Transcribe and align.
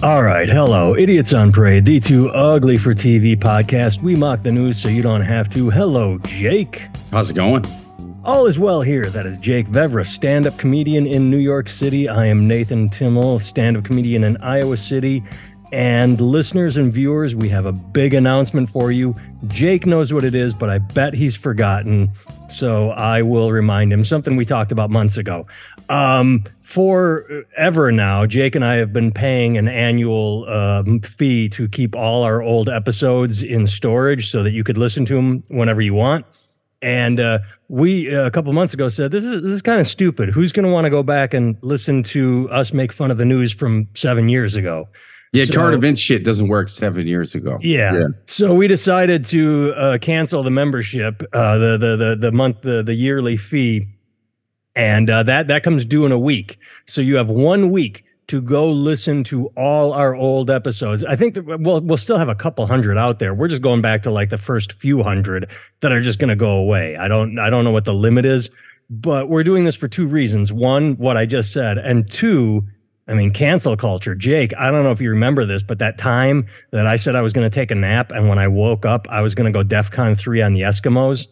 All 0.00 0.22
right, 0.22 0.48
hello, 0.48 0.94
Idiots 0.94 1.32
on 1.32 1.50
Parade, 1.50 1.84
the 1.84 1.98
too 1.98 2.30
ugly 2.30 2.78
for 2.78 2.94
TV 2.94 3.36
podcast. 3.36 4.00
We 4.00 4.14
mock 4.14 4.44
the 4.44 4.52
news 4.52 4.80
so 4.80 4.88
you 4.88 5.02
don't 5.02 5.22
have 5.22 5.52
to. 5.54 5.70
Hello, 5.70 6.18
Jake. 6.18 6.82
How's 7.10 7.30
it 7.30 7.34
going? 7.34 7.66
All 8.24 8.46
is 8.46 8.60
well 8.60 8.80
here. 8.80 9.10
That 9.10 9.26
is 9.26 9.38
Jake 9.38 9.66
Vevera, 9.66 10.06
stand 10.06 10.46
up 10.46 10.56
comedian 10.56 11.04
in 11.04 11.28
New 11.30 11.38
York 11.38 11.68
City. 11.68 12.08
I 12.08 12.26
am 12.26 12.46
Nathan 12.46 12.88
Timmel, 12.90 13.40
stand 13.40 13.76
up 13.76 13.82
comedian 13.82 14.22
in 14.22 14.36
Iowa 14.36 14.76
City. 14.76 15.24
And 15.72 16.20
listeners 16.20 16.76
and 16.76 16.92
viewers, 16.92 17.34
we 17.34 17.48
have 17.48 17.66
a 17.66 17.72
big 17.72 18.14
announcement 18.14 18.70
for 18.70 18.92
you. 18.92 19.16
Jake 19.48 19.84
knows 19.84 20.12
what 20.12 20.22
it 20.22 20.34
is, 20.34 20.54
but 20.54 20.70
I 20.70 20.78
bet 20.78 21.12
he's 21.12 21.34
forgotten. 21.34 22.12
So 22.48 22.90
I 22.90 23.22
will 23.22 23.50
remind 23.50 23.92
him 23.92 24.04
something 24.04 24.36
we 24.36 24.46
talked 24.46 24.70
about 24.70 24.90
months 24.90 25.16
ago. 25.16 25.48
Um, 25.88 26.44
forever 26.68 27.90
now, 27.90 28.26
Jake 28.26 28.54
and 28.54 28.62
I 28.64 28.74
have 28.74 28.92
been 28.92 29.10
paying 29.10 29.56
an 29.56 29.68
annual 29.68 30.46
um, 30.48 31.00
fee 31.00 31.48
to 31.50 31.66
keep 31.68 31.94
all 31.96 32.22
our 32.24 32.42
old 32.42 32.68
episodes 32.68 33.42
in 33.42 33.66
storage 33.66 34.30
so 34.30 34.42
that 34.42 34.50
you 34.50 34.62
could 34.64 34.76
listen 34.76 35.06
to 35.06 35.14
them 35.14 35.42
whenever 35.48 35.80
you 35.80 35.94
want. 35.94 36.26
And 36.82 37.18
uh, 37.20 37.38
we 37.68 38.14
uh, 38.14 38.26
a 38.26 38.30
couple 38.30 38.52
months 38.52 38.74
ago 38.74 38.88
said 38.90 39.10
this 39.10 39.24
is 39.24 39.42
this 39.42 39.50
is 39.50 39.62
kind 39.62 39.80
of 39.80 39.86
stupid. 39.86 40.28
Who's 40.28 40.52
going 40.52 40.66
to 40.66 40.70
want 40.70 40.84
to 40.84 40.90
go 40.90 41.02
back 41.02 41.34
and 41.34 41.56
listen 41.62 42.02
to 42.04 42.48
us 42.52 42.72
make 42.72 42.92
fun 42.92 43.10
of 43.10 43.16
the 43.16 43.24
news 43.24 43.50
from 43.52 43.88
seven 43.94 44.28
years 44.28 44.54
ago? 44.54 44.86
Yeah, 45.32 45.46
So- 45.46 45.54
current 45.54 45.74
event 45.74 45.98
shit 45.98 46.22
doesn't 46.22 46.48
work 46.48 46.68
seven 46.68 47.06
years 47.06 47.34
ago. 47.34 47.58
Yeah. 47.62 47.94
Yeah. 47.94 48.04
So 48.26 48.54
we 48.54 48.68
decided 48.68 49.24
to 49.26 49.72
uh, 49.76 49.98
cancel 49.98 50.42
the 50.42 50.50
membership, 50.50 51.22
uh, 51.32 51.58
the, 51.58 51.78
the 51.78 51.96
the 51.96 52.16
the 52.20 52.32
month 52.32 52.60
the 52.62 52.82
the 52.82 52.94
yearly 52.94 53.36
fee, 53.36 53.88
and 54.78 55.10
uh, 55.10 55.24
that 55.24 55.48
that 55.48 55.64
comes 55.64 55.84
due 55.84 56.06
in 56.06 56.12
a 56.12 56.18
week. 56.18 56.56
So 56.86 57.00
you 57.00 57.16
have 57.16 57.28
one 57.28 57.70
week 57.70 58.04
to 58.28 58.40
go 58.40 58.70
listen 58.70 59.24
to 59.24 59.46
all 59.56 59.92
our 59.92 60.14
old 60.14 60.50
episodes. 60.50 61.04
I 61.04 61.16
think 61.16 61.34
that 61.34 61.44
we'll 61.60 61.80
we'll 61.80 61.98
still 61.98 62.16
have 62.16 62.28
a 62.28 62.34
couple 62.34 62.66
hundred 62.66 62.96
out 62.96 63.18
there. 63.18 63.34
We're 63.34 63.48
just 63.48 63.60
going 63.60 63.82
back 63.82 64.04
to 64.04 64.10
like 64.10 64.30
the 64.30 64.38
first 64.38 64.72
few 64.74 65.02
hundred 65.02 65.50
that 65.80 65.92
are 65.92 66.00
just 66.00 66.20
going 66.20 66.28
to 66.28 66.36
go 66.36 66.52
away. 66.52 66.96
I 66.96 67.08
don't 67.08 67.38
I 67.38 67.50
don't 67.50 67.64
know 67.64 67.72
what 67.72 67.84
the 67.84 67.92
limit 67.92 68.24
is, 68.24 68.50
but 68.88 69.28
we're 69.28 69.42
doing 69.42 69.64
this 69.64 69.74
for 69.74 69.88
two 69.88 70.06
reasons. 70.06 70.52
One, 70.52 70.94
what 70.96 71.16
I 71.16 71.26
just 71.26 71.52
said, 71.52 71.76
and 71.76 72.10
two. 72.10 72.64
I 73.10 73.14
mean, 73.14 73.32
cancel 73.32 73.74
culture. 73.74 74.14
Jake, 74.14 74.52
I 74.58 74.70
don't 74.70 74.84
know 74.84 74.90
if 74.90 75.00
you 75.00 75.08
remember 75.08 75.46
this, 75.46 75.62
but 75.62 75.78
that 75.78 75.96
time 75.96 76.46
that 76.72 76.86
I 76.86 76.96
said 76.96 77.16
I 77.16 77.22
was 77.22 77.32
going 77.32 77.50
to 77.50 77.54
take 77.54 77.70
a 77.70 77.74
nap, 77.74 78.10
and 78.10 78.28
when 78.28 78.38
I 78.38 78.48
woke 78.48 78.84
up, 78.84 79.06
I 79.08 79.22
was 79.22 79.34
going 79.34 79.50
to 79.50 79.58
go 79.58 79.62
DEF 79.62 79.90
CON 79.90 80.14
3 80.14 80.42
on 80.42 80.52
the 80.52 80.60
Eskimos. 80.60 81.26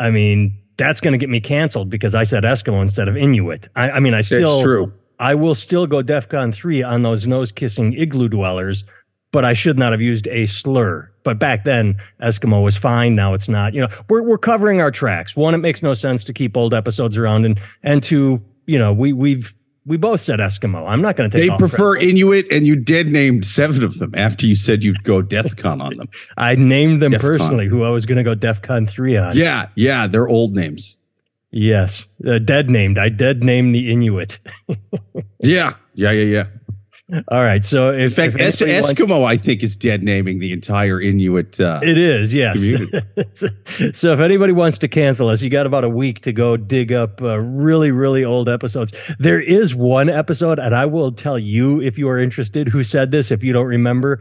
I 0.00 0.10
mean, 0.10 0.59
that's 0.80 0.98
going 0.98 1.12
to 1.12 1.18
get 1.18 1.28
me 1.28 1.40
canceled 1.40 1.90
because 1.90 2.14
I 2.14 2.24
said 2.24 2.42
Eskimo 2.42 2.80
instead 2.80 3.06
of 3.06 3.14
Inuit. 3.14 3.68
I, 3.76 3.90
I 3.90 4.00
mean, 4.00 4.14
I 4.14 4.22
still, 4.22 4.56
That's 4.56 4.64
true. 4.64 4.92
I 5.18 5.34
will 5.34 5.54
still 5.54 5.86
go 5.86 6.02
DefCon 6.02 6.54
3 6.54 6.82
on 6.82 7.02
those 7.02 7.26
nose 7.26 7.52
kissing 7.52 7.92
igloo 7.92 8.30
dwellers, 8.30 8.84
but 9.30 9.44
I 9.44 9.52
should 9.52 9.78
not 9.78 9.92
have 9.92 10.00
used 10.00 10.26
a 10.28 10.46
slur. 10.46 11.10
But 11.22 11.38
back 11.38 11.64
then, 11.64 12.00
Eskimo 12.22 12.64
was 12.64 12.78
fine. 12.78 13.14
Now 13.14 13.34
it's 13.34 13.46
not. 13.46 13.74
You 13.74 13.82
know, 13.82 13.88
we're, 14.08 14.22
we're 14.22 14.38
covering 14.38 14.80
our 14.80 14.90
tracks. 14.90 15.36
One, 15.36 15.54
it 15.54 15.58
makes 15.58 15.82
no 15.82 15.92
sense 15.92 16.24
to 16.24 16.32
keep 16.32 16.56
old 16.56 16.72
episodes 16.72 17.18
around, 17.18 17.44
and 17.44 17.60
and 17.82 18.02
two, 18.02 18.40
you 18.64 18.78
know, 18.78 18.90
we 18.90 19.12
we've 19.12 19.52
we 19.86 19.96
both 19.96 20.20
said 20.20 20.38
Eskimo. 20.40 20.88
I'm 20.88 21.00
not 21.02 21.16
going 21.16 21.30
to 21.30 21.36
take. 21.38 21.50
They 21.50 21.56
prefer 21.56 21.92
credit. 21.94 22.10
Inuit, 22.10 22.46
and 22.50 22.66
you 22.66 22.76
dead 22.76 23.08
named 23.08 23.46
seven 23.46 23.82
of 23.82 23.98
them 23.98 24.12
after 24.14 24.46
you 24.46 24.54
said 24.56 24.82
you'd 24.82 25.02
go 25.04 25.22
DEF 25.36 25.56
CON 25.56 25.80
on 25.80 25.96
them. 25.96 26.08
I 26.36 26.54
named 26.54 27.02
them 27.02 27.12
DEF 27.12 27.20
CON. 27.20 27.30
personally. 27.30 27.66
Who 27.66 27.82
I 27.84 27.90
was 27.90 28.06
going 28.06 28.18
to 28.18 28.24
go 28.24 28.34
DEF 28.34 28.62
CON 28.62 28.86
three 28.86 29.16
on. 29.16 29.36
Yeah, 29.36 29.68
yeah, 29.74 30.06
they're 30.06 30.28
old 30.28 30.54
names. 30.54 30.96
Yes, 31.52 32.06
uh, 32.28 32.38
dead 32.38 32.70
named. 32.70 32.96
I 32.98 33.08
dead 33.08 33.42
named 33.42 33.74
the 33.74 33.90
Inuit. 33.90 34.38
Yeah, 35.42 35.74
yeah, 35.94 36.10
yeah, 36.10 36.24
yeah. 36.24 36.44
All 37.28 37.42
right. 37.44 37.64
So 37.64 37.90
if 37.90 37.98
In 38.00 38.10
fact, 38.10 38.34
if 38.34 38.40
es- 38.40 38.62
anybody 38.62 38.82
wants- 38.82 39.00
Eskimo, 39.00 39.24
I 39.24 39.36
think, 39.36 39.62
is 39.62 39.76
dead 39.76 40.02
naming 40.02 40.38
the 40.38 40.52
entire 40.52 41.00
Inuit. 41.00 41.58
Uh, 41.60 41.80
It 41.82 41.98
is, 41.98 42.32
yes. 42.32 42.58
so 43.94 44.12
if 44.12 44.20
anybody 44.20 44.52
wants 44.52 44.78
to 44.78 44.88
cancel 44.88 45.28
us, 45.28 45.42
you 45.42 45.50
got 45.50 45.66
about 45.66 45.84
a 45.84 45.88
week 45.88 46.20
to 46.22 46.32
go 46.32 46.56
dig 46.56 46.92
up 46.92 47.20
uh, 47.22 47.38
really, 47.38 47.90
really 47.90 48.24
old 48.24 48.48
episodes. 48.48 48.92
There 49.18 49.40
is 49.40 49.74
one 49.74 50.08
episode, 50.08 50.58
and 50.58 50.74
I 50.74 50.86
will 50.86 51.12
tell 51.12 51.38
you 51.38 51.80
if 51.80 51.98
you 51.98 52.08
are 52.08 52.18
interested 52.18 52.68
who 52.68 52.84
said 52.84 53.10
this. 53.10 53.30
If 53.30 53.42
you 53.42 53.52
don't 53.52 53.66
remember, 53.66 54.20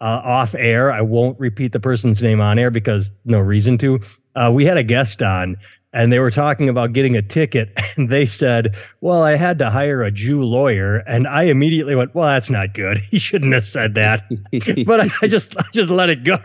uh, 0.00 0.20
off 0.24 0.54
air, 0.54 0.92
I 0.92 1.00
won't 1.00 1.38
repeat 1.40 1.72
the 1.72 1.80
person's 1.80 2.20
name 2.20 2.40
on 2.40 2.58
air 2.58 2.70
because 2.70 3.10
no 3.24 3.38
reason 3.38 3.78
to. 3.78 4.00
Uh, 4.34 4.50
we 4.52 4.64
had 4.66 4.76
a 4.76 4.82
guest 4.82 5.22
on. 5.22 5.56
And 5.92 6.12
they 6.12 6.18
were 6.18 6.30
talking 6.30 6.68
about 6.68 6.92
getting 6.92 7.16
a 7.16 7.22
ticket, 7.22 7.72
and 7.96 8.10
they 8.10 8.26
said, 8.26 8.76
"Well, 9.00 9.22
I 9.22 9.36
had 9.36 9.58
to 9.60 9.70
hire 9.70 10.02
a 10.02 10.10
Jew 10.10 10.42
lawyer." 10.42 10.98
And 10.98 11.26
I 11.26 11.44
immediately 11.44 11.94
went, 11.94 12.14
"Well, 12.14 12.28
that's 12.28 12.50
not 12.50 12.74
good. 12.74 12.98
He 13.10 13.18
shouldn't 13.18 13.54
have 13.54 13.66
said 13.66 13.94
that." 13.94 14.24
but 14.86 15.00
I, 15.00 15.10
I 15.22 15.28
just 15.28 15.56
I 15.56 15.64
just 15.72 15.90
let 15.90 16.10
it 16.10 16.24
go. 16.24 16.38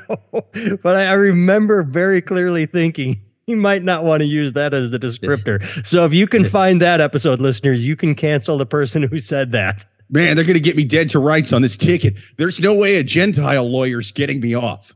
but 0.84 0.96
I, 0.96 1.06
I 1.07 1.13
remember 1.13 1.84
very 1.84 2.22
clearly 2.22 2.66
thinking 2.66 3.19
he 3.47 3.56
might 3.56 3.84
not 3.84 4.03
want 4.03 4.22
to 4.22 4.25
use 4.25 4.53
that 4.53 4.74
as 4.74 4.94
a 4.94 5.00
descriptor. 5.00 5.62
So 5.85 6.06
if 6.06 6.13
you 6.13 6.28
can 6.28 6.47
find 6.50 6.81
that 6.81 7.02
episode, 7.02 7.41
listeners, 7.41 7.84
you 7.84 7.96
can 7.96 8.16
cancel 8.16 8.58
the 8.58 8.66
person 8.66 9.03
who 9.03 9.19
said 9.19 9.52
that. 9.52 9.85
Man, 10.09 10.35
they're 10.35 10.46
going 10.46 10.56
to 10.56 10.59
get 10.59 10.75
me 10.75 10.84
dead 10.84 11.09
to 11.09 11.19
rights 11.19 11.52
on 11.52 11.62
this 11.62 11.75
ticket. 11.75 12.13
There's 12.38 12.59
no 12.59 12.73
way 12.73 12.97
a 12.97 13.03
Gentile 13.03 13.69
lawyer's 13.69 14.12
getting 14.12 14.40
me 14.40 14.53
off. 14.53 14.94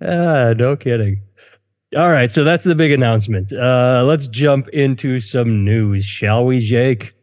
Ah, 0.00 0.54
no 0.56 0.76
kidding. 0.76 1.20
All 1.96 2.10
right, 2.10 2.32
so 2.32 2.42
that's 2.42 2.64
the 2.64 2.74
big 2.74 2.90
announcement. 2.90 3.52
Uh, 3.52 4.02
let's 4.04 4.26
jump 4.26 4.68
into 4.70 5.20
some 5.20 5.64
news, 5.64 6.04
shall 6.04 6.44
we, 6.44 6.58
Jake? 6.58 7.14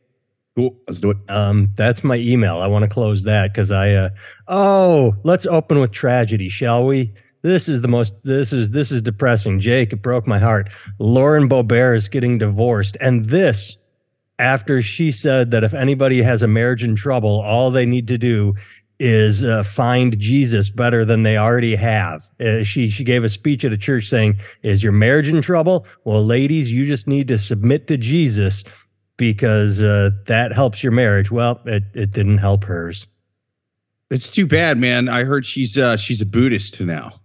Cool, 0.55 0.77
let's 0.87 1.01
do 1.01 1.11
it. 1.11 1.17
Um, 1.27 1.69
that's 1.75 2.03
my 2.03 2.15
email. 2.15 2.59
I 2.59 2.67
want 2.67 2.83
to 2.83 2.89
close 2.89 3.23
that 3.23 3.51
because 3.51 3.71
I. 3.71 3.93
Uh, 3.93 4.09
oh, 4.47 5.13
let's 5.23 5.45
open 5.45 5.79
with 5.79 5.91
tragedy, 5.91 6.47
shall 6.47 6.85
we? 6.85 7.13
This 7.41 7.67
is 7.67 7.81
the 7.81 7.87
most. 7.89 8.13
This 8.23 8.53
is 8.53 8.71
this 8.71 8.91
is 8.91 9.01
depressing. 9.01 9.59
Jake, 9.59 9.91
it 9.91 10.01
broke 10.01 10.25
my 10.25 10.39
heart. 10.39 10.69
Lauren 10.99 11.49
Boebert 11.49 11.97
is 11.97 12.07
getting 12.07 12.37
divorced, 12.37 12.95
and 13.01 13.25
this 13.25 13.77
after 14.39 14.81
she 14.81 15.11
said 15.11 15.51
that 15.51 15.63
if 15.63 15.73
anybody 15.73 16.21
has 16.21 16.43
a 16.43 16.47
marriage 16.47 16.83
in 16.83 16.95
trouble, 16.95 17.41
all 17.41 17.71
they 17.71 17.85
need 17.85 18.07
to 18.07 18.17
do 18.17 18.53
is 19.03 19.43
uh, 19.43 19.63
find 19.63 20.17
Jesus 20.19 20.69
better 20.69 21.03
than 21.03 21.23
they 21.23 21.35
already 21.37 21.75
have. 21.75 22.27
Uh, 22.39 22.63
she 22.63 22.89
she 22.89 23.03
gave 23.03 23.23
a 23.23 23.29
speech 23.29 23.65
at 23.65 23.73
a 23.73 23.77
church 23.77 24.07
saying, 24.07 24.37
"Is 24.63 24.83
your 24.83 24.91
marriage 24.93 25.27
in 25.27 25.41
trouble? 25.41 25.85
Well, 26.05 26.25
ladies, 26.25 26.71
you 26.71 26.85
just 26.85 27.07
need 27.07 27.27
to 27.29 27.37
submit 27.37 27.87
to 27.87 27.97
Jesus." 27.97 28.63
because 29.17 29.79
uh, 29.79 30.09
that 30.25 30.51
helps 30.51 30.81
your 30.81 30.91
marriage. 30.91 31.29
Well, 31.29 31.61
it, 31.67 31.83
it 31.93 32.11
didn't 32.11 32.39
help 32.39 32.63
hers. 32.63 33.05
It's 34.09 34.31
too 34.31 34.47
bad, 34.47 34.79
man. 34.79 35.07
I 35.09 35.25
heard 35.25 35.45
she's 35.45 35.77
uh 35.77 35.95
she's 35.95 36.21
a 36.21 36.25
Buddhist 36.25 36.81
now. 36.81 37.19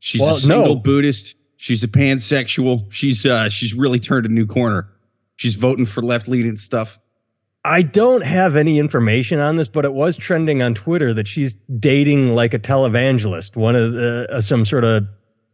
She's 0.00 0.20
Well, 0.20 0.36
a 0.36 0.40
single 0.40 0.74
no. 0.74 0.80
Buddhist. 0.80 1.34
She's 1.56 1.82
a 1.82 1.88
pansexual. 1.88 2.86
She's 2.92 3.24
uh 3.24 3.48
she's 3.48 3.72
really 3.72 3.98
turned 3.98 4.26
a 4.26 4.28
new 4.28 4.46
corner. 4.46 4.90
She's 5.36 5.54
voting 5.54 5.86
for 5.86 6.02
left 6.02 6.28
leaning 6.28 6.58
stuff. 6.58 6.98
I 7.64 7.82
don't 7.82 8.22
have 8.22 8.56
any 8.56 8.78
information 8.78 9.40
on 9.40 9.56
this, 9.56 9.68
but 9.68 9.84
it 9.84 9.92
was 9.92 10.16
trending 10.16 10.62
on 10.62 10.74
Twitter 10.74 11.12
that 11.14 11.26
she's 11.28 11.56
dating 11.78 12.34
like 12.34 12.54
a 12.54 12.58
televangelist, 12.58 13.56
one 13.56 13.74
of 13.76 13.92
the, 13.92 14.26
uh, 14.30 14.40
some 14.40 14.64
sort 14.64 14.84
of 14.84 15.04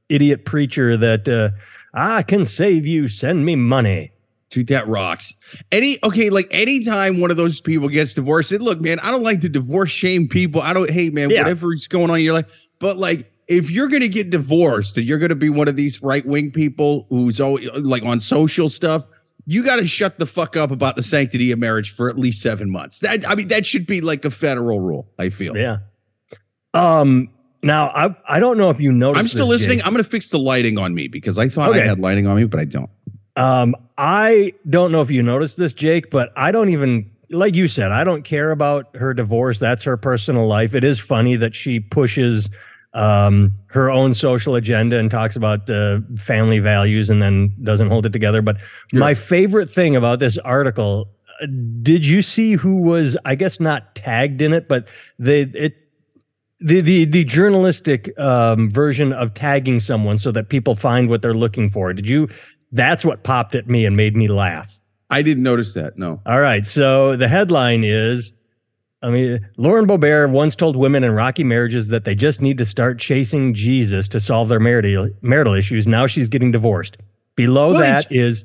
idiot 0.09 0.45
preacher 0.45 0.97
that 0.97 1.27
uh, 1.29 1.51
I 1.99 2.23
can 2.23 2.45
save 2.45 2.87
you, 2.87 3.09
send 3.09 3.45
me 3.45 3.57
money. 3.57 4.13
Dude, 4.51 4.69
that 4.69 4.87
rocks. 4.87 5.33
Any 5.73 5.99
okay, 6.05 6.31
like 6.31 6.47
anytime 6.53 7.19
one 7.19 7.33
of 7.33 7.37
those 7.37 7.61
people 7.61 7.89
gets 7.89 8.13
divorced, 8.13 8.53
and 8.53 8.63
look, 8.63 8.81
man, 8.81 9.01
I 9.01 9.11
don't 9.11 9.25
like 9.25 9.41
to 9.41 9.49
divorce 9.49 9.91
shame 9.91 10.29
people. 10.29 10.61
I 10.61 10.73
don't 10.73 10.89
hey 10.91 11.11
man, 11.11 11.31
Yeah. 11.31 11.41
whatever's 11.41 11.89
going 11.89 12.11
on 12.11 12.19
in 12.19 12.25
your 12.25 12.35
life. 12.35 12.47
But 12.79 12.97
like 12.97 13.33
if 13.49 13.69
you're 13.71 13.89
gonna 13.89 14.07
get 14.07 14.31
divorced, 14.31 14.97
and 14.97 15.05
you're 15.07 15.19
gonna 15.19 15.35
be 15.35 15.49
one 15.49 15.67
of 15.67 15.75
these 15.75 16.01
right 16.03 16.25
wing 16.25 16.53
people 16.53 17.07
who's 17.11 17.41
always 17.41 17.69
like 17.75 18.05
on 18.05 18.21
social 18.21 18.69
stuff, 18.69 19.05
you 19.47 19.63
gotta 19.63 19.87
shut 19.87 20.19
the 20.19 20.27
fuck 20.27 20.57
up 20.57 20.71
about 20.71 20.97
the 20.97 21.03
sanctity 21.03 21.51
of 21.53 21.59
marriage 21.59 21.95
for 21.95 22.09
at 22.09 22.19
least 22.19 22.41
seven 22.41 22.71
months. 22.71 23.01
That 23.01 23.29
I 23.29 23.35
mean, 23.35 23.49
that 23.49 23.67
should 23.67 23.87
be 23.87 24.01
like 24.01 24.25
a 24.25 24.31
federal 24.31 24.81
rule, 24.81 25.07
I 25.19 25.31
feel. 25.31 25.57
Yeah. 25.57 25.79
Um. 26.73 27.31
Now 27.63 27.89
I 27.89 28.15
I 28.29 28.41
don't 28.41 28.59
know 28.59 28.71
if 28.71 28.81
you 28.81 28.93
noticed. 28.93 29.21
I'm 29.21 29.29
still 29.29 29.47
listening. 29.47 29.83
I'm 29.83 29.93
gonna 29.93 30.05
fix 30.05 30.29
the 30.29 30.39
lighting 30.39 30.79
on 30.79 30.95
me 30.95 31.09
because 31.09 31.39
I 31.39 31.49
thought 31.49 31.71
Okay. 31.71 31.83
I 31.83 31.87
had 31.87 31.99
lighting 31.99 32.27
on 32.27 32.37
me, 32.37 32.45
but 32.45 32.61
I 32.61 32.65
don't. 32.65 32.91
Um, 33.37 33.75
I 33.99 34.53
don't 34.69 34.93
know 34.93 35.01
if 35.01 35.11
you 35.11 35.23
noticed 35.23 35.57
this, 35.57 35.73
Jake, 35.73 36.11
but 36.11 36.31
I 36.37 36.53
don't 36.53 36.69
even 36.69 37.11
like 37.31 37.55
you 37.55 37.69
said, 37.69 37.91
I 37.91 38.05
don't 38.05 38.23
care 38.23 38.51
about 38.51 38.95
her 38.97 39.15
divorce. 39.15 39.59
That's 39.59 39.83
her 39.85 39.97
personal 39.97 40.47
life. 40.47 40.75
It 40.75 40.85
is 40.85 41.01
funny 41.01 41.37
that 41.37 41.55
she 41.55 41.81
pushes 41.81 42.51
um 42.95 43.53
her 43.69 43.91
own 43.91 44.15
social 44.15 44.55
agenda 44.55 44.99
and 44.99 45.11
talks 45.11 45.35
about 45.37 45.69
uh, 45.69 45.99
family 46.19 46.61
values 46.61 47.11
and 47.11 47.21
then 47.21 47.53
doesn't 47.63 47.89
hold 47.89 48.07
it 48.07 48.13
together. 48.13 48.41
But 48.41 48.57
Sure. 48.91 49.01
my 49.01 49.15
favorite 49.15 49.69
thing 49.71 49.97
about 49.97 50.21
this 50.21 50.39
article, 50.39 51.09
uh, 51.43 51.47
did 51.83 52.07
you 52.07 52.23
see 52.23 52.55
who 52.55 52.77
was 52.83 53.17
I 53.25 53.35
guess 53.35 53.59
not 53.59 53.95
tagged 53.97 54.41
in 54.41 54.53
it, 54.53 54.69
but 54.69 54.87
they 55.19 55.43
it 55.43 55.75
the 56.61 56.81
the 56.81 57.05
the 57.05 57.25
journalistic 57.25 58.17
um, 58.19 58.71
version 58.71 59.13
of 59.13 59.35
tagging 59.35 59.81
someone 59.81 60.19
so 60.19 60.31
that 60.33 60.49
people 60.49 60.77
find 60.77 61.09
what 61.11 61.21
they're 61.21 61.35
looking 61.35 61.71
for. 61.71 61.93
Did 61.93 62.09
you? 62.09 62.29
That's 62.73 63.05
what 63.05 63.23
popped 63.25 63.55
at 63.55 63.69
me 63.69 63.85
and 63.85 63.97
made 63.97 64.17
me 64.17 64.29
laugh. 64.29 64.79
I 65.11 65.23
didn't 65.23 65.43
notice 65.43 65.75
that. 65.75 65.99
No. 65.99 66.21
All 66.27 66.41
right, 66.41 66.67
so 66.67 67.17
the 67.17 67.29
headline 67.29 67.85
is 67.85 68.33
I 69.05 69.11
mean, 69.11 69.47
Lauren 69.59 69.87
Boebert 69.87 70.31
once 70.31 70.57
told 70.57 70.77
women 70.77 71.05
in 71.05 71.11
rocky 71.13 71.45
marriages 71.45 71.89
that 71.89 72.05
they 72.05 72.15
just 72.15 72.41
need 72.41 72.57
to 72.57 72.65
start 72.65 72.99
chasing 72.99 73.53
Jesus 73.53 74.09
to 74.09 74.19
solve 74.19 74.49
their 74.49 74.61
marital 74.61 75.11
marital 75.21 75.53
issues. 75.53 75.87
Now 75.87 76.07
she's 76.07 76.31
getting 76.31 76.51
divorced. 76.51 76.97
Below 77.37 77.77
that 77.79 78.07
is 78.11 78.45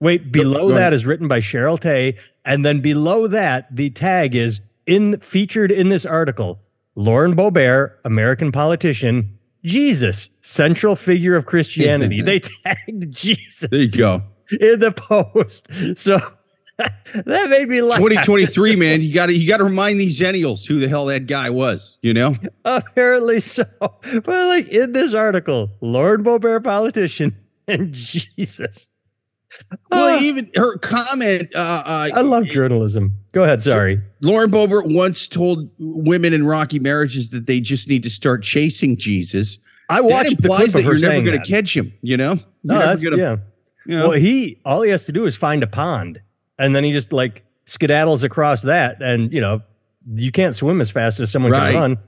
wait, 0.00 0.30
below 0.30 0.72
that 0.74 0.92
is 0.92 1.06
written 1.06 1.28
by 1.28 1.40
Cheryl 1.40 1.80
Tay, 1.80 2.18
and 2.44 2.64
then 2.64 2.80
below 2.80 3.26
that 3.28 3.74
the 3.74 3.88
tag 3.90 4.34
is 4.34 4.60
in 4.84 5.18
featured 5.20 5.70
in 5.72 5.88
this 5.88 6.04
article. 6.04 6.60
Lauren 6.94 7.34
Boebert, 7.34 7.92
American 8.04 8.52
politician, 8.52 9.38
Jesus, 9.64 10.28
central 10.42 10.94
figure 10.94 11.36
of 11.36 11.46
Christianity. 11.46 12.20
they 12.24 12.40
tagged 12.40 13.10
Jesus 13.16 13.68
There 13.70 13.80
you 13.80 13.88
go. 13.88 14.22
in 14.60 14.80
the 14.80 14.92
post. 14.92 15.68
So 15.96 16.20
that 17.24 17.48
made 17.48 17.68
me 17.68 17.80
laugh. 17.80 17.98
2023, 17.98 18.76
man. 18.76 19.00
You 19.02 19.14
got 19.14 19.26
to 19.26 19.32
you 19.34 19.48
got 19.48 19.58
to 19.58 19.64
remind 19.64 20.00
these 20.00 20.18
zennials 20.18 20.66
who 20.66 20.78
the 20.78 20.88
hell 20.88 21.06
that 21.06 21.26
guy 21.26 21.48
was. 21.50 21.96
You 22.02 22.12
know. 22.14 22.36
Apparently 22.64 23.40
so. 23.40 23.64
But 23.80 24.26
like 24.26 24.68
in 24.68 24.92
this 24.92 25.14
article, 25.14 25.70
Lord 25.80 26.22
Boebert 26.22 26.64
politician 26.64 27.34
and 27.68 27.92
Jesus. 27.94 28.88
Well, 29.90 30.16
Ah, 30.16 30.20
even 30.20 30.50
her 30.56 30.76
comment. 30.78 31.48
Uh, 31.54 31.58
uh, 31.58 32.10
I 32.14 32.20
love 32.20 32.44
journalism. 32.44 33.12
Go 33.32 33.44
ahead. 33.44 33.62
Sorry. 33.62 33.98
Lauren 34.20 34.50
Boebert 34.50 34.92
once 34.92 35.26
told 35.26 35.70
women 35.78 36.34
in 36.34 36.44
rocky 36.46 36.78
marriages 36.78 37.30
that 37.30 37.46
they 37.46 37.60
just 37.60 37.88
need 37.88 38.02
to 38.02 38.10
start 38.10 38.42
chasing 38.42 38.98
Jesus. 38.98 39.58
I 39.88 40.02
That 40.02 40.04
watched 40.04 40.36
the 40.38 40.48
implies 40.48 40.72
that 40.74 40.82
you're 40.82 40.98
never 40.98 41.22
going 41.22 41.40
to 41.40 41.46
catch 41.46 41.74
him. 41.74 41.92
You 42.02 42.16
know. 42.18 42.34
No, 42.64 42.74
You're 42.74 42.78
never 42.78 42.86
that's 42.86 43.02
gonna, 43.04 43.16
yeah. 43.16 43.36
you 43.86 43.96
know? 43.96 44.08
Well, 44.10 44.18
he 44.18 44.60
all 44.66 44.82
he 44.82 44.90
has 44.90 45.04
to 45.04 45.12
do 45.12 45.24
is 45.26 45.36
find 45.36 45.62
a 45.62 45.66
pond, 45.68 46.20
and 46.58 46.74
then 46.74 46.84
he 46.84 46.92
just 46.92 47.12
like 47.12 47.44
skedaddles 47.66 48.22
across 48.22 48.62
that, 48.62 49.00
and 49.02 49.32
you 49.32 49.40
know 49.40 49.60
you 50.14 50.30
can't 50.32 50.54
swim 50.54 50.80
as 50.80 50.90
fast 50.90 51.18
as 51.20 51.30
someone 51.32 51.50
Right. 51.52 51.72
can 51.72 51.80
run. 51.80 51.98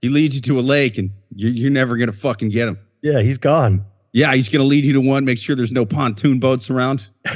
he 0.00 0.08
leads 0.08 0.34
you 0.34 0.40
to 0.42 0.58
a 0.58 0.62
lake, 0.62 0.96
and 0.98 1.10
you're, 1.34 1.50
you're 1.50 1.70
never 1.70 1.96
going 1.96 2.10
to 2.10 2.16
fucking 2.16 2.48
get 2.50 2.66
him. 2.68 2.78
Yeah, 3.02 3.20
he's 3.20 3.36
gone. 3.38 3.84
Yeah, 4.12 4.34
he's 4.34 4.48
going 4.48 4.60
to 4.60 4.66
lead 4.66 4.84
you 4.84 4.92
to 4.94 5.00
one. 5.00 5.24
Make 5.24 5.38
sure 5.38 5.54
there's 5.56 5.72
no 5.72 5.84
pontoon 5.86 6.38
boats 6.38 6.68
around. 6.70 7.06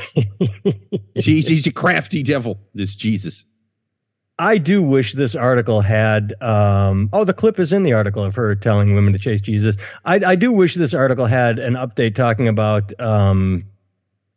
Jeez, 1.17 1.49
he's 1.49 1.67
a 1.67 1.73
crafty 1.73 2.23
devil. 2.23 2.59
This 2.75 2.95
Jesus. 2.95 3.45
I 4.39 4.59
do 4.59 4.83
wish 4.83 5.15
this 5.15 5.35
article 5.35 5.81
had. 5.81 6.35
Um, 6.43 7.09
oh, 7.13 7.25
the 7.25 7.33
clip 7.33 7.59
is 7.59 7.73
in 7.73 7.83
the 7.85 7.95
article 7.95 8.23
of 8.23 8.35
her 8.35 8.55
telling 8.55 8.95
women 8.95 9.13
to 9.15 9.19
chase 9.19 9.41
Jesus. 9.41 9.77
I, 10.05 10.17
I 10.17 10.35
do 10.35 10.53
wish 10.53 10.75
this 10.75 10.93
article 10.93 11.25
had 11.27 11.59
an 11.59 11.75
update 11.75 12.15
talking 12.15 12.47
about. 12.49 12.99
Um, 13.01 13.65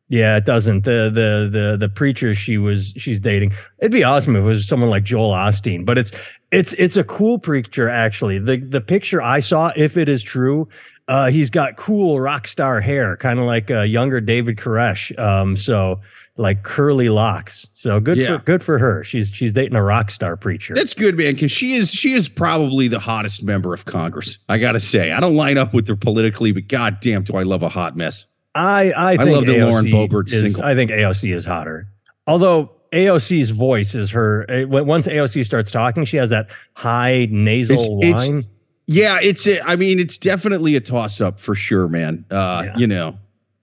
yeah, 0.09 0.35
it 0.37 0.45
doesn't. 0.45 0.83
The 0.83 1.09
the 1.13 1.49
the 1.51 1.77
the 1.79 1.89
preacher 1.89 2.35
she 2.35 2.57
was 2.57 2.93
she's 2.97 3.19
dating. 3.19 3.53
It'd 3.79 3.91
be 3.91 4.03
awesome 4.03 4.35
if 4.35 4.41
it 4.41 4.45
was 4.45 4.67
someone 4.67 4.89
like 4.89 5.03
Joel 5.03 5.31
Osteen, 5.31 5.85
but 5.85 5.97
it's 5.97 6.11
it's 6.51 6.73
it's 6.73 6.97
a 6.97 7.03
cool 7.03 7.39
preacher 7.39 7.87
actually. 7.87 8.39
The 8.39 8.57
the 8.57 8.81
picture 8.81 9.21
I 9.21 9.39
saw, 9.39 9.71
if 9.75 9.95
it 9.97 10.09
is 10.09 10.21
true, 10.23 10.67
uh, 11.07 11.27
he's 11.29 11.49
got 11.49 11.77
cool 11.77 12.19
rock 12.19 12.47
star 12.47 12.81
hair, 12.81 13.15
kind 13.17 13.39
of 13.39 13.45
like 13.45 13.69
a 13.69 13.85
younger 13.85 14.19
David 14.19 14.57
Koresh. 14.57 15.17
Um, 15.19 15.55
so 15.55 15.99
like 16.37 16.63
curly 16.63 17.09
locks. 17.09 17.67
So 17.73 17.99
good 17.99 18.17
Yeah. 18.17 18.37
for 18.37 18.43
good 18.45 18.63
for 18.63 18.79
her. 18.79 19.03
She's 19.03 19.29
she's 19.31 19.51
dating 19.53 19.75
a 19.75 19.83
rock 19.83 20.09
star 20.09 20.37
preacher. 20.37 20.73
That's 20.73 20.93
good, 20.93 21.17
man, 21.17 21.33
because 21.35 21.51
she 21.51 21.75
is 21.75 21.91
she 21.91 22.13
is 22.13 22.27
probably 22.29 22.87
the 22.87 22.99
hottest 22.99 23.43
member 23.43 23.73
of 23.73 23.85
Congress. 23.85 24.37
I 24.47 24.57
gotta 24.57 24.79
say, 24.79 25.11
I 25.11 25.19
don't 25.19 25.35
line 25.35 25.57
up 25.57 25.73
with 25.73 25.87
her 25.87 25.95
politically, 25.95 26.51
but 26.51 26.67
goddamn, 26.67 27.25
do 27.25 27.33
I 27.35 27.43
love 27.43 27.61
a 27.61 27.69
hot 27.69 27.95
mess. 27.97 28.25
I 28.55 28.91
I 29.13 29.17
think 29.17 29.29
love 29.35 29.45
the 29.45 29.53
AOC 29.53 29.71
Lauren 29.71 29.85
Boebert 29.85 30.27
is, 30.33 30.43
single. 30.43 30.63
I 30.63 30.75
think 30.75 30.91
AOC 30.91 31.35
is 31.35 31.45
hotter. 31.45 31.87
Although 32.27 32.71
AOC's 32.93 33.51
voice 33.51 33.93
is 33.95 34.09
her. 34.11 34.45
eh, 34.49 34.63
Once 34.65 35.07
AOC 35.07 35.45
starts 35.45 35.69
talking, 35.71 36.05
she 36.05 36.17
has 36.17 36.29
that 36.31 36.47
high 36.73 37.27
nasal 37.31 37.99
It's- 38.03 38.27
it's- 38.27 38.45
Yeah, 38.87 39.19
it's 39.21 39.45
a, 39.45 39.61
I 39.61 39.75
mean, 39.75 39.99
it's 39.99 40.17
definitely 40.17 40.75
a 40.75 40.79
toss 40.79 41.21
up 41.21 41.39
for 41.39 41.53
sure, 41.53 41.87
man. 41.87 42.25
Uh, 42.31 42.63
Yeah. 42.65 42.77
you 42.77 42.87
know, 42.87 43.15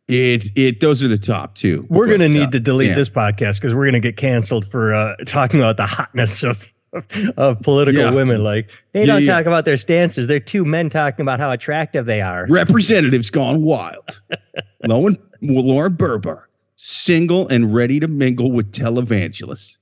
it 0.06 0.46
it 0.54 0.78
those 0.78 1.02
are 1.02 1.08
the 1.08 1.18
top 1.18 1.56
two. 1.56 1.84
We're 1.90 2.06
gonna 2.06 2.26
uh, 2.26 2.28
need 2.28 2.52
to 2.52 2.60
delete 2.60 2.90
yeah. 2.90 2.94
this 2.94 3.10
podcast 3.10 3.54
because 3.56 3.74
we're 3.74 3.86
gonna 3.86 3.98
get 3.98 4.16
canceled 4.16 4.70
for 4.70 4.94
uh, 4.94 5.16
talking 5.26 5.58
about 5.58 5.76
the 5.78 5.86
hotness 5.86 6.44
of 6.44 6.72
of 7.36 7.60
political 7.62 8.00
Yeah. 8.02 8.12
women. 8.12 8.42
Like 8.44 8.70
they 8.92 9.00
Yeah, 9.00 9.06
don't 9.06 9.24
yeah. 9.24 9.32
talk 9.36 9.46
about 9.46 9.64
their 9.64 9.76
stances. 9.76 10.26
They're 10.26 10.40
two 10.40 10.64
men 10.64 10.88
talking 10.90 11.22
about 11.22 11.40
how 11.40 11.50
attractive 11.50 12.06
they 12.06 12.20
are. 12.20 12.46
Representatives 12.48 13.30
gone 13.30 13.62
wild. 13.62 14.20
Lauren 14.84 15.18
Lauren 15.42 15.94
Berber, 15.94 16.48
single 16.76 17.46
and 17.48 17.74
ready 17.74 18.00
to 18.00 18.08
mingle 18.08 18.50
with 18.52 18.72
televangelists. 18.72 19.76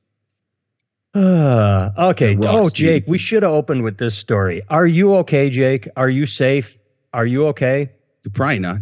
Uh, 1.15 1.91
okay. 2.11 2.35
The 2.35 2.49
Oh, 2.49 2.69
Jake, 2.69 3.05
need- 3.07 3.11
we 3.11 3.19
should 3.19 3.43
have 3.43 3.53
opened 3.53 3.85
with 3.85 3.99
this 3.99 4.17
story. 4.17 4.62
Are 4.69 4.87
you 4.87 5.15
okay, 5.17 5.50
Jake? 5.50 5.89
Are 5.97 6.09
you 6.11 6.27
safe? 6.27 6.77
Are 7.12 7.27
you 7.27 7.47
okay? 7.49 7.91
Probably 8.33 8.59
not. 8.59 8.79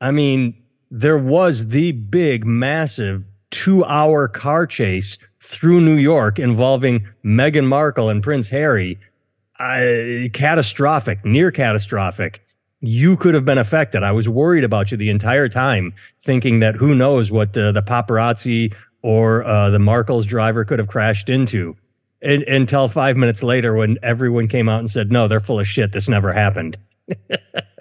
I 0.00 0.10
mean, 0.12 0.54
there 0.90 1.18
was 1.18 1.68
the 1.68 1.92
big, 1.92 2.44
massive 2.44 3.24
two 3.50 3.84
hour 3.86 4.28
car 4.28 4.66
chase 4.66 5.18
through 5.42 5.80
New 5.80 5.96
York 5.96 6.38
involving 6.38 7.06
Meghan 7.24 7.66
Markle 7.66 8.08
and 8.08 8.22
Prince 8.22 8.48
Harry. 8.48 8.98
Catastrophic, 10.32 11.24
near 11.24 11.50
catastrophic. 11.52 12.42
You 12.80 13.16
could 13.16 13.34
have 13.34 13.44
been 13.44 13.58
affected. 13.58 14.02
I 14.02 14.10
was 14.10 14.28
worried 14.28 14.64
about 14.64 14.90
you 14.90 14.96
the 14.96 15.10
entire 15.10 15.48
time, 15.48 15.94
thinking 16.24 16.60
that 16.60 16.74
who 16.74 16.94
knows 16.96 17.30
what 17.30 17.56
uh, 17.56 17.70
the 17.70 17.82
paparazzi 17.82 18.74
or 19.02 19.44
uh, 19.44 19.70
the 19.70 19.78
Markle's 19.78 20.26
driver 20.26 20.64
could 20.64 20.80
have 20.80 20.88
crashed 20.88 21.28
into. 21.28 21.76
And, 22.22 22.42
until 22.44 22.88
five 22.88 23.16
minutes 23.16 23.42
later, 23.42 23.74
when 23.74 23.98
everyone 24.02 24.48
came 24.48 24.68
out 24.68 24.80
and 24.80 24.90
said, 24.90 25.12
no, 25.12 25.28
they're 25.28 25.40
full 25.40 25.60
of 25.60 25.68
shit. 25.68 25.92
This 25.92 26.08
never 26.08 26.32
happened. 26.32 26.76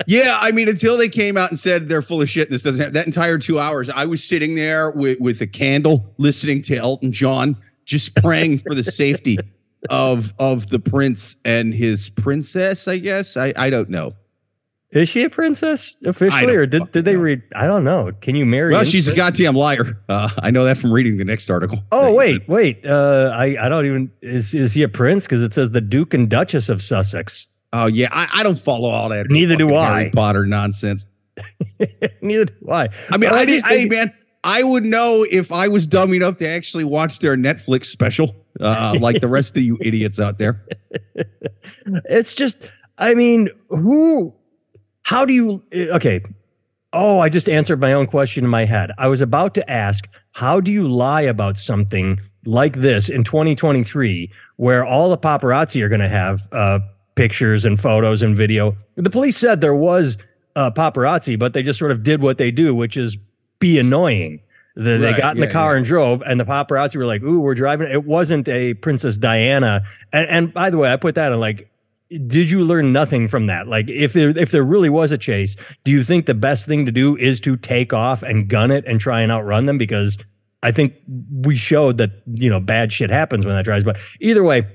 Yeah, 0.07 0.39
I 0.41 0.51
mean, 0.51 0.67
until 0.67 0.97
they 0.97 1.09
came 1.09 1.37
out 1.37 1.51
and 1.51 1.59
said 1.59 1.89
they're 1.89 2.01
full 2.01 2.21
of 2.21 2.29
shit. 2.29 2.49
This 2.49 2.63
doesn't 2.63 2.81
have 2.81 2.93
that 2.93 3.05
entire 3.05 3.37
two 3.37 3.59
hours. 3.59 3.89
I 3.89 4.05
was 4.05 4.23
sitting 4.23 4.55
there 4.55 4.91
with, 4.91 5.19
with 5.19 5.41
a 5.41 5.47
candle, 5.47 6.13
listening 6.17 6.61
to 6.63 6.77
Elton 6.77 7.11
John, 7.11 7.55
just 7.85 8.15
praying 8.15 8.59
for 8.59 8.73
the 8.73 8.83
safety 8.83 9.37
of 9.89 10.33
of 10.39 10.69
the 10.69 10.79
prince 10.79 11.35
and 11.45 11.73
his 11.73 12.09
princess. 12.09 12.87
I 12.87 12.97
guess 12.97 13.37
I 13.37 13.53
I 13.55 13.69
don't 13.69 13.89
know. 13.89 14.13
Is 14.91 15.07
she 15.07 15.23
a 15.23 15.29
princess 15.29 15.95
officially, 16.05 16.53
or 16.53 16.65
did, 16.65 16.91
did 16.91 17.05
they 17.05 17.13
know. 17.13 17.19
read? 17.19 17.41
I 17.55 17.65
don't 17.65 17.85
know. 17.85 18.11
Can 18.19 18.35
you 18.35 18.45
marry? 18.45 18.73
Well, 18.73 18.83
she's 18.83 19.07
a 19.07 19.15
goddamn 19.15 19.55
liar. 19.55 19.97
Uh, 20.09 20.29
I 20.39 20.51
know 20.51 20.65
that 20.65 20.77
from 20.77 20.91
reading 20.91 21.15
the 21.15 21.23
next 21.23 21.49
article. 21.49 21.81
Oh 21.93 22.13
wait, 22.13 22.45
wait. 22.49 22.85
Uh, 22.85 23.31
I 23.33 23.55
I 23.65 23.69
don't 23.69 23.85
even. 23.85 24.11
Is 24.21 24.53
is 24.53 24.73
he 24.73 24.83
a 24.83 24.89
prince? 24.89 25.23
Because 25.23 25.41
it 25.41 25.53
says 25.53 25.71
the 25.71 25.79
Duke 25.79 26.13
and 26.13 26.29
Duchess 26.29 26.67
of 26.67 26.83
Sussex. 26.83 27.47
Oh 27.73 27.85
yeah, 27.85 28.09
I, 28.11 28.27
I 28.39 28.43
don't 28.43 28.59
follow 28.61 28.89
all 28.89 29.09
that. 29.09 29.27
Neither 29.29 29.55
do 29.55 29.75
I. 29.75 29.99
Harry 29.99 30.11
Potter 30.11 30.45
nonsense. 30.45 31.05
Neither 32.21 32.45
do 32.45 32.71
I. 32.71 32.89
I 33.09 33.17
mean, 33.17 33.29
I, 33.29 33.39
I 33.39 33.45
did, 33.45 33.55
just 33.61 33.67
hey 33.67 33.85
man, 33.85 34.13
I 34.43 34.63
would 34.63 34.83
know 34.83 35.23
if 35.29 35.51
I 35.51 35.67
was 35.67 35.87
dumb 35.87 36.13
enough 36.13 36.37
to 36.37 36.47
actually 36.47 36.83
watch 36.83 37.19
their 37.19 37.37
Netflix 37.37 37.85
special, 37.85 38.35
uh, 38.59 38.97
like 38.99 39.21
the 39.21 39.27
rest 39.27 39.55
of 39.55 39.63
you 39.63 39.77
idiots 39.81 40.19
out 40.19 40.37
there. 40.37 40.65
it's 42.05 42.33
just. 42.33 42.57
I 42.97 43.13
mean, 43.13 43.49
who? 43.69 44.33
How 45.03 45.25
do 45.25 45.33
you? 45.33 45.63
uh, 45.73 45.95
Okay. 45.95 46.21
Oh, 46.93 47.19
I 47.19 47.29
just 47.29 47.47
answered 47.47 47.79
my 47.79 47.93
own 47.93 48.05
question 48.05 48.43
in 48.43 48.49
my 48.49 48.65
head. 48.65 48.91
I 48.97 49.07
was 49.07 49.21
about 49.21 49.53
to 49.53 49.71
ask, 49.71 50.03
how 50.33 50.59
do 50.59 50.73
you 50.73 50.89
lie 50.89 51.21
about 51.21 51.57
something 51.57 52.19
like 52.45 52.81
this 52.81 53.07
in 53.07 53.23
2023, 53.23 54.29
where 54.57 54.83
all 54.83 55.09
the 55.09 55.17
paparazzi 55.17 55.81
are 55.81 55.87
going 55.87 56.01
to 56.01 56.09
have 56.09 56.41
uh, 56.51 56.79
pictures 57.15 57.65
and 57.65 57.79
photos 57.79 58.21
and 58.21 58.35
video? 58.35 58.75
The 58.95 59.09
police 59.09 59.37
said 59.37 59.61
there 59.61 59.75
was 59.75 60.17
uh, 60.55 60.71
paparazzi, 60.71 61.37
but 61.37 61.53
they 61.53 61.63
just 61.63 61.79
sort 61.79 61.91
of 61.91 62.03
did 62.03 62.21
what 62.21 62.37
they 62.37 62.51
do, 62.51 62.75
which 62.75 62.97
is 62.97 63.17
be 63.59 63.79
annoying. 63.79 64.41
The, 64.75 64.97
they 64.97 65.13
got 65.13 65.35
in 65.35 65.41
the 65.41 65.47
car 65.47 65.73
yeah. 65.73 65.79
and 65.79 65.85
drove, 65.85 66.21
and 66.21 66.39
the 66.39 66.45
paparazzi 66.45 66.95
were 66.95 67.05
like, 67.05 67.21
"Ooh, 67.23 67.41
we're 67.41 67.55
driving." 67.55 67.91
It 67.91 68.05
wasn't 68.05 68.47
a 68.47 68.73
Princess 68.75 69.17
Diana. 69.17 69.81
And, 70.13 70.29
and 70.29 70.53
by 70.53 70.69
the 70.69 70.77
way, 70.77 70.93
I 70.93 70.95
put 70.95 71.15
that 71.15 71.33
in 71.33 71.39
like 71.41 71.71
did 72.27 72.49
you 72.49 72.63
learn 72.63 72.91
nothing 72.91 73.27
from 73.27 73.47
that? 73.47 73.67
Like, 73.67 73.87
if 73.89 74.13
there, 74.13 74.37
if 74.37 74.51
there 74.51 74.63
really 74.63 74.89
was 74.89 75.11
a 75.11 75.17
chase, 75.17 75.55
do 75.85 75.91
you 75.91 76.03
think 76.03 76.25
the 76.25 76.33
best 76.33 76.65
thing 76.65 76.85
to 76.85 76.91
do 76.91 77.15
is 77.15 77.39
to 77.41 77.55
take 77.55 77.93
off 77.93 78.21
and 78.21 78.49
gun 78.49 78.69
it 78.69 78.83
and 78.85 78.99
try 78.99 79.21
and 79.21 79.31
outrun 79.31 79.65
them? 79.65 79.77
Because 79.77 80.17
I 80.61 80.71
think 80.71 80.93
we 81.31 81.55
showed 81.55 81.97
that 81.99 82.11
you 82.25 82.49
know 82.49 82.59
bad 82.59 82.91
shit 82.91 83.09
happens 83.09 83.45
when 83.45 83.55
that 83.55 83.63
drives. 83.63 83.85
But 83.85 83.97
either 84.19 84.43
way, 84.43 84.67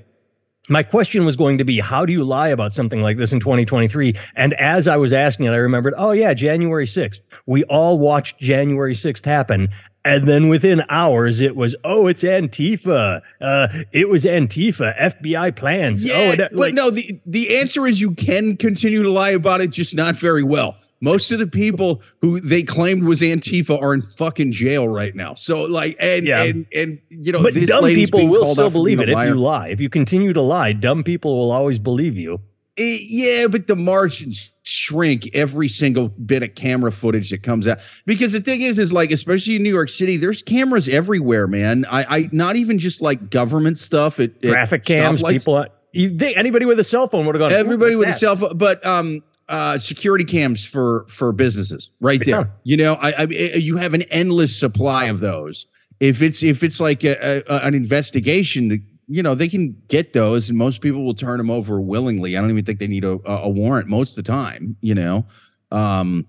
my 0.69 0.83
question 0.83 1.25
was 1.25 1.35
going 1.35 1.57
to 1.57 1.63
be, 1.63 1.79
how 1.79 2.05
do 2.05 2.11
you 2.13 2.23
lie 2.23 2.49
about 2.49 2.73
something 2.73 3.01
like 3.01 3.17
this 3.17 3.31
in 3.31 3.39
2023? 3.39 4.15
And 4.35 4.53
as 4.55 4.87
I 4.87 4.97
was 4.97 5.13
asking 5.13 5.45
it, 5.45 5.51
I 5.51 5.55
remembered, 5.57 5.93
oh 5.97 6.11
yeah, 6.11 6.33
January 6.33 6.85
6th. 6.85 7.21
We 7.45 7.63
all 7.65 7.97
watched 7.99 8.39
January 8.39 8.93
6th 8.95 9.25
happen. 9.25 9.69
And 10.05 10.27
then 10.27 10.47
within 10.47 10.83
hours, 10.89 11.41
it 11.41 11.55
was, 11.57 11.75
oh, 11.83 12.07
it's 12.07 12.23
Antifa. 12.23 13.21
Uh, 13.41 13.67
it 13.91 14.07
was 14.07 14.23
Antifa. 14.23 14.97
FBI 14.97 15.53
plans. 15.55 16.03
Yeah, 16.03 16.13
oh, 16.13 16.31
and 16.31 16.39
that- 16.39 16.53
but 16.55 16.73
no, 16.73 16.89
the 16.89 17.19
the 17.25 17.57
answer 17.57 17.85
is 17.85 17.99
you 17.99 18.11
can 18.11 18.55
continue 18.55 19.03
to 19.03 19.11
lie 19.11 19.31
about 19.31 19.59
it, 19.59 19.69
just 19.69 19.93
not 19.95 20.15
very 20.15 20.43
well. 20.43 20.77
Most 20.99 21.31
of 21.31 21.39
the 21.39 21.47
people 21.47 22.01
who 22.21 22.39
they 22.39 22.63
claimed 22.63 23.03
was 23.03 23.21
Antifa 23.21 23.79
are 23.81 23.93
in 23.93 24.01
fucking 24.01 24.51
jail 24.51 24.87
right 24.87 25.15
now. 25.15 25.35
So 25.35 25.61
like, 25.61 25.95
and 25.99 26.25
Yeah. 26.25 26.43
and 26.43 26.65
and 26.73 26.99
you 27.09 27.31
know, 27.31 27.43
but 27.43 27.53
dumb 27.53 27.85
people 27.85 28.27
will 28.27 28.45
still 28.53 28.69
believe 28.69 28.99
it 28.99 29.09
if 29.09 29.17
you 29.17 29.35
lie. 29.35 29.69
If 29.69 29.79
you 29.79 29.89
continue 29.89 30.33
to 30.33 30.41
lie, 30.41 30.73
dumb 30.73 31.03
people 31.03 31.37
will 31.37 31.51
always 31.51 31.79
believe 31.79 32.15
you. 32.17 32.39
Eh, 32.79 32.99
yeah, 33.01 33.47
but 33.47 33.65
the 33.65 33.75
margins 33.75 34.51
shrink 34.61 35.27
every 35.33 35.67
single 35.67 36.09
bit 36.09 36.43
of 36.43 36.53
camera 36.53 36.91
footage 36.91 37.31
that 37.31 37.41
comes 37.41 37.67
out. 37.67 37.79
Because 38.05 38.33
the 38.33 38.39
thing 38.39 38.61
is, 38.61 38.77
is 38.77 38.93
like, 38.93 39.09
especially 39.09 39.55
in 39.55 39.63
New 39.63 39.73
York 39.73 39.89
City, 39.89 40.15
there's 40.15 40.43
cameras 40.43 40.87
everywhere, 40.87 41.47
man. 41.47 41.85
I, 41.89 42.17
I 42.17 42.29
not 42.31 42.55
even 42.55 42.77
just 42.77 43.01
like 43.01 43.31
government 43.31 43.79
stuff. 43.79 44.19
At 44.19 44.39
Graphic 44.41 44.85
cams, 44.85 45.23
people. 45.23 45.65
You 45.91 46.15
think 46.19 46.37
anybody 46.37 46.65
with 46.65 46.79
a 46.79 46.83
cell 46.83 47.07
phone 47.07 47.25
would 47.25 47.33
have 47.33 47.39
gone. 47.39 47.51
Everybody 47.51 47.95
with 47.95 48.09
a 48.09 48.11
that?" 48.11 48.19
cell 48.19 48.35
phone, 48.35 48.55
but 48.57 48.85
um, 48.85 49.23
uh, 49.49 49.77
security 49.77 50.25
cams 50.25 50.65
for 50.65 51.05
for 51.09 51.31
businesses, 51.31 51.89
right 52.01 52.21
Yeah. 52.25 52.37
there. 52.43 52.51
You 52.63 52.77
know, 52.77 52.93
I, 52.95 53.09
I 53.11 53.23
eh, 53.33 53.57
you 53.57 53.77
have 53.77 53.93
an 53.93 54.01
endless 54.03 54.57
supply 54.57 55.05
of 55.05 55.19
those. 55.19 55.67
If 55.99 56.21
it's 56.21 56.43
if 56.43 56.63
it's 56.63 56.79
like 56.79 57.03
a, 57.03 57.43
a, 57.47 57.65
an 57.65 57.73
investigation, 57.73 58.83
you 59.07 59.23
know, 59.23 59.33
they 59.35 59.47
can 59.47 59.75
get 59.87 60.13
those, 60.13 60.49
and 60.49 60.57
most 60.57 60.81
people 60.81 61.03
will 61.05 61.15
turn 61.15 61.37
them 61.37 61.49
over 61.49 61.79
willingly. 61.79 62.37
I 62.37 62.41
don't 62.41 62.51
even 62.51 62.65
think 62.65 62.79
they 62.79 62.87
need 62.87 63.03
a, 63.05 63.17
a 63.25 63.43
a 63.43 63.49
warrant 63.49 63.87
most 63.87 64.11
of 64.17 64.23
the 64.23 64.29
time. 64.31 64.75
You 64.81 64.95
know, 64.95 65.25
um, 65.71 66.25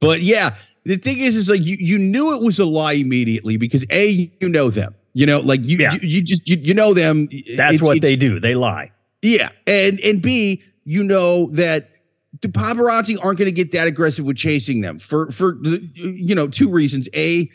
but 0.00 0.22
yeah, 0.22 0.54
the 0.84 0.96
thing 0.96 1.18
is, 1.18 1.34
is 1.34 1.48
like 1.48 1.62
you 1.64 1.76
you 1.80 1.98
knew 1.98 2.34
it 2.34 2.42
was 2.42 2.58
a 2.58 2.64
lie 2.64 2.92
immediately 2.92 3.56
because 3.56 3.84
a 3.90 4.30
you 4.40 4.48
know 4.48 4.70
them. 4.70 4.94
You 5.14 5.26
know, 5.26 5.40
like 5.40 5.64
you 5.64 5.78
Yeah. 5.78 5.94
you, 5.94 6.00
you 6.02 6.22
just 6.22 6.46
you, 6.48 6.56
you 6.60 6.74
know 6.74 6.94
them. 6.94 7.26
That's 7.56 7.74
It's- 7.74 7.80
what 7.80 7.96
it's- 7.96 8.02
they 8.02 8.14
do. 8.16 8.38
They 8.38 8.54
lie. 8.54 8.92
yeah, 9.22 9.48
and 9.66 9.98
and 10.00 10.22
B, 10.22 10.62
you 10.84 11.02
know 11.02 11.48
that 11.52 11.90
the 12.42 12.48
paparazzi 12.48 13.16
aren't 13.22 13.38
going 13.38 13.46
to 13.46 13.52
get 13.52 13.72
that 13.72 13.86
aggressive 13.86 14.24
with 14.24 14.36
chasing 14.36 14.80
them 14.80 14.98
for 14.98 15.30
for 15.32 15.56
the- 15.62 15.88
you 15.94 16.34
know 16.34 16.48
two 16.48 16.68
reasons. 16.68 17.08
A, 17.14 17.50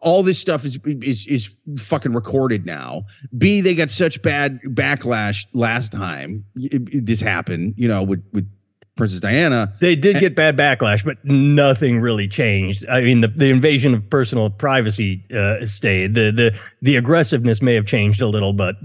all 0.00 0.22
this 0.22 0.38
stuff 0.38 0.64
is 0.64 0.78
is 0.84 1.26
is 1.26 1.50
fucking 1.82 2.12
recorded 2.12 2.66
now. 2.66 3.04
B, 3.38 3.60
they 3.60 3.74
got 3.74 3.90
such 3.90 4.20
bad 4.22 4.60
backlash 4.68 5.44
last 5.54 5.92
time 5.92 6.44
y- 6.56 6.68
y- 6.72 6.80
this 7.02 7.20
happened. 7.20 7.74
You 7.76 7.88
know, 7.88 8.02
with 8.02 8.22
with 8.32 8.48
Princess 8.96 9.20
Diana. 9.20 9.74
They 9.80 9.94
did 9.94 10.16
And- 10.16 10.20
get 10.20 10.34
bad 10.36 10.56
backlash, 10.56 11.04
but 11.04 11.22
nothing 11.24 12.00
really 12.00 12.26
changed. 12.28 12.86
I 12.88 13.02
mean, 13.02 13.20
the, 13.20 13.28
the 13.28 13.50
invasion 13.50 13.92
of 13.94 14.08
personal 14.08 14.48
privacy 14.48 15.22
uh, 15.36 15.64
stayed. 15.66 16.14
The 16.14 16.30
the 16.30 16.58
the 16.82 16.96
aggressiveness 16.96 17.60
may 17.60 17.74
have 17.74 17.86
changed 17.86 18.20
a 18.22 18.26
little, 18.28 18.52
but 18.52 18.76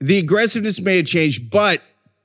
the 0.00 0.18
aggressiveness 0.18 0.78
may 0.80 0.98
have 0.98 1.06
changed, 1.06 1.50
but 1.50 1.80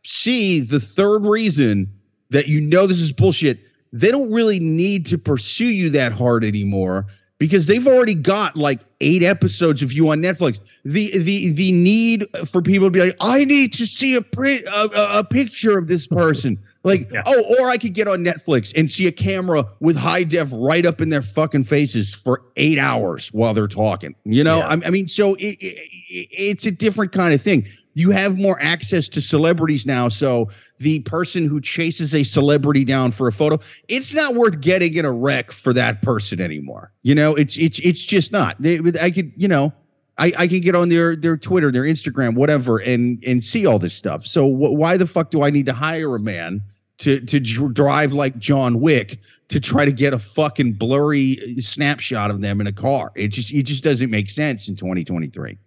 C, 0.05 0.59
the 0.59 0.79
third 0.79 1.25
reason 1.25 1.87
that 2.33 2.47
you 2.47 2.59
know 2.59 2.85
this 2.85 2.99
is 2.99 3.11
bullshit, 3.11 3.59
they 3.93 4.11
don't 4.11 4.31
really 4.31 4.59
need 4.59 5.05
to 5.05 5.17
pursue 5.17 5.65
you 5.65 5.89
that 5.91 6.11
hard 6.11 6.43
anymore 6.43 7.05
because 7.37 7.65
they've 7.65 7.87
already 7.87 8.15
got 8.15 8.55
like 8.55 8.79
eight 9.01 9.23
episodes 9.23 9.81
of 9.81 9.91
you 9.91 10.09
on 10.09 10.19
Netflix. 10.21 10.59
The 10.83 11.17
the 11.19 11.53
the 11.53 11.71
need 11.71 12.25
for 12.51 12.61
people 12.61 12.87
to 12.87 12.91
be 12.91 12.99
like, 12.99 13.15
I 13.19 13.45
need 13.45 13.73
to 13.73 13.85
see 13.85 14.15
a 14.15 14.21
print 14.21 14.65
a, 14.65 14.89
a, 14.89 15.19
a 15.19 15.23
picture 15.23 15.77
of 15.77 15.87
this 15.87 16.07
person. 16.07 16.59
Like, 16.83 17.09
Yeah. 17.11 17.23
oh, 17.25 17.43
or 17.59 17.69
I 17.69 17.77
could 17.77 17.93
get 17.93 18.07
on 18.07 18.23
Netflix 18.23 18.71
and 18.75 18.91
see 18.91 19.07
a 19.07 19.11
camera 19.11 19.65
with 19.79 19.95
high 19.95 20.23
def 20.23 20.49
right 20.51 20.85
up 20.85 20.99
in 21.01 21.09
their 21.09 21.21
fucking 21.21 21.63
faces 21.63 22.13
for 22.13 22.41
eight 22.57 22.77
hours 22.77 23.29
while 23.31 23.53
they're 23.53 23.67
talking. 23.67 24.15
You 24.25 24.43
know, 24.43 24.57
Yeah. 24.59 24.67
I, 24.67 24.73
I 24.87 24.89
mean, 24.89 25.07
so 25.07 25.35
it, 25.35 25.57
it, 25.59 25.77
it- 26.09 26.27
it's 26.31 26.65
a 26.65 26.71
different 26.71 27.11
kind 27.11 27.33
of 27.33 27.41
thing. 27.41 27.65
You 27.95 28.11
have 28.11 28.37
more 28.37 28.61
access 28.61 29.07
to 29.09 29.21
celebrities 29.21 29.85
now. 29.85 30.09
So 30.09 30.49
the 30.79 30.99
person 31.01 31.47
who 31.47 31.61
chases 31.61 32.13
a 32.13 32.23
celebrity 32.23 32.83
down 32.83 33.11
for 33.11 33.27
a 33.27 33.31
photo, 33.31 33.59
it's 33.87 34.13
not 34.13 34.35
worth 34.35 34.59
getting 34.61 34.93
in 34.95 35.05
a 35.05 35.11
wreck 35.11 35.51
for 35.51 35.73
that 35.73 36.01
person 36.01 36.39
anymore. 36.41 36.91
You 37.03 37.15
know, 37.15 37.33
it's 37.35 37.55
it's 37.57 37.79
it's 37.79 38.01
just 38.03 38.31
not. 38.31 38.57
I 38.65 39.09
could, 39.11 39.31
you 39.37 39.47
know, 39.47 39.73
I, 40.17 40.33
I 40.37 40.47
can 40.47 40.61
get 40.61 40.75
on 40.75 40.89
their 40.89 41.15
their 41.15 41.37
Twitter, 41.37 41.71
their 41.71 41.83
Instagram, 41.83 42.35
whatever, 42.35 42.77
and 42.79 43.23
and 43.25 43.43
see 43.43 43.65
all 43.65 43.79
this 43.79 43.93
stuff. 43.95 44.25
So 44.25 44.47
wh- 44.47 44.73
why 44.73 44.97
the 44.97 45.07
fuck 45.07 45.29
do 45.31 45.41
I 45.43 45.49
need 45.51 45.65
to 45.67 45.73
hire 45.73 46.15
a 46.15 46.19
man 46.19 46.61
to 46.99 47.19
to 47.21 47.39
dr- 47.39 47.73
drive 47.73 48.13
like 48.13 48.37
John 48.37 48.79
Wick 48.79 49.19
to 49.49 49.59
try 49.59 49.85
to 49.85 49.91
get 49.91 50.13
a 50.13 50.19
fucking 50.19 50.73
blurry 50.73 51.57
snapshot 51.61 52.31
of 52.31 52.41
them 52.41 52.61
in 52.61 52.67
a 52.67 52.73
car? 52.73 53.11
It 53.15 53.29
just 53.29 53.51
it 53.51 53.63
just 53.63 53.83
doesn't 53.83 54.09
make 54.09 54.29
sense 54.29 54.67
in 54.67 54.75
2023. 54.75 55.57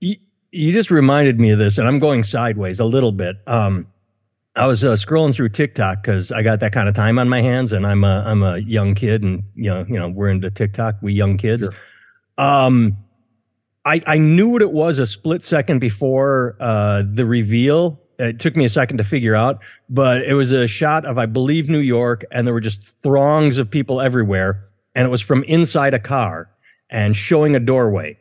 you, 0.00 0.16
you 0.50 0.72
just 0.72 0.90
reminded 0.90 1.40
me 1.40 1.50
of 1.50 1.58
this, 1.58 1.78
and 1.78 1.88
I'm 1.88 1.98
going 1.98 2.22
sideways 2.22 2.78
a 2.78 2.84
little 2.84 3.12
bit. 3.12 3.36
Um, 3.46 3.86
I 4.54 4.66
was 4.66 4.84
uh, 4.84 4.92
scrolling 4.92 5.34
through 5.34 5.48
TikTok 5.48 6.02
because 6.02 6.30
I 6.30 6.42
got 6.42 6.60
that 6.60 6.72
kind 6.72 6.88
of 6.88 6.94
time 6.94 7.18
on 7.18 7.28
my 7.28 7.40
hands, 7.40 7.72
and 7.72 7.86
I'm 7.86 8.04
a 8.04 8.22
I'm 8.26 8.42
a 8.42 8.58
young 8.58 8.94
kid, 8.94 9.22
and 9.22 9.42
you 9.54 9.70
know 9.70 9.86
you 9.88 9.98
know 9.98 10.08
we're 10.08 10.28
into 10.28 10.50
TikTok, 10.50 10.96
we 11.00 11.14
young 11.14 11.38
kids. 11.38 11.64
Sure. 11.64 12.44
Um, 12.44 12.96
I 13.86 14.02
I 14.06 14.18
knew 14.18 14.48
what 14.48 14.60
it 14.62 14.72
was 14.72 14.98
a 14.98 15.06
split 15.06 15.42
second 15.42 15.78
before 15.78 16.56
uh, 16.60 17.02
the 17.14 17.24
reveal. 17.24 17.98
It 18.22 18.38
took 18.38 18.56
me 18.56 18.64
a 18.64 18.68
second 18.68 18.98
to 18.98 19.04
figure 19.04 19.34
out, 19.34 19.58
but 19.90 20.22
it 20.22 20.34
was 20.34 20.50
a 20.52 20.66
shot 20.66 21.04
of 21.04 21.18
I 21.18 21.26
believe 21.26 21.68
New 21.68 21.80
York, 21.80 22.24
and 22.30 22.46
there 22.46 22.54
were 22.54 22.60
just 22.60 22.82
throngs 23.02 23.58
of 23.58 23.70
people 23.70 24.00
everywhere, 24.00 24.64
and 24.94 25.04
it 25.04 25.10
was 25.10 25.20
from 25.20 25.42
inside 25.44 25.92
a 25.94 25.98
car 25.98 26.48
and 26.90 27.16
showing 27.16 27.56
a 27.56 27.60
doorway. 27.60 28.16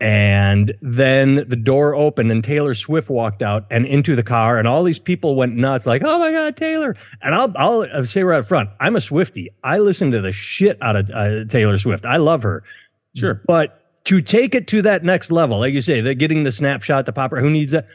And 0.00 0.74
then 0.80 1.44
the 1.48 1.56
door 1.56 1.94
opened 1.96 2.30
and 2.30 2.44
Taylor 2.44 2.72
Swift 2.74 3.10
walked 3.10 3.42
out 3.42 3.66
and 3.68 3.84
into 3.84 4.14
the 4.14 4.22
car, 4.22 4.56
and 4.58 4.68
all 4.68 4.84
these 4.84 4.98
people 5.00 5.34
went 5.34 5.56
nuts, 5.56 5.86
like, 5.86 6.02
"Oh 6.04 6.18
my 6.20 6.30
God, 6.30 6.56
Taylor!" 6.56 6.94
And 7.20 7.34
I'll 7.34 7.52
I'll, 7.56 7.86
I'll 7.92 8.06
say 8.06 8.22
right 8.22 8.38
up 8.38 8.46
front, 8.48 8.70
I'm 8.78 8.94
a 8.94 9.00
Swiftie. 9.00 9.48
I 9.64 9.78
listen 9.78 10.12
to 10.12 10.20
the 10.20 10.30
shit 10.30 10.78
out 10.82 10.94
of 10.94 11.10
uh, 11.10 11.44
Taylor 11.46 11.78
Swift. 11.78 12.04
I 12.04 12.18
love 12.18 12.42
her, 12.44 12.62
Sure. 13.16 13.42
but 13.46 13.74
to 14.04 14.22
take 14.22 14.54
it 14.54 14.68
to 14.68 14.82
that 14.82 15.02
next 15.04 15.32
level, 15.32 15.58
like 15.58 15.74
you 15.74 15.82
say, 15.82 16.00
they're 16.00 16.14
getting 16.14 16.44
the 16.44 16.52
snapshot, 16.52 17.04
the 17.04 17.12
popper. 17.12 17.40
Who 17.40 17.50
needs 17.50 17.72
that? 17.72 17.88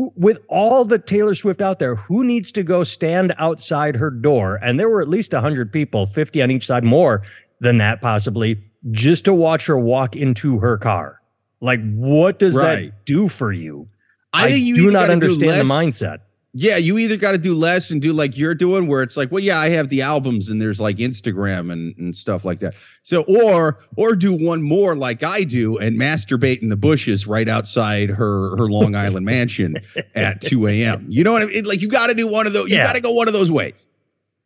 Who, 0.00 0.10
with 0.16 0.38
all 0.48 0.86
the 0.86 0.98
Taylor 0.98 1.34
Swift 1.34 1.60
out 1.60 1.78
there, 1.78 1.94
who 1.96 2.24
needs 2.24 2.50
to 2.52 2.62
go 2.62 2.84
stand 2.84 3.34
outside 3.36 3.94
her 3.96 4.08
door? 4.08 4.56
And 4.56 4.80
there 4.80 4.88
were 4.88 5.02
at 5.02 5.08
least 5.08 5.32
hundred 5.32 5.70
people, 5.70 6.06
fifty 6.06 6.40
on 6.40 6.50
each 6.50 6.66
side, 6.66 6.84
more 6.84 7.22
than 7.60 7.76
that 7.78 8.00
possibly, 8.00 8.56
just 8.92 9.26
to 9.26 9.34
watch 9.34 9.66
her 9.66 9.78
walk 9.78 10.16
into 10.16 10.58
her 10.58 10.78
car. 10.78 11.20
Like, 11.60 11.80
what 11.92 12.38
does 12.38 12.54
Right. 12.54 12.92
that 12.92 13.04
do 13.04 13.28
for 13.28 13.52
you? 13.52 13.88
I, 14.32 14.46
you 14.48 14.74
do 14.74 14.90
not 14.90 15.10
understand 15.10 15.60
the 15.60 15.74
mindset. 15.74 16.20
Yeah, 16.52 16.78
you 16.78 16.98
either 16.98 17.16
got 17.16 17.30
to 17.32 17.38
do 17.38 17.54
less 17.54 17.92
and 17.92 18.02
do 18.02 18.12
like 18.12 18.36
you're 18.36 18.56
doing, 18.56 18.88
where 18.88 19.02
it's 19.02 19.16
like, 19.16 19.30
well, 19.30 19.42
yeah, 19.42 19.58
I 19.60 19.68
have 19.70 19.88
the 19.88 20.02
albums 20.02 20.48
and 20.48 20.60
there's 20.60 20.80
like 20.80 20.96
Instagram 20.96 21.72
and, 21.72 21.94
and 21.96 22.16
stuff 22.16 22.44
like 22.44 22.58
that. 22.58 22.74
So, 23.04 23.22
or 23.22 23.78
or 23.96 24.16
do 24.16 24.32
one 24.32 24.60
more 24.60 24.96
like 24.96 25.22
I 25.22 25.44
do 25.44 25.78
and 25.78 25.96
masturbate 25.96 26.60
in 26.60 26.68
the 26.68 26.74
bushes 26.76 27.24
right 27.26 27.48
outside 27.48 28.08
her 28.10 28.56
her 28.56 28.68
Long 28.68 28.94
Island 29.06 29.26
mansion 29.26 29.76
at 30.16 30.40
2 30.40 30.66
a.m. 30.66 31.06
You 31.08 31.22
know 31.22 31.32
what 31.32 31.42
I 31.42 31.46
mean? 31.46 31.64
Like 31.66 31.82
you 31.82 31.88
got 31.88 32.08
to 32.08 32.14
do 32.14 32.26
one 32.26 32.48
of 32.48 32.52
those. 32.52 32.68
You 32.68 32.78
Yeah. 32.78 32.86
got 32.88 32.94
to 32.94 33.00
go 33.00 33.12
one 33.12 33.28
of 33.28 33.32
those 33.32 33.50
ways. 33.50 33.74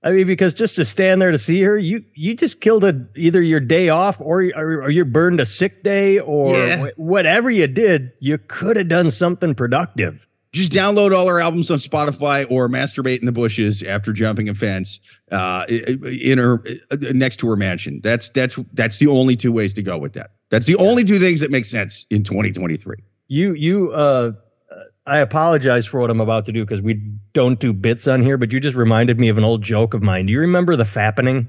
I 0.02 0.10
mean, 0.10 0.26
because 0.26 0.52
just 0.52 0.76
to 0.76 0.84
stand 0.84 1.22
there 1.22 1.30
to 1.30 1.38
see 1.38 1.62
her, 1.62 1.78
you 1.78 2.04
you 2.14 2.34
just 2.34 2.60
killed 2.60 2.84
a, 2.84 3.06
either 3.16 3.40
your 3.40 3.60
day 3.60 3.88
off 3.88 4.20
or, 4.20 4.42
or 4.54 4.82
or 4.82 4.90
you 4.90 5.06
burned 5.06 5.40
a 5.40 5.46
sick 5.46 5.82
day 5.82 6.18
or 6.18 6.54
Yeah. 6.54 6.86
wh- 6.88 6.98
whatever 6.98 7.50
you 7.50 7.66
did. 7.66 8.12
You 8.20 8.36
could 8.36 8.76
have 8.76 8.88
done 8.88 9.10
something 9.10 9.54
productive. 9.54 10.26
Just 10.54 10.70
download 10.70 11.12
all 11.12 11.26
her 11.26 11.40
albums 11.40 11.68
on 11.68 11.78
Spotify 11.78 12.46
or 12.48 12.68
masturbate 12.68 13.18
in 13.18 13.26
the 13.26 13.32
bushes 13.32 13.82
after 13.82 14.12
jumping 14.12 14.48
a 14.48 14.54
fence 14.54 15.00
uh, 15.32 15.64
in 15.68 16.38
her 16.38 16.62
uh, 16.92 16.96
next 17.12 17.38
to 17.38 17.48
her 17.48 17.56
mansion. 17.56 18.00
That's 18.04 18.30
that's 18.30 18.56
that's 18.72 18.98
the 18.98 19.08
only 19.08 19.36
two 19.36 19.50
ways 19.50 19.74
to 19.74 19.82
go 19.82 19.98
with 19.98 20.12
that. 20.12 20.30
That's 20.50 20.66
the 20.66 20.76
only 20.76 21.02
two 21.02 21.18
things 21.18 21.40
that 21.40 21.50
make 21.50 21.64
sense 21.64 22.06
in 22.08 22.22
2023. 22.22 22.96
You 23.26 23.54
you 23.54 23.92
uh, 23.92 23.96
uh, 24.70 24.76
I 25.06 25.18
apologize 25.18 25.86
for 25.86 26.00
what 26.00 26.08
I'm 26.08 26.20
about 26.20 26.46
to 26.46 26.52
do 26.52 26.64
because 26.64 26.80
we 26.80 27.02
don't 27.32 27.58
do 27.58 27.72
bits 27.72 28.06
on 28.06 28.22
here, 28.22 28.38
but 28.38 28.52
you 28.52 28.60
just 28.60 28.76
reminded 28.76 29.18
me 29.18 29.28
of 29.28 29.36
an 29.36 29.42
old 29.42 29.60
joke 29.60 29.92
of 29.92 30.02
mine. 30.02 30.26
Do 30.26 30.32
you 30.32 30.38
remember 30.38 30.76
the 30.76 30.84
fappening? 30.84 31.48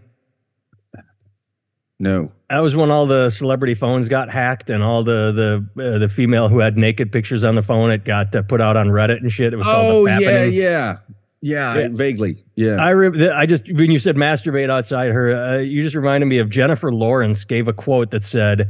No. 1.99 2.31
That 2.49 2.59
was 2.59 2.75
when 2.75 2.91
all 2.91 3.05
the 3.07 3.29
celebrity 3.29 3.73
phones 3.73 4.09
got 4.09 4.29
hacked 4.29 4.69
and 4.69 4.83
all 4.83 5.03
the 5.03 5.65
the 5.75 5.83
uh, 5.83 5.97
the 5.99 6.09
female 6.09 6.49
who 6.49 6.59
had 6.59 6.77
naked 6.77 7.11
pictures 7.11 7.43
on 7.43 7.55
the 7.55 7.63
phone 7.63 7.89
it 7.91 8.03
got 8.03 8.35
uh, 8.35 8.41
put 8.41 8.59
out 8.61 8.75
on 8.77 8.87
Reddit 8.87 9.17
and 9.21 9.31
shit. 9.31 9.53
It 9.53 9.55
was 9.57 9.65
called 9.65 9.85
Oh 9.93 10.03
the 10.05 10.11
yeah, 10.11 10.19
fappening. 10.19 10.53
yeah, 10.53 10.97
yeah, 11.41 11.77
Yeah. 11.77 11.87
Vaguely, 11.91 12.43
yeah. 12.55 12.75
I 12.75 12.89
re- 12.89 13.29
I 13.29 13.45
just 13.45 13.71
when 13.71 13.91
you 13.91 13.99
said 13.99 14.15
masturbate 14.17 14.69
outside 14.69 15.11
her, 15.11 15.33
uh, 15.35 15.57
you 15.59 15.83
just 15.83 15.95
reminded 15.95 16.25
me 16.27 16.37
of 16.39 16.49
Jennifer 16.49 16.91
Lawrence 16.93 17.45
gave 17.45 17.67
a 17.69 17.73
quote 17.73 18.11
that 18.11 18.25
said, 18.25 18.69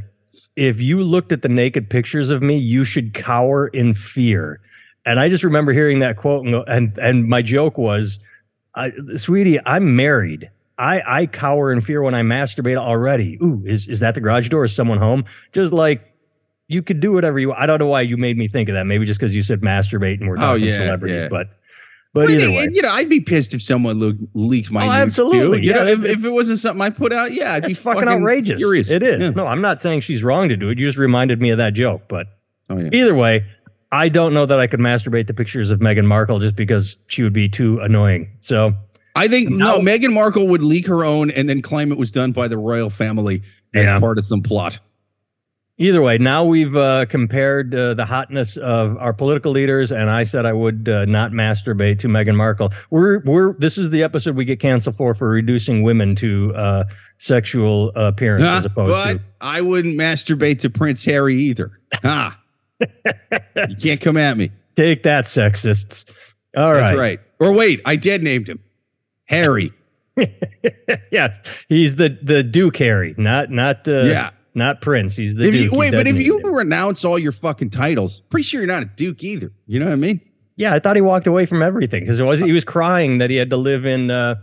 "If 0.54 0.80
you 0.80 1.02
looked 1.02 1.32
at 1.32 1.42
the 1.42 1.48
naked 1.48 1.90
pictures 1.90 2.30
of 2.30 2.42
me, 2.42 2.56
you 2.58 2.84
should 2.84 3.12
cower 3.12 3.66
in 3.68 3.94
fear." 3.94 4.60
And 5.04 5.18
I 5.20 5.28
just 5.28 5.42
remember 5.44 5.72
hearing 5.72 5.98
that 5.98 6.16
quote, 6.16 6.44
and 6.44 6.52
go, 6.52 6.62
and, 6.64 6.96
and 6.98 7.28
my 7.28 7.40
joke 7.42 7.76
was, 7.78 8.18
I, 8.74 8.92
"Sweetie, 9.16 9.58
I'm 9.66 9.94
married. 9.96 10.48
I 10.78 11.00
I 11.22 11.26
cower 11.26 11.72
in 11.72 11.80
fear 11.80 12.02
when 12.02 12.14
I 12.14 12.22
masturbate 12.22 12.76
already. 12.76 13.38
Ooh, 13.42 13.62
is 13.66 13.88
is 13.88 14.00
that 14.00 14.14
the 14.14 14.20
garage 14.20 14.48
door? 14.48 14.64
Is 14.64 14.74
someone 14.74 14.98
home? 14.98 15.24
Just 15.52 15.72
like." 15.72 16.12
You 16.68 16.82
could 16.82 16.98
do 16.98 17.12
whatever 17.12 17.38
you. 17.38 17.52
I 17.52 17.64
don't 17.66 17.78
know 17.78 17.86
why 17.86 18.00
you 18.00 18.16
made 18.16 18.36
me 18.36 18.48
think 18.48 18.68
of 18.68 18.74
that. 18.74 18.86
Maybe 18.86 19.06
just 19.06 19.20
because 19.20 19.32
you 19.36 19.44
said 19.44 19.60
masturbate 19.60 20.18
and 20.18 20.28
we're 20.28 20.34
Oh, 20.36 20.40
talking 20.58 20.64
yeah, 20.64 20.76
celebrities, 20.78 21.22
yeah. 21.22 21.28
but 21.28 21.46
But 22.12 22.26
Well, 22.26 22.30
either 22.32 22.50
way, 22.50 22.68
you 22.72 22.82
know, 22.82 22.88
I'd 22.88 23.08
be 23.08 23.20
pissed 23.20 23.54
if 23.54 23.62
someone 23.62 24.00
le- 24.00 24.14
leaked 24.34 24.72
my 24.72 24.84
Oh, 24.84 24.90
absolutely. 24.90 25.60
Too. 25.60 25.66
You 25.66 25.70
Yeah, 25.74 25.82
know, 25.84 25.86
if, 25.86 26.04
it- 26.04 26.10
if 26.10 26.24
it 26.24 26.30
wasn't 26.30 26.58
something 26.58 26.82
I 26.82 26.90
put 26.90 27.12
out, 27.12 27.32
yeah, 27.32 27.52
I'd 27.52 27.64
it's 27.66 27.68
be 27.78 27.82
fucking, 27.84 28.08
outrageous. 28.08 28.58
Furious. 28.58 28.90
It 28.90 29.04
is. 29.04 29.20
Yeah. 29.22 29.30
No, 29.30 29.46
I'm 29.46 29.60
not 29.60 29.80
saying 29.80 30.00
she's 30.00 30.24
wrong 30.24 30.48
to 30.48 30.56
do 30.56 30.68
it. 30.70 30.78
You 30.80 30.88
just 30.88 30.98
reminded 30.98 31.40
me 31.40 31.50
of 31.50 31.58
that 31.58 31.74
joke. 31.74 32.02
But 32.08 32.26
Oh, 32.68 32.78
yeah. 32.78 32.88
either 32.92 33.14
way, 33.14 33.44
I 33.92 34.08
don't 34.08 34.34
know 34.34 34.44
that 34.46 34.58
I 34.58 34.66
could 34.66 34.80
masturbate 34.80 35.28
to 35.28 35.34
pictures 35.34 35.70
of 35.70 35.78
Meghan 35.78 36.04
Markle 36.06 36.40
just 36.40 36.56
because 36.56 36.96
she 37.06 37.22
would 37.22 37.32
be 37.32 37.48
too 37.48 37.78
annoying. 37.78 38.28
So 38.40 38.74
I 39.16 39.28
think 39.28 39.50
Now- 39.50 39.76
no. 39.76 39.80
Meghan 39.80 40.12
Markle 40.12 40.46
would 40.48 40.62
leak 40.62 40.86
her 40.86 41.04
own 41.04 41.30
and 41.30 41.48
then 41.48 41.62
claim 41.62 41.90
it 41.90 41.98
was 41.98 42.10
done 42.12 42.32
by 42.32 42.46
the 42.48 42.58
royal 42.58 42.90
family 42.90 43.42
as 43.74 43.84
Yeah. 43.86 43.98
part 43.98 44.18
of 44.18 44.24
some 44.26 44.42
plot. 44.42 44.78
Either 45.78 46.00
way, 46.00 46.16
now 46.16 46.42
we've 46.42 46.74
uh, 46.74 47.04
compared 47.04 47.74
uh, 47.74 47.92
the 47.92 48.06
hotness 48.06 48.56
of 48.56 48.96
our 48.96 49.12
political 49.12 49.52
leaders, 49.52 49.92
and 49.92 50.08
I 50.08 50.24
said 50.24 50.46
I 50.46 50.54
would 50.54 50.88
uh, 50.88 51.04
not 51.04 51.32
masturbate 51.32 51.98
to 51.98 52.08
Meghan 52.08 52.34
Markle. 52.34 52.72
We're 52.90 53.20
we're 53.26 53.52
this 53.58 53.76
is 53.76 53.90
the 53.90 54.02
episode 54.02 54.36
we 54.36 54.46
get 54.46 54.58
canceled 54.58 54.96
for 54.96 55.14
for 55.14 55.28
reducing 55.28 55.82
women 55.82 56.16
to 56.16 56.54
uh, 56.54 56.84
sexual 57.18 57.90
appearance 57.94 58.44
Huh? 58.46 58.56
as 58.56 58.64
opposed 58.64 58.90
but 58.90 59.12
to 59.18 59.20
I 59.42 59.60
wouldn't 59.60 59.98
masturbate 59.98 60.60
to 60.60 60.70
Prince 60.70 61.04
Harry 61.04 61.38
either. 61.38 61.70
Ah, 62.04 62.38
you 62.80 63.76
can't 63.80 64.00
come 64.00 64.16
at 64.16 64.36
me. 64.38 64.50
take 64.76 65.02
that, 65.02 65.26
sexists. 65.26 66.04
All 66.56 66.72
That's 66.72 66.80
right, 66.80 66.96
right. 66.96 67.20
Or 67.38 67.52
wait, 67.52 67.82
I 67.84 67.96
dead 67.96 68.22
named 68.22 68.48
him 68.48 68.60
Harry. 69.26 69.72
yes, 71.10 71.36
he's 71.68 71.96
the 71.96 72.18
the 72.22 72.42
Duke 72.42 72.78
Harry, 72.78 73.14
not 73.18 73.50
not 73.50 73.84
the 73.84 74.06
yeah. 74.08 74.30
not 74.54 74.80
Prince. 74.80 75.14
He's 75.14 75.34
the 75.34 75.44
If 75.44 75.52
Duke. 75.52 75.72
you, 75.72 75.78
wait, 75.78 75.92
but 75.92 76.06
if 76.08 76.16
you 76.16 76.38
it. 76.38 76.46
renounce 76.46 77.04
all 77.04 77.18
your 77.18 77.32
fucking 77.32 77.70
titles, 77.70 78.22
pretty 78.30 78.44
sure 78.44 78.60
you're 78.60 78.66
not 78.68 78.82
a 78.82 78.86
duke 78.96 79.22
either. 79.22 79.52
You 79.66 79.78
know 79.78 79.86
what 79.86 79.92
I 79.92 79.96
mean? 79.96 80.20
yeah, 80.56 80.74
I 80.74 80.78
thought 80.78 80.96
he 80.96 81.02
walked 81.02 81.26
away 81.26 81.44
from 81.44 81.62
everything 81.62 82.04
because 82.04 82.18
it 82.18 82.24
was 82.24 82.40
he 82.40 82.52
was 82.52 82.64
crying 82.64 83.18
that 83.18 83.28
he 83.28 83.36
had 83.36 83.50
to 83.50 83.56
live 83.58 83.84
in 83.84 84.10
uh, 84.10 84.36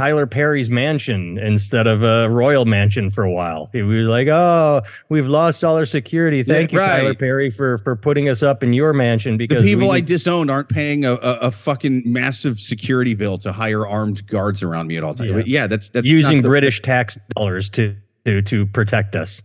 Tyler 0.00 0.26
Perry's 0.26 0.70
mansion 0.70 1.36
instead 1.36 1.86
of 1.86 2.02
a 2.02 2.26
royal 2.30 2.64
mansion 2.64 3.10
for 3.10 3.22
a 3.22 3.30
while. 3.30 3.68
He 3.70 3.82
was 3.82 4.06
like, 4.06 4.28
"Oh, 4.28 4.80
we've 5.10 5.26
lost 5.26 5.62
all 5.62 5.76
our 5.76 5.84
security. 5.84 6.42
Thank 6.42 6.72
Yeah, 6.72 6.80
you, 6.80 6.86
Tyler. 6.86 7.14
Perry, 7.14 7.50
for 7.50 7.76
for 7.78 7.96
putting 7.96 8.26
us 8.26 8.42
up 8.42 8.62
in 8.62 8.72
your 8.72 8.94
mansion 8.94 9.36
Because 9.36 9.62
The 9.62 9.74
people 9.74 9.90
we 9.90 9.96
I 9.96 10.00
disowned 10.00 10.50
aren't 10.50 10.70
paying 10.70 11.04
a, 11.04 11.12
a, 11.16 11.38
a 11.40 11.50
fucking 11.50 12.04
massive 12.06 12.60
security 12.60 13.12
bill 13.12 13.36
to 13.38 13.52
hire 13.52 13.86
armed 13.86 14.26
guards 14.26 14.62
around 14.62 14.86
me 14.86 14.96
at 14.96 15.04
all 15.04 15.12
times. 15.12 15.32
Yeah. 15.32 15.42
Yeah, 15.44 15.66
that's 15.66 15.90
that's 15.90 16.06
using 16.06 16.40
the- 16.40 16.48
British 16.48 16.80
tax 16.80 17.18
dollars 17.36 17.68
to 17.70 17.94
to 18.24 18.40
to 18.40 18.64
protect 18.64 19.14
us." 19.14 19.42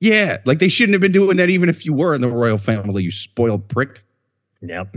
Yeah, 0.00 0.38
like 0.46 0.60
they 0.60 0.68
shouldn't 0.68 0.94
have 0.94 1.02
been 1.02 1.12
doing 1.12 1.36
that 1.36 1.50
even 1.50 1.68
if 1.68 1.84
you 1.84 1.92
were 1.92 2.14
in 2.14 2.22
the 2.22 2.30
royal 2.30 2.56
family. 2.56 3.02
You 3.02 3.10
spoiled 3.10 3.68
prick. 3.68 4.02
Yep. 4.62 4.96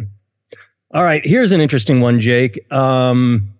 All 0.92 1.04
right, 1.04 1.22
here's 1.26 1.52
an 1.52 1.60
interesting 1.60 2.00
one, 2.00 2.22
Jake. 2.22 2.72
Um, 2.72 3.54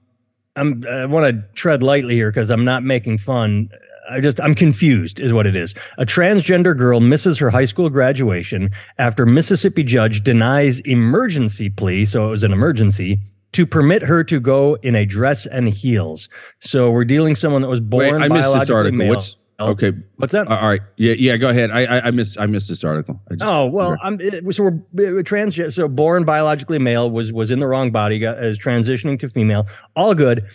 I'm 0.58 0.84
I 0.90 1.06
want 1.06 1.34
to 1.34 1.44
tread 1.56 1.82
lightly 1.84 2.16
here 2.16 2.32
because 2.32 2.50
I'm 2.50 2.66
not 2.66 2.84
making 2.84 3.20
fun. 3.20 3.70
I 4.10 4.20
just 4.20 4.42
I'm 4.42 4.56
confused, 4.56 5.20
is 5.20 5.32
what 5.32 5.46
it 5.46 5.56
is. 5.56 5.74
A 5.98 6.06
transgender 6.06 6.78
girl 6.78 7.00
misses 7.00 7.38
her 7.38 7.50
high 7.50 7.66
school 7.66 7.90
graduation 7.90 8.70
after 8.98 9.26
Mississippi 9.26 9.84
judge 9.84 10.24
denies 10.24 10.80
emergency 10.82 11.70
plea, 11.70 12.06
so 12.06 12.28
it 12.28 12.30
was 12.30 12.44
an 12.44 12.52
emergency 12.52 13.20
to 13.54 13.66
permit 13.66 14.02
her 14.02 14.24
to 14.24 14.40
go 14.40 14.76
in 14.84 14.96
a 14.96 15.06
dress 15.06 15.46
and 15.46 15.70
heels. 15.70 16.30
So 16.60 16.92
we're 16.92 17.06
dealing 17.06 17.36
someone 17.36 17.62
that 17.62 17.70
was 17.70 17.80
Wait, 17.82 18.10
born 18.10 18.22
I 18.22 18.28
missed 18.28 18.54
this 18.54 18.70
article. 18.70 18.98
male. 18.98 19.10
What's 19.16 19.36
okay? 19.60 19.92
What's 20.18 20.34
that? 20.34 20.48
All 20.48 20.68
right. 20.68 20.82
Yeah, 20.98 21.14
yeah. 21.18 21.38
Go 21.38 21.50
ahead. 21.50 21.72
I 21.72 21.86
I, 21.86 22.08
I 22.08 22.12
missed 22.12 22.38
I 22.40 22.46
missed 22.46 22.68
this 22.68 22.84
article. 22.84 23.20
Just- 23.30 23.42
Oh 23.42 23.66
well, 23.66 23.98
I'm 24.04 24.20
it, 24.22 24.44
so 24.54 24.72
we're 24.94 25.20
uh, 25.20 25.24
trans. 25.24 25.60
So 25.76 25.88
born 25.88 26.24
biologically 26.26 26.80
male 26.80 27.10
was 27.10 27.32
was 27.34 27.52
in 27.52 27.60
the 27.60 27.68
wrong 27.68 27.92
body, 27.92 28.20
got 28.20 28.44
is 28.44 28.58
transitioning 28.60 29.20
to 29.20 29.30
female. 29.30 29.68
All 29.96 30.14
good. 30.16 30.46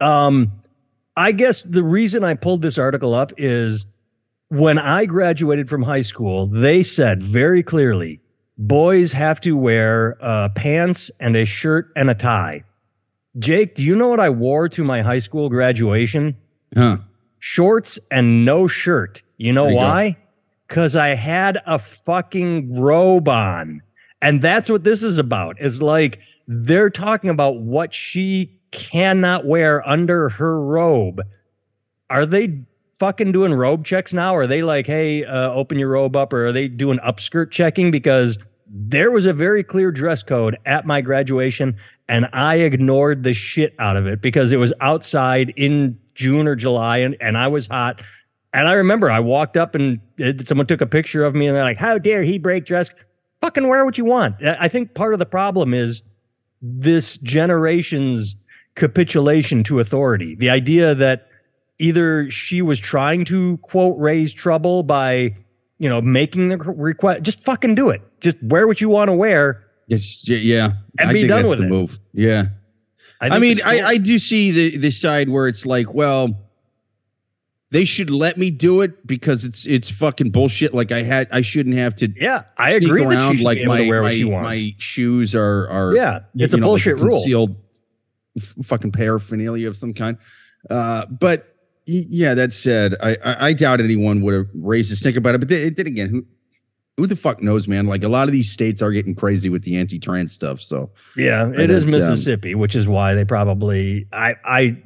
Um, 0.00 0.52
I 1.16 1.32
guess 1.32 1.62
the 1.62 1.82
reason 1.82 2.24
I 2.24 2.34
pulled 2.34 2.62
this 2.62 2.78
article 2.78 3.14
up 3.14 3.32
is 3.36 3.84
when 4.48 4.78
I 4.78 5.04
graduated 5.06 5.68
from 5.68 5.82
high 5.82 6.02
school, 6.02 6.46
they 6.46 6.82
said 6.82 7.22
very 7.22 7.62
clearly 7.62 8.20
boys 8.58 9.10
have 9.12 9.40
to 9.40 9.56
wear 9.56 10.16
uh, 10.20 10.48
pants 10.50 11.10
and 11.20 11.34
a 11.36 11.44
shirt 11.46 11.90
and 11.96 12.10
a 12.10 12.14
tie. 12.14 12.62
Jake, 13.38 13.74
do 13.74 13.82
you 13.84 13.94
know 13.96 14.08
what 14.08 14.20
I 14.20 14.28
wore 14.28 14.68
to 14.70 14.84
my 14.84 15.02
high 15.02 15.18
school 15.20 15.48
graduation? 15.48 16.36
huh? 16.76 16.98
Shorts 17.40 17.98
and 18.10 18.44
no 18.44 18.68
shirt. 18.68 19.22
You 19.38 19.52
know 19.52 19.68
you 19.68 19.76
why? 19.76 20.16
Because 20.68 20.94
I 20.94 21.14
had 21.14 21.58
a 21.66 21.78
fucking 21.78 22.78
robe 22.78 23.28
on. 23.28 23.82
And 24.22 24.40
that's 24.42 24.68
what 24.68 24.84
this 24.84 25.02
is 25.02 25.16
about. 25.18 25.60
Is 25.60 25.82
like 25.82 26.20
they're 26.46 26.90
talking 26.90 27.30
about 27.30 27.60
what 27.60 27.94
she 27.94 28.56
cannot 28.70 29.46
wear 29.46 29.86
under 29.88 30.28
her 30.28 30.60
robe. 30.60 31.22
Are 32.08 32.26
they 32.26 32.60
fucking 32.98 33.32
doing 33.32 33.54
robe 33.54 33.84
checks 33.84 34.12
now? 34.12 34.36
Are 34.36 34.46
they 34.46 34.62
like, 34.62 34.86
hey, 34.86 35.24
uh, 35.24 35.50
open 35.52 35.78
your 35.78 35.88
robe 35.88 36.14
up? 36.14 36.32
Or 36.32 36.46
are 36.46 36.52
they 36.52 36.68
doing 36.68 36.98
upskirt 36.98 37.50
checking? 37.50 37.90
Because 37.90 38.36
there 38.68 39.10
was 39.10 39.26
a 39.26 39.32
very 39.32 39.64
clear 39.64 39.90
dress 39.90 40.22
code 40.22 40.56
at 40.66 40.86
my 40.86 41.00
graduation, 41.00 41.76
and 42.10 42.28
I 42.32 42.56
ignored 42.56 43.22
the 43.22 43.32
shit 43.32 43.72
out 43.78 43.96
of 43.96 44.08
it 44.08 44.20
because 44.20 44.50
it 44.50 44.56
was 44.56 44.72
outside 44.80 45.54
in 45.56 45.96
June 46.16 46.48
or 46.48 46.56
July, 46.56 46.98
and, 46.98 47.16
and 47.20 47.38
I 47.38 47.46
was 47.46 47.68
hot. 47.68 48.02
And 48.52 48.66
I 48.66 48.72
remember 48.72 49.12
I 49.12 49.20
walked 49.20 49.56
up 49.56 49.76
and 49.76 50.00
it, 50.18 50.48
someone 50.48 50.66
took 50.66 50.80
a 50.80 50.86
picture 50.86 51.24
of 51.24 51.36
me, 51.36 51.46
and 51.46 51.56
they're 51.56 51.62
like, 51.62 51.78
"How 51.78 51.98
dare 51.98 52.24
he 52.24 52.36
break 52.36 52.66
dress? 52.66 52.90
Fucking 53.40 53.68
wear 53.68 53.84
what 53.84 53.96
you 53.96 54.04
want." 54.04 54.44
I 54.44 54.56
I 54.62 54.68
think 54.68 54.94
part 54.94 55.12
of 55.12 55.20
the 55.20 55.24
problem 55.24 55.72
is 55.72 56.02
this 56.60 57.16
generation's 57.18 58.34
capitulation 58.74 59.62
to 59.64 59.78
authority. 59.78 60.34
The 60.34 60.50
idea 60.50 60.96
that 60.96 61.28
either 61.78 62.28
she 62.28 62.60
was 62.60 62.80
trying 62.80 63.24
to 63.26 63.56
quote 63.58 63.96
raise 63.98 64.32
trouble 64.32 64.82
by 64.82 65.36
you 65.78 65.88
know 65.88 66.00
making 66.00 66.48
the 66.48 66.56
request, 66.56 67.22
just 67.22 67.44
fucking 67.44 67.76
do 67.76 67.88
it. 67.88 68.02
Just 68.20 68.42
wear 68.42 68.66
what 68.66 68.80
you 68.80 68.88
want 68.88 69.08
to 69.10 69.14
wear. 69.14 69.64
It's, 69.90 70.26
yeah. 70.26 70.72
And 70.98 71.10
I 71.10 71.12
be 71.12 71.20
think 71.20 71.28
done 71.28 71.48
with 71.48 71.58
the 71.58 71.66
it. 71.66 71.68
move. 71.68 71.98
Yeah. 72.14 72.46
I, 73.20 73.28
think 73.28 73.40
mean, 73.40 73.60
I, 73.64 73.82
I 73.82 73.96
do 73.98 74.18
see 74.18 74.50
the 74.50 74.78
the 74.78 74.90
side 74.90 75.28
where 75.28 75.46
it's 75.46 75.66
like, 75.66 75.92
well, 75.92 76.34
they 77.70 77.84
should 77.84 78.08
let 78.08 78.38
me 78.38 78.50
do 78.50 78.80
it 78.80 79.06
because 79.06 79.44
it's 79.44 79.66
it's 79.66 79.90
fucking 79.90 80.30
bullshit. 80.30 80.72
Like 80.72 80.90
I 80.90 81.02
had, 81.02 81.28
I 81.30 81.42
shouldn't 81.42 81.76
have 81.76 81.94
to 81.96 82.08
yeah, 82.16 82.44
I 82.56 82.70
agree 82.70 83.02
that 83.02 83.10
around 83.10 83.32
she 83.32 83.38
should 83.38 83.44
like 83.44 83.58
my 83.64 83.84
my, 83.84 84.12
she 84.12 84.24
my 84.24 84.74
shoes 84.78 85.34
are 85.34 85.68
are 85.68 85.94
yeah, 85.94 86.20
it's 86.36 86.54
a 86.54 86.56
know, 86.56 86.66
like 86.66 86.68
bullshit 86.70 86.96
rule. 86.96 87.20
concealed 87.20 87.56
f- 88.38 88.54
fucking 88.64 88.92
paraphernalia 88.92 89.68
of 89.68 89.76
some 89.76 89.92
kind. 89.92 90.16
Uh, 90.70 91.04
but 91.06 91.56
yeah, 91.86 92.34
that 92.34 92.52
said, 92.52 92.94
I, 93.02 93.16
I 93.16 93.48
I 93.48 93.52
doubt 93.52 93.80
anyone 93.80 94.22
would 94.22 94.34
have 94.34 94.48
raised 94.54 94.90
a 94.92 94.96
stink 94.96 95.16
about 95.16 95.34
it. 95.34 95.38
But 95.38 95.48
then, 95.48 95.74
then 95.76 95.86
again, 95.86 96.08
who 96.08 96.24
who 97.00 97.06
the 97.06 97.16
fuck 97.16 97.42
knows, 97.42 97.66
man? 97.66 97.86
Like 97.86 98.02
a 98.02 98.08
lot 98.08 98.28
of 98.28 98.32
these 98.32 98.52
states 98.52 98.82
are 98.82 98.92
getting 98.92 99.14
crazy 99.14 99.48
with 99.48 99.64
the 99.64 99.78
anti-trans 99.78 100.32
stuff. 100.32 100.60
So 100.60 100.90
Yeah, 101.16 101.50
it 101.50 101.70
is 101.70 101.84
um, 101.84 101.92
Mississippi, 101.92 102.54
which 102.54 102.76
is 102.76 102.86
why 102.86 103.14
they 103.14 103.24
probably 103.24 104.06
I 104.12 104.34
I 104.44 104.76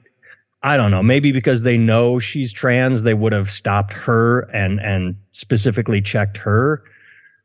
I 0.63 0.77
don't 0.77 0.93
know, 0.93 1.03
maybe 1.03 1.33
because 1.33 1.63
they 1.63 1.77
know 1.77 2.21
she's 2.21 2.53
trans, 2.53 3.03
they 3.03 3.15
would 3.15 3.33
have 3.33 3.51
stopped 3.51 3.93
her 3.95 4.43
and 4.55 4.81
and 4.81 5.17
specifically 5.33 6.01
checked 6.01 6.37
her. 6.37 6.85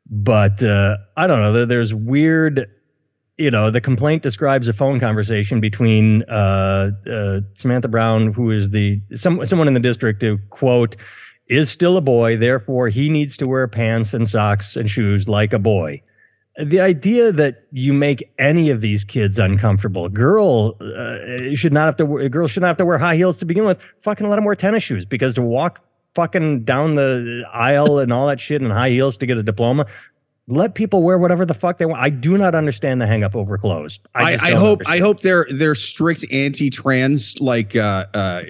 But 0.07 0.61
uh 0.61 0.97
I 1.17 1.25
don't 1.25 1.41
know, 1.41 1.65
there's 1.65 1.93
weird 1.93 2.69
you 3.39 3.49
know, 3.49 3.71
the 3.71 3.81
complaint 3.81 4.21
describes 4.21 4.67
a 4.67 4.73
phone 4.73 4.99
conversation 4.99 5.61
between 5.61 6.23
uh, 6.23 6.91
uh, 7.09 7.39
Samantha 7.55 7.87
Brown, 7.87 8.33
who 8.33 8.51
is 8.51 8.71
the 8.71 9.01
some 9.15 9.43
someone 9.45 9.69
in 9.69 9.73
the 9.73 9.79
district, 9.79 10.19
to 10.19 10.37
quote 10.49 10.97
is 11.49 11.69
still 11.69 11.97
a 11.97 12.01
boy, 12.01 12.37
therefore 12.37 12.89
he 12.89 13.09
needs 13.09 13.35
to 13.37 13.47
wear 13.47 13.67
pants 13.67 14.13
and 14.13 14.27
socks 14.27 14.75
and 14.75 14.89
shoes 14.89 15.27
like 15.27 15.51
a 15.51 15.59
boy. 15.59 16.01
The 16.63 16.79
idea 16.81 17.31
that 17.31 17.63
you 17.71 17.93
make 17.93 18.31
any 18.37 18.69
of 18.69 18.81
these 18.81 19.03
kids 19.03 19.39
uncomfortable 19.39 20.05
a 20.05 20.09
girl 20.09 20.75
uh, 20.81 21.55
should 21.55 21.71
not 21.71 21.85
have 21.85 21.97
to 21.97 22.17
a 22.17 22.29
girl 22.29 22.47
should 22.47 22.61
not 22.61 22.67
have 22.67 22.77
to 22.77 22.85
wear 22.85 22.97
high 22.97 23.15
heels 23.15 23.37
to 23.39 23.45
begin 23.45 23.65
with. 23.65 23.79
Fucking 24.01 24.27
let 24.27 24.35
them 24.35 24.45
wear 24.45 24.55
tennis 24.55 24.83
shoes 24.83 25.05
because 25.05 25.33
to 25.35 25.41
walk 25.41 25.79
fucking 26.15 26.65
down 26.65 26.95
the 26.95 27.43
aisle 27.53 27.99
and 27.99 28.11
all 28.11 28.27
that 28.27 28.41
shit 28.41 28.61
in 28.61 28.69
high 28.69 28.89
heels 28.89 29.15
to 29.17 29.25
get 29.25 29.37
a 29.37 29.43
diploma 29.43 29.85
let 30.49 30.73
people 30.73 31.03
wear 31.03 31.17
whatever 31.17 31.45
the 31.45 31.53
fuck 31.53 31.77
they 31.77 31.85
want. 31.85 32.01
I 32.01 32.09
do 32.09 32.37
not 32.37 32.55
understand 32.55 32.99
the 32.99 33.07
hang 33.07 33.23
up 33.23 33.35
over 33.35 33.57
clothes. 33.57 33.99
I, 34.15 34.33
I, 34.33 34.49
don't 34.49 34.59
hope 34.59 34.81
I 34.87 34.97
hope 34.97 35.21
they're 35.21 35.47
they're 35.51 35.75
strict 35.75 36.25
anti-trans 36.31 37.39
like 37.39 37.75
uh 37.75 38.07
uh 38.13 38.41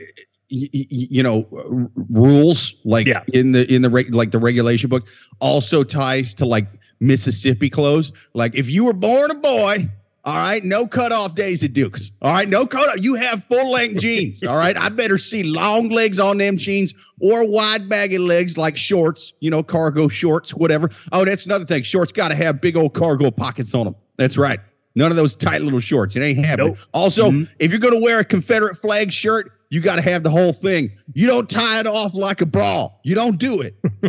y- 0.51 0.69
y- 0.73 0.85
you 0.89 1.23
know 1.23 1.47
r- 1.51 1.89
rules 2.09 2.73
like 2.83 3.07
Yeah. 3.07 3.23
in 3.33 3.51
the 3.51 3.71
in 3.73 3.81
the 3.81 3.89
reg, 3.89 4.13
like 4.13 4.31
the 4.31 4.39
regulation 4.39 4.89
book 4.89 5.07
also 5.39 5.83
ties 5.83 6.33
to 6.35 6.45
like 6.45 6.67
Mississippi 6.99 7.69
clothes 7.69 8.11
like 8.33 8.53
if 8.55 8.67
you 8.69 8.83
were 8.83 8.93
born 8.93 9.31
a 9.31 9.35
boy 9.35 9.89
all 10.25 10.35
right 10.35 10.65
no 10.65 10.85
cutoff 10.85 11.33
Daisy 11.33 11.69
Dukes 11.69 12.11
all 12.21 12.33
right 12.33 12.49
no 12.49 12.65
cutoff. 12.67 12.97
you 12.99 13.15
have 13.15 13.41
full 13.45 13.71
length 13.71 14.01
jeans 14.01 14.43
all 14.43 14.57
right 14.57 14.75
I 14.77 14.89
better 14.89 15.17
see 15.17 15.43
long 15.43 15.89
legs 15.89 16.19
on 16.19 16.37
them 16.39 16.57
jeans 16.57 16.93
or 17.21 17.45
wide 17.47 17.87
baggy 17.87 18.17
legs 18.17 18.57
like 18.57 18.75
shorts 18.75 19.31
you 19.39 19.49
know 19.49 19.63
cargo 19.63 20.09
shorts 20.09 20.51
whatever 20.53 20.89
oh 21.13 21.23
that's 21.23 21.45
another 21.45 21.65
thing 21.65 21.83
shorts 21.83 22.11
got 22.11 22.27
to 22.27 22.35
have 22.35 22.59
big 22.59 22.75
old 22.75 22.93
cargo 22.93 23.31
pockets 23.31 23.73
on 23.73 23.85
them 23.85 23.95
that's 24.17 24.37
right 24.37 24.59
None 24.95 25.11
of 25.11 25.15
those 25.17 25.35
tight 25.35 25.61
little 25.61 25.79
shorts. 25.79 26.15
It 26.15 26.21
ain't 26.23 26.43
happening. 26.43 26.69
Nope. 26.69 26.77
Also, 26.93 27.29
Mhm. 27.29 27.47
if 27.59 27.69
you're 27.69 27.79
going 27.79 27.93
to 27.93 27.99
wear 28.01 28.19
a 28.19 28.25
Confederate 28.25 28.75
flag 28.81 29.13
shirt, 29.13 29.51
you 29.69 29.81
got 29.81 29.97
to 29.97 30.01
have 30.01 30.23
the 30.23 30.31
whole 30.31 30.53
thing. 30.53 30.91
You 31.13 31.27
don't 31.27 31.49
tie 31.49 31.79
it 31.79 31.87
off 31.87 32.15
like 32.15 32.41
a 32.41 32.45
bra. 32.45 32.89
You 33.03 33.13
don't 33.13 33.37
do 33.37 33.61
it. 33.61 33.75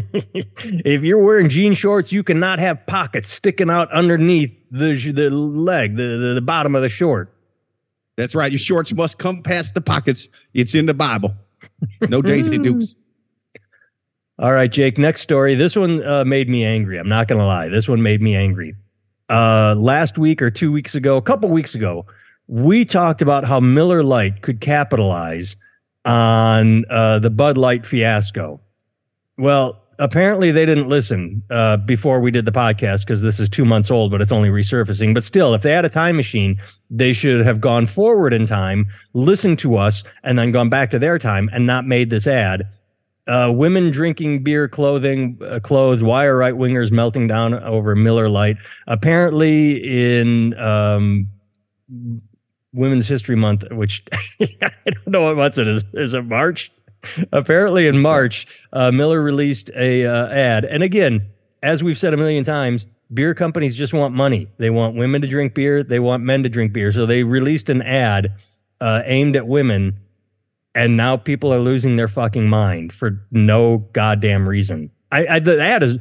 if 0.84 1.02
you're 1.02 1.22
wearing 1.22 1.50
jean 1.50 1.74
shorts, 1.74 2.12
you 2.12 2.22
cannot 2.22 2.58
have 2.58 2.86
pockets 2.86 3.30
sticking 3.30 3.70
out 3.70 3.92
underneath 3.92 4.50
the 4.70 4.94
the 5.12 5.28
leg, 5.30 5.96
the, 5.96 6.16
the, 6.16 6.34
the 6.36 6.40
bottom 6.40 6.74
of 6.74 6.82
the 6.82 6.88
short. 6.88 7.34
That's 8.16 8.34
right. 8.34 8.50
Your 8.50 8.58
shorts 8.58 8.92
must 8.92 9.18
come 9.18 9.42
past 9.42 9.74
the 9.74 9.80
pockets. 9.80 10.28
It's 10.54 10.74
in 10.74 10.86
the 10.86 10.94
Bible. 10.94 11.34
No 12.08 12.22
Daisy 12.22 12.58
Dukes. 12.58 12.94
All 14.38 14.52
right, 14.52 14.70
Jake. 14.72 14.96
Next 14.96 15.20
story. 15.20 15.54
This 15.54 15.76
one 15.76 16.02
uh, 16.06 16.24
made 16.24 16.48
me 16.48 16.64
angry. 16.64 16.98
I'm 16.98 17.08
not 17.08 17.28
gonna 17.28 17.46
lie. 17.46 17.68
This 17.68 17.86
one 17.86 18.02
made 18.02 18.22
me 18.22 18.34
angry. 18.34 18.74
Uh, 19.28 19.74
last 19.74 20.16
week 20.16 20.40
or 20.40 20.50
two 20.50 20.72
weeks 20.72 20.94
ago, 20.94 21.18
a 21.18 21.22
couple 21.22 21.50
weeks 21.50 21.74
ago, 21.74 22.06
we 22.50 22.84
talked 22.84 23.22
about 23.22 23.44
how 23.44 23.60
Miller 23.60 24.02
Lite 24.02 24.42
could 24.42 24.60
capitalize 24.60 25.54
on 26.04 26.84
uh, 26.90 27.20
the 27.20 27.30
Bud 27.30 27.56
Light 27.56 27.86
fiasco. 27.86 28.60
Well, 29.38 29.80
apparently 30.00 30.50
they 30.50 30.66
didn't 30.66 30.88
listen 30.88 31.44
uh, 31.48 31.76
before 31.76 32.18
we 32.18 32.32
did 32.32 32.46
the 32.46 32.52
podcast 32.52 33.00
because 33.00 33.22
this 33.22 33.38
is 33.38 33.48
two 33.48 33.64
months 33.64 33.88
old, 33.88 34.10
but 34.10 34.20
it's 34.20 34.32
only 34.32 34.48
resurfacing. 34.48 35.14
But 35.14 35.22
still, 35.22 35.54
if 35.54 35.62
they 35.62 35.70
had 35.70 35.84
a 35.84 35.88
time 35.88 36.16
machine, 36.16 36.60
they 36.90 37.12
should 37.12 37.46
have 37.46 37.60
gone 37.60 37.86
forward 37.86 38.32
in 38.32 38.46
time, 38.46 38.86
listened 39.12 39.60
to 39.60 39.76
us, 39.76 40.02
and 40.24 40.36
then 40.36 40.50
gone 40.50 40.68
back 40.68 40.90
to 40.90 40.98
their 40.98 41.20
time 41.20 41.48
and 41.52 41.66
not 41.66 41.86
made 41.86 42.10
this 42.10 42.26
ad. 42.26 42.68
Uh, 43.28 43.52
women 43.52 43.92
drinking 43.92 44.42
beer, 44.42 44.66
clothing, 44.66 45.38
uh, 45.46 45.60
clothed. 45.62 46.02
Why 46.02 46.24
are 46.24 46.36
right 46.36 46.54
wingers 46.54 46.90
melting 46.90 47.28
down 47.28 47.54
over 47.54 47.94
Miller 47.94 48.28
Lite? 48.28 48.56
Apparently, 48.88 49.76
in 49.76 50.58
um, 50.58 51.28
Women's 52.72 53.08
History 53.08 53.36
Month, 53.36 53.64
which 53.70 54.04
I 54.40 54.70
don't 54.84 55.08
know 55.08 55.22
what 55.22 55.36
month 55.36 55.58
it 55.58 55.66
is. 55.66 55.82
Is 55.94 56.14
it 56.14 56.24
March? 56.24 56.70
Apparently, 57.32 57.86
in 57.86 58.00
March, 58.00 58.46
uh, 58.72 58.90
Miller 58.90 59.22
released 59.22 59.70
a 59.74 60.06
uh, 60.06 60.28
ad, 60.28 60.64
and 60.64 60.82
again, 60.82 61.26
as 61.62 61.82
we've 61.82 61.98
said 61.98 62.12
a 62.12 62.16
million 62.16 62.44
times, 62.44 62.86
beer 63.12 63.34
companies 63.34 63.74
just 63.74 63.92
want 63.92 64.14
money. 64.14 64.48
They 64.58 64.70
want 64.70 64.96
women 64.96 65.22
to 65.22 65.28
drink 65.28 65.54
beer. 65.54 65.82
They 65.82 65.98
want 65.98 66.22
men 66.22 66.42
to 66.42 66.48
drink 66.48 66.72
beer. 66.72 66.92
So 66.92 67.06
they 67.06 67.22
released 67.22 67.70
an 67.70 67.82
ad 67.82 68.34
uh, 68.80 69.02
aimed 69.04 69.36
at 69.36 69.46
women, 69.46 69.98
and 70.74 70.96
now 70.96 71.16
people 71.16 71.52
are 71.52 71.58
losing 71.58 71.96
their 71.96 72.08
fucking 72.08 72.48
mind 72.48 72.92
for 72.92 73.26
no 73.30 73.78
goddamn 73.92 74.48
reason. 74.48 74.90
I, 75.12 75.26
I 75.26 75.38
the 75.40 75.60
ad 75.60 75.82
is 75.82 75.98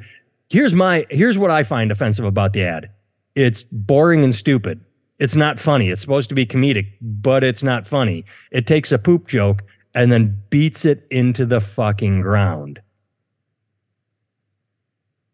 here's 0.50 0.74
my 0.74 1.06
here's 1.10 1.38
what 1.38 1.52
I 1.52 1.64
find 1.64 1.92
offensive 1.92 2.26
about 2.26 2.54
the 2.54 2.64
ad. 2.64 2.90
It's 3.36 3.64
boring 3.72 4.24
and 4.24 4.36
stupid. 4.36 4.82
It's 5.20 5.36
not 5.36 5.60
funny. 5.60 5.90
It's 5.90 6.02
supposed 6.02 6.30
to 6.30 6.36
be 6.36 6.46
comedic, 6.46 6.88
but 7.02 7.44
it's 7.44 7.62
not 7.62 7.88
funny. 7.88 8.24
It 8.52 8.68
takes 8.68 8.92
a 8.92 8.98
poop 8.98 9.28
joke 9.28 9.62
and 9.94 10.12
then 10.12 10.42
beats 10.50 10.86
it 10.86 11.06
into 11.12 11.46
the 11.46 11.60
fucking 11.60 12.22
ground. 12.22 12.80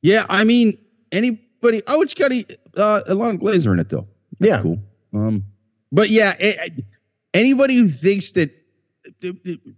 Yeah, 0.01 0.25
I 0.29 0.43
mean, 0.43 0.77
anybody. 1.11 1.81
Oh, 1.87 2.01
it's 2.01 2.13
got 2.13 2.31
a, 2.31 2.45
uh, 2.77 3.01
Ilana 3.09 3.39
Glazer 3.39 3.73
in 3.73 3.79
it 3.79 3.89
though. 3.89 4.07
That's 4.39 4.49
Yeah. 4.49 4.61
cool. 4.61 4.79
Um, 5.13 5.43
but 5.91 6.09
yeah, 6.09 6.35
a- 6.39 6.71
anybody 7.33 7.75
who 7.77 7.89
thinks 7.89 8.31
that, 8.31 8.51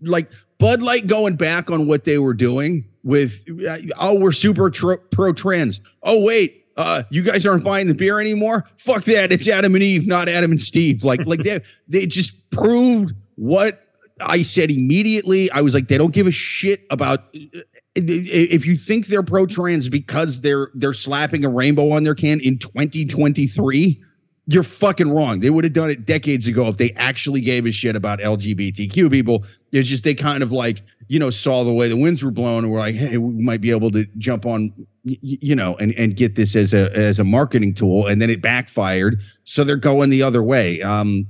like 0.01 0.29
Bud 0.57 0.81
Light 0.81 1.07
going 1.07 1.35
back 1.35 1.69
on 1.69 1.87
what 1.87 2.03
they 2.03 2.17
were 2.17 2.33
doing 2.33 2.85
with, 3.03 3.33
uh, 3.67 3.77
oh, 3.97 4.19
we're 4.19 4.31
super 4.31 4.69
tro- 4.69 4.97
pro 5.11 5.31
trans. 5.33 5.79
Oh 6.03 6.19
wait, 6.21 6.65
uh, 6.77 7.03
you 7.09 7.23
guys 7.23 7.45
aren't 7.45 7.61
hmm. 7.61 7.67
buying 7.67 7.87
the 7.87 7.93
beer 7.93 8.19
anymore. 8.19 8.65
Fuck 8.77 9.05
that. 9.05 9.31
It's 9.31 9.47
Adam 9.47 9.75
and 9.75 9.83
Eve, 9.83 10.07
not 10.07 10.29
Adam 10.29 10.51
and 10.51 10.61
Steve. 10.61 11.03
Like, 11.03 11.25
like 11.25 11.43
they 11.43 11.59
they 11.87 12.05
just 12.05 12.31
proved 12.51 13.13
what 13.35 13.83
I 14.21 14.43
said 14.43 14.71
immediately. 14.71 15.51
I 15.51 15.61
was 15.61 15.73
like, 15.73 15.87
they 15.87 15.97
don't 15.97 16.13
give 16.13 16.27
a 16.27 16.31
shit 16.31 16.85
about 16.89 17.19
uh, 17.35 17.59
uh, 17.59 17.61
if 17.95 18.65
you 18.65 18.77
think 18.77 19.07
they're 19.07 19.23
pro 19.23 19.47
trans 19.47 19.89
because 19.89 20.41
they're 20.41 20.69
they're 20.75 20.93
slapping 20.93 21.43
a 21.43 21.49
rainbow 21.49 21.91
on 21.91 22.03
their 22.03 22.15
can 22.15 22.39
in 22.41 22.59
2023 22.59 24.03
you're 24.49 24.63
fucking 24.63 25.11
wrong. 25.11 25.41
They 25.41 25.49
would 25.49 25.65
have 25.65 25.73
done 25.73 25.89
it 25.89 26.05
decades 26.05 26.47
ago 26.47 26.67
if 26.67 26.77
they 26.77 26.91
actually 26.93 27.41
gave 27.41 27.65
a 27.65 27.71
shit 27.71 27.97
about 27.97 28.19
lgbtq 28.19 29.11
people. 29.11 29.43
It's 29.73 29.89
just 29.89 30.05
they 30.05 30.15
kind 30.15 30.41
of 30.41 30.53
like 30.53 30.81
you 31.09 31.19
know 31.19 31.29
saw 31.29 31.65
the 31.65 31.73
way 31.73 31.89
the 31.89 31.97
winds 31.97 32.23
were 32.23 32.31
blowing 32.31 32.59
and 32.59 32.71
were 32.71 32.79
like 32.79 32.95
hey 32.95 33.17
we 33.17 33.43
might 33.43 33.61
be 33.61 33.71
able 33.71 33.91
to 33.91 34.05
jump 34.17 34.45
on 34.45 34.73
you 35.03 35.55
know 35.55 35.75
and 35.77 35.91
and 35.93 36.15
get 36.15 36.35
this 36.35 36.55
as 36.55 36.73
a 36.73 36.95
as 36.97 37.19
a 37.19 37.25
marketing 37.25 37.75
tool. 37.75 38.07
And 38.07 38.21
then 38.21 38.29
it 38.29 38.41
backfired. 38.41 39.19
So 39.43 39.65
they're 39.65 39.75
going 39.75 40.09
the 40.09 40.23
other 40.23 40.41
way. 40.41 40.81
Um 40.81 41.27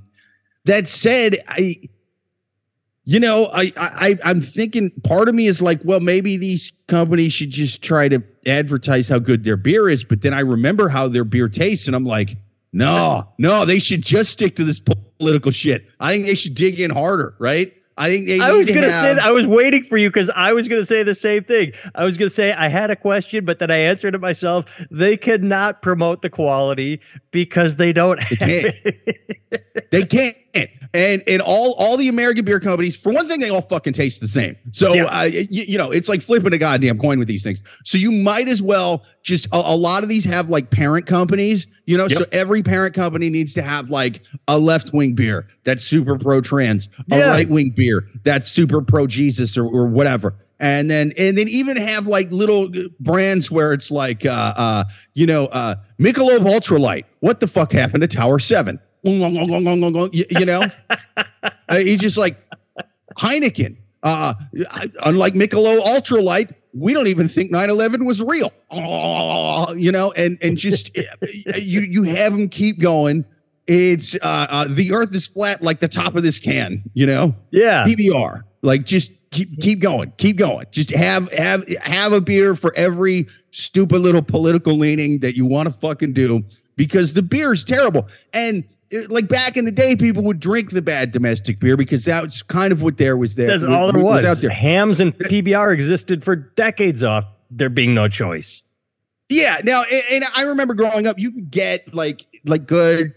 that 0.65 0.87
said 0.87 1.43
i 1.47 1.75
you 3.09 3.21
know, 3.21 3.45
I, 3.53 3.71
I 3.77 4.19
I'm 4.25 4.41
thinking 4.41 4.91
part 5.05 5.29
of 5.29 5.33
me 5.33 5.47
is 5.47 5.61
like, 5.61 5.79
well, 5.85 6.01
maybe 6.01 6.35
these 6.35 6.73
companies 6.89 7.31
should 7.31 7.51
just 7.51 7.81
try 7.81 8.09
to 8.09 8.21
advertise 8.45 9.07
how 9.07 9.17
good 9.17 9.45
their 9.45 9.55
beer 9.55 9.87
is, 9.87 10.03
but 10.03 10.23
then 10.23 10.33
I 10.33 10.41
remember 10.41 10.89
how 10.89 11.07
their 11.07 11.23
beer 11.23 11.47
tastes, 11.47 11.87
and 11.87 11.95
I'm 11.95 12.03
like, 12.03 12.35
no, 12.77 13.27
no, 13.37 13.65
they 13.65 13.79
should 13.79 14.01
just 14.01 14.31
stick 14.31 14.55
to 14.57 14.63
this 14.63 14.79
political 15.19 15.51
shit. 15.51 15.85
I 15.99 16.13
think 16.13 16.25
they 16.25 16.35
should 16.35 16.55
dig 16.55 16.79
in 16.79 16.91
harder, 16.91 17.35
right? 17.39 17.73
I 17.99 18.09
think 18.09 18.27
they. 18.27 18.39
I 18.39 18.51
was 18.51 18.67
to 18.67 18.73
gonna 18.73 18.91
say 18.91 19.15
that. 19.15 19.19
I 19.23 19.31
was 19.31 19.47
waiting 19.47 19.83
for 19.83 19.97
you 19.97 20.09
because 20.09 20.29
I 20.35 20.53
was 20.53 20.67
gonna 20.67 20.85
say 20.85 21.01
the 21.01 21.15
same 21.15 21.43
thing. 21.43 21.71
I 21.95 22.05
was 22.05 22.15
gonna 22.15 22.29
say 22.29 22.53
I 22.53 22.67
had 22.67 22.91
a 22.91 22.95
question, 22.95 23.43
but 23.43 23.57
then 23.57 23.71
I 23.71 23.77
answered 23.77 24.13
it 24.13 24.21
myself. 24.21 24.65
They 24.91 25.17
cannot 25.17 25.81
promote 25.81 26.21
the 26.21 26.29
quality 26.29 27.01
because 27.31 27.77
they 27.77 27.93
don't 27.93 28.21
have 28.21 28.37
can't. 28.37 28.75
They 29.91 30.05
can't. 30.05 30.35
And 30.93 31.23
and 31.27 31.41
all 31.41 31.73
all 31.73 31.97
the 31.97 32.07
American 32.07 32.45
beer 32.45 32.59
companies, 32.59 32.95
for 32.95 33.11
one 33.11 33.27
thing, 33.27 33.39
they 33.39 33.49
all 33.49 33.61
fucking 33.61 33.93
taste 33.93 34.21
the 34.21 34.27
same. 34.27 34.55
So 34.73 34.93
Yeah. 34.93 35.05
uh, 35.05 35.23
you, 35.23 35.63
you 35.63 35.77
know, 35.77 35.91
it's 35.91 36.09
like 36.09 36.21
flipping 36.21 36.53
a 36.53 36.57
goddamn 36.57 36.99
coin 36.99 37.19
with 37.19 37.27
these 37.27 37.41
things. 37.43 37.63
So 37.85 37.97
you 37.97 38.11
might 38.11 38.47
as 38.47 38.61
well 38.61 39.03
just 39.27 39.45
a, 39.47 39.57
a 39.57 39.75
lot 39.75 40.03
of 40.03 40.09
these 40.09 40.23
have 40.23 40.49
like 40.49 40.71
parent 40.71 41.05
companies. 41.05 41.67
You 41.85 41.97
know, 41.97 42.07
so 42.07 42.25
every 42.31 42.63
parent 42.63 42.95
company 42.95 43.29
needs 43.29 43.53
to 43.55 43.61
have 43.61 43.89
like 43.89 44.21
a 44.47 44.57
left 44.57 44.93
wing 44.93 45.15
beer 45.15 45.47
that's 45.65 45.83
super 45.83 46.17
pro 46.17 46.39
trans, 46.39 46.87
a 47.11 47.19
right 47.27 47.49
wing 47.49 47.73
beer 47.75 48.07
that's 48.23 48.49
super 48.49 48.81
pro 48.81 49.05
Jesus 49.05 49.57
or, 49.57 49.65
or 49.65 49.85
whatever. 49.85 50.33
And 50.59 50.89
then 50.89 51.11
and 51.17 51.37
then 51.37 51.49
even 51.49 51.75
have 51.75 52.07
like 52.07 52.31
little 52.31 52.71
brands 53.01 53.51
where 53.51 53.73
it's 53.73 53.91
like 53.91 54.25
uh 54.25 54.53
uh 54.55 54.83
you 55.13 55.25
know 55.25 55.47
uh 55.47 55.75
Michelob 55.99 56.39
Ultralight. 56.39 57.03
What 57.19 57.41
the 57.41 57.47
fuck 57.47 57.73
happened 57.73 58.01
to 58.01 58.07
Tower 58.07 58.39
7? 58.39 58.79
you, 60.13 60.25
you 60.29 60.45
know, 60.45 60.63
uh, 61.69 61.77
he's 61.77 61.99
just 61.99 62.17
like 62.17 62.37
Heineken. 63.17 63.75
Uh, 64.07 64.33
unlike 65.03 65.33
Michelob 65.33 65.85
Ultralight, 65.85 66.53
we 66.73 66.93
don't 66.93 67.07
even 67.07 67.27
think 67.27 67.51
9/11 67.51 68.05
was 68.05 68.21
real. 68.21 68.53
Oh, 68.71 69.73
you 69.73 69.91
know, 69.91 70.13
and 70.13 70.37
and 70.41 70.57
just 70.57 70.91
you 71.55 71.81
you 71.81 72.03
have 72.03 72.31
them 72.31 72.47
keep 72.47 72.79
going. 72.79 73.25
It's 73.67 74.15
uh, 74.15 74.47
uh, 74.49 74.67
the 74.69 74.93
Earth 74.93 75.13
is 75.13 75.27
flat 75.27 75.61
like 75.61 75.81
the 75.81 75.89
top 75.89 76.15
of 76.15 76.23
this 76.23 76.39
can. 76.39 76.83
You 76.93 77.05
know, 77.05 77.35
yeah. 77.51 77.83
PBR. 77.85 78.43
Like 78.61 78.85
just 78.85 79.11
keep 79.31 79.59
keep 79.59 79.79
going, 79.81 80.13
keep 80.17 80.37
going. 80.37 80.67
Just 80.71 80.89
have 80.91 81.29
have 81.33 81.67
have 81.81 82.13
a 82.13 82.21
beer 82.21 82.55
for 82.55 82.73
every 82.75 83.27
stupid 83.51 83.99
little 83.99 84.21
political 84.21 84.77
leaning 84.77 85.19
that 85.19 85.35
you 85.35 85.45
want 85.45 85.67
to 85.67 85.77
fucking 85.79 86.13
do 86.13 86.45
because 86.77 87.11
the 87.11 87.21
beer 87.21 87.53
is 87.53 87.65
terrible. 87.65 88.07
And 88.31 88.63
like 89.09 89.27
back 89.27 89.57
in 89.57 89.65
the 89.65 89.71
day, 89.71 89.95
people 89.95 90.23
would 90.23 90.39
drink 90.39 90.71
the 90.71 90.81
bad 90.81 91.11
domestic 91.11 91.59
beer 91.59 91.75
because 91.75 92.05
that 92.05 92.23
was 92.23 92.41
kind 92.43 92.71
of 92.71 92.81
what 92.81 92.97
there 92.97 93.17
was 93.17 93.35
there. 93.35 93.47
That's 93.47 93.63
all 93.63 93.91
there 93.91 94.01
was. 94.01 94.23
out 94.23 94.37
there. 94.37 94.49
Hamm's 94.49 94.99
and 94.99 95.17
PBR 95.17 95.73
existed 95.73 96.23
for 96.23 96.35
decades 96.35 97.03
off 97.03 97.25
there 97.51 97.69
being 97.69 97.93
no 97.93 98.07
choice. 98.07 98.63
Yeah. 99.29 99.61
Now, 99.63 99.83
and, 99.83 100.03
and 100.09 100.25
I 100.33 100.43
remember 100.43 100.73
growing 100.73 101.07
up, 101.07 101.19
you 101.19 101.31
could 101.31 101.51
get 101.51 101.93
like 101.93 102.25
like 102.45 102.67
good 102.67 103.13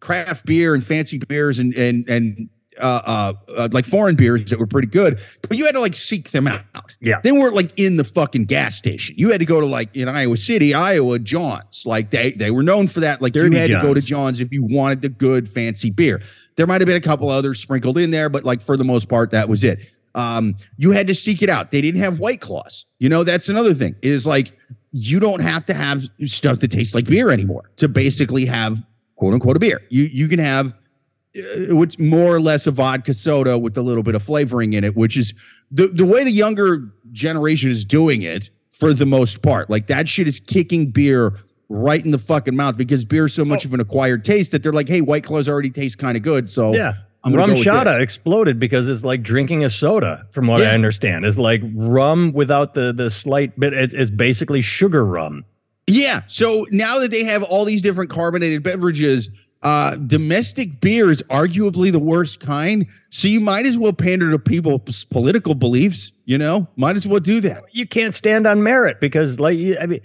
craft 0.00 0.46
beer 0.46 0.74
and 0.74 0.86
fancy 0.86 1.18
beers 1.18 1.58
and 1.58 1.74
and 1.74 2.08
and 2.08 2.48
uh, 2.80 2.84
uh, 2.84 3.32
uh 3.56 3.68
like 3.72 3.86
foreign 3.86 4.16
beers 4.16 4.44
that 4.50 4.58
were 4.58 4.66
pretty 4.66 4.88
good, 4.88 5.18
but 5.42 5.56
you 5.56 5.66
had 5.66 5.72
to 5.72 5.80
like 5.80 5.96
seek 5.96 6.30
them 6.30 6.46
out. 6.46 6.62
Yeah. 7.00 7.20
They 7.22 7.32
weren't 7.32 7.54
like 7.54 7.72
in 7.76 7.96
the 7.96 8.04
fucking 8.04 8.46
gas 8.46 8.76
station. 8.76 9.14
You 9.18 9.30
had 9.30 9.40
to 9.40 9.46
go 9.46 9.60
to 9.60 9.66
like 9.66 9.94
in 9.94 10.08
Iowa 10.08 10.36
City, 10.36 10.74
Iowa, 10.74 11.18
John's. 11.18 11.82
Like 11.84 12.10
they 12.10 12.32
they 12.32 12.50
were 12.50 12.62
known 12.62 12.88
for 12.88 13.00
that. 13.00 13.20
Like 13.20 13.32
Dirty 13.32 13.54
you 13.54 13.60
had 13.60 13.70
to 13.70 13.82
go 13.82 13.94
to 13.94 14.00
John's. 14.00 14.20
John's 14.20 14.40
if 14.40 14.52
you 14.52 14.62
wanted 14.64 15.02
the 15.02 15.08
good 15.08 15.50
fancy 15.52 15.90
beer. 15.90 16.22
There 16.56 16.66
might 16.66 16.80
have 16.80 16.86
been 16.86 16.96
a 16.96 17.00
couple 17.00 17.30
others 17.30 17.60
sprinkled 17.60 17.96
in 17.96 18.10
there, 18.10 18.28
but 18.28 18.44
like 18.44 18.62
for 18.64 18.76
the 18.76 18.84
most 18.84 19.08
part, 19.08 19.30
that 19.30 19.48
was 19.48 19.64
it. 19.64 19.78
Um, 20.14 20.56
you 20.76 20.90
had 20.90 21.06
to 21.06 21.14
seek 21.14 21.42
it 21.42 21.48
out. 21.48 21.70
They 21.70 21.80
didn't 21.80 22.00
have 22.00 22.18
white 22.18 22.40
claws. 22.40 22.84
You 22.98 23.08
know, 23.08 23.24
that's 23.24 23.48
another 23.48 23.74
thing. 23.74 23.94
Is 24.02 24.26
like 24.26 24.52
you 24.92 25.20
don't 25.20 25.40
have 25.40 25.64
to 25.66 25.74
have 25.74 26.02
stuff 26.26 26.60
that 26.60 26.70
tastes 26.70 26.94
like 26.94 27.06
beer 27.06 27.30
anymore 27.30 27.70
to 27.76 27.88
basically 27.88 28.44
have 28.46 28.78
quote 29.16 29.34
unquote 29.34 29.56
a 29.56 29.60
beer. 29.60 29.80
You 29.88 30.04
you 30.04 30.28
can 30.28 30.38
have 30.38 30.72
uh, 31.36 31.74
what's 31.76 31.98
more 31.98 32.34
or 32.34 32.40
less 32.40 32.66
a 32.66 32.70
vodka 32.70 33.14
soda 33.14 33.58
with 33.58 33.76
a 33.76 33.82
little 33.82 34.02
bit 34.02 34.14
of 34.14 34.22
flavoring 34.22 34.72
in 34.72 34.84
it, 34.84 34.96
which 34.96 35.16
is 35.16 35.32
the 35.70 35.88
the 35.88 36.04
way 36.04 36.24
the 36.24 36.32
younger 36.32 36.88
generation 37.12 37.70
is 37.70 37.84
doing 37.84 38.22
it 38.22 38.50
for 38.72 38.92
the 38.94 39.06
most 39.06 39.42
part. 39.42 39.70
Like 39.70 39.86
that 39.88 40.08
shit 40.08 40.26
is 40.26 40.40
kicking 40.40 40.90
beer 40.90 41.34
right 41.68 42.04
in 42.04 42.10
the 42.10 42.18
fucking 42.18 42.56
mouth 42.56 42.76
because 42.76 43.04
beer's 43.04 43.32
so 43.32 43.44
much 43.44 43.64
Oh. 43.64 43.68
of 43.68 43.74
an 43.74 43.80
acquired 43.80 44.24
taste 44.24 44.50
that 44.52 44.62
they're 44.62 44.72
like, 44.72 44.88
hey, 44.88 45.00
White 45.02 45.22
Claws 45.24 45.48
already 45.48 45.70
taste 45.70 45.98
kind 45.98 46.16
of 46.16 46.22
good. 46.24 46.50
So 46.50 46.74
Yeah. 46.74 46.94
I'm 47.22 47.32
RumChata 47.34 48.00
exploded 48.00 48.58
because 48.58 48.88
it's 48.88 49.04
like 49.04 49.22
drinking 49.22 49.62
a 49.62 49.68
soda, 49.70 50.24
from 50.32 50.46
what 50.46 50.62
Yeah. 50.62 50.70
I 50.70 50.74
understand. 50.74 51.26
It's 51.26 51.36
like 51.38 51.60
rum 51.74 52.32
without 52.32 52.74
the 52.74 52.92
the 52.92 53.10
slight 53.10 53.58
bit. 53.60 53.72
It's, 53.74 53.92
it's 53.94 54.10
basically 54.10 54.62
sugar 54.62 55.04
rum. 55.04 55.44
Yeah. 55.86 56.22
So 56.28 56.66
now 56.70 56.98
that 56.98 57.10
they 57.10 57.22
have 57.24 57.42
all 57.42 57.64
these 57.64 57.82
different 57.82 58.10
carbonated 58.10 58.62
beverages, 58.62 59.28
uh, 59.62 59.96
domestic 59.96 60.80
beer 60.80 61.10
is 61.10 61.22
arguably 61.30 61.92
the 61.92 61.98
worst 61.98 62.40
kind. 62.40 62.86
So 63.10 63.28
you 63.28 63.40
might 63.40 63.66
as 63.66 63.76
well 63.76 63.92
pander 63.92 64.30
to 64.30 64.38
people's 64.38 65.04
political 65.04 65.54
beliefs. 65.54 66.12
You 66.24 66.38
know, 66.38 66.66
might 66.76 66.96
as 66.96 67.06
well 67.06 67.20
do 67.20 67.40
that. 67.42 67.64
You 67.72 67.86
can't 67.86 68.14
stand 68.14 68.46
on 68.46 68.62
merit 68.62 69.00
because, 69.00 69.38
like, 69.38 69.58
I 69.80 69.86
mean, 69.86 70.00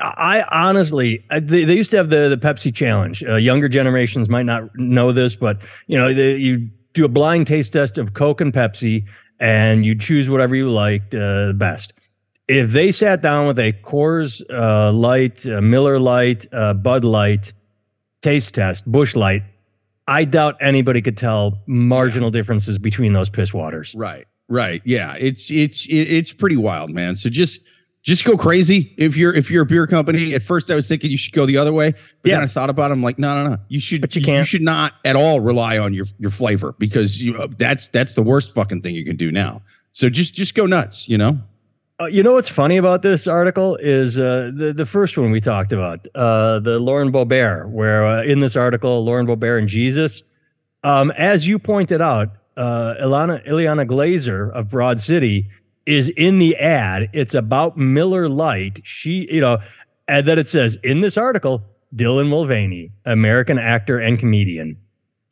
I 0.00 0.42
honestly, 0.50 1.24
I, 1.30 1.40
they, 1.40 1.64
they 1.64 1.74
used 1.74 1.90
to 1.92 1.96
have 1.96 2.10
the 2.10 2.28
the 2.28 2.36
Pepsi 2.36 2.74
challenge. 2.74 3.22
Uh, 3.22 3.36
younger 3.36 3.68
generations 3.68 4.28
might 4.28 4.44
not 4.46 4.64
know 4.76 5.12
this, 5.12 5.34
but 5.34 5.58
you 5.86 5.98
know, 5.98 6.08
you 6.08 6.68
do 6.94 7.04
a 7.04 7.08
blind 7.08 7.46
taste 7.46 7.72
test 7.72 7.98
of 7.98 8.14
Coke 8.14 8.40
and 8.40 8.52
Pepsi, 8.52 9.04
and 9.38 9.84
you 9.84 9.98
choose 9.98 10.28
whatever 10.28 10.54
you 10.54 10.70
liked 10.70 11.14
uh, 11.14 11.52
best. 11.52 11.92
If 12.48 12.72
they 12.72 12.90
sat 12.90 13.22
down 13.22 13.46
with 13.46 13.58
a 13.58 13.72
Coors 13.72 14.42
uh, 14.50 14.92
Light, 14.92 15.46
uh, 15.46 15.60
Miller 15.60 16.00
Lite, 16.00 16.52
uh, 16.52 16.74
Bud 16.74 17.04
Light 17.04 17.52
taste 18.22 18.54
test, 18.54 18.90
Busch 18.90 19.14
Light, 19.14 19.42
I 20.08 20.24
doubt 20.24 20.56
anybody 20.60 21.00
could 21.02 21.16
tell 21.16 21.58
marginal 21.66 22.30
differences 22.30 22.78
between 22.78 23.12
those 23.12 23.28
piss 23.28 23.52
waters. 23.54 23.94
Right. 23.94 24.26
Right. 24.48 24.82
Yeah. 24.84 25.14
It's 25.14 25.50
it's 25.50 25.86
it's 25.88 26.32
pretty 26.32 26.56
wild, 26.56 26.90
man. 26.90 27.14
So 27.16 27.30
just 27.30 27.60
just 28.02 28.24
go 28.24 28.36
crazy 28.36 28.92
if 28.98 29.16
you're 29.16 29.32
if 29.34 29.50
you're 29.50 29.62
a 29.62 29.66
beer 29.66 29.86
company. 29.86 30.34
At 30.34 30.42
first, 30.42 30.70
I 30.70 30.74
was 30.74 30.88
thinking 30.88 31.10
you 31.10 31.18
should 31.18 31.32
go 31.34 31.46
the 31.46 31.56
other 31.56 31.72
way, 31.72 31.92
but 31.92 32.00
Yeah. 32.28 32.36
then 32.36 32.44
I 32.44 32.46
thought 32.48 32.68
about. 32.70 32.90
it. 32.90 32.94
I'm 32.94 33.02
like, 33.02 33.18
no, 33.18 33.44
no, 33.44 33.50
no. 33.50 33.56
You 33.68 33.78
should, 33.78 34.00
But 34.00 34.16
you 34.16 34.22
can't. 34.22 34.38
You 34.38 34.44
should 34.44 34.62
not 34.62 34.94
at 35.04 35.14
all 35.14 35.38
rely 35.40 35.78
on 35.78 35.94
your 35.94 36.06
your 36.18 36.32
flavor 36.32 36.74
because 36.80 37.20
you 37.22 37.36
uh, 37.36 37.46
that's 37.58 37.88
that's 37.88 38.14
the 38.14 38.22
worst 38.22 38.52
fucking 38.54 38.82
thing 38.82 38.96
you 38.96 39.04
can 39.04 39.16
do 39.16 39.30
now. 39.30 39.62
So 39.92 40.08
just 40.08 40.34
just 40.34 40.54
go 40.56 40.66
nuts. 40.66 41.08
You 41.08 41.18
know. 41.18 41.38
Uh, 42.00 42.06
you 42.06 42.22
know 42.22 42.32
what's 42.34 42.48
funny 42.48 42.76
about 42.78 43.02
this 43.02 43.26
article 43.26 43.76
is 43.76 44.16
uh, 44.16 44.50
the 44.54 44.72
the 44.72 44.86
first 44.86 45.18
one 45.18 45.30
we 45.30 45.40
talked 45.40 45.70
about, 45.72 46.06
uh, 46.14 46.58
the 46.60 46.78
Lauren 46.78 47.12
Boebert, 47.12 47.68
where 47.70 48.06
uh, 48.06 48.22
in 48.22 48.40
this 48.40 48.56
article, 48.56 49.04
Lauren 49.04 49.26
Boebert 49.26 49.58
and 49.58 49.68
Jesus, 49.68 50.22
um, 50.82 51.10
as 51.12 51.46
you 51.46 51.58
pointed 51.58 52.00
out, 52.00 52.28
uh, 52.56 52.94
Ilana 53.02 53.46
Ileana 53.46 53.86
Glazer 53.86 54.50
of 54.52 54.70
Broad 54.70 54.98
City 55.00 55.46
is 55.84 56.08
in 56.16 56.38
the 56.38 56.56
ad. 56.56 57.10
It's 57.12 57.34
about 57.34 57.76
Miller 57.76 58.28
Lite. 58.30 58.80
She, 58.84 59.28
you 59.30 59.40
know, 59.42 59.58
and 60.08 60.26
then 60.26 60.38
it 60.38 60.46
says 60.46 60.78
in 60.82 61.02
this 61.02 61.18
article, 61.18 61.62
Dylan 61.94 62.28
Mulvaney, 62.28 62.90
American 63.04 63.58
actor 63.58 63.98
and 63.98 64.18
comedian. 64.18 64.76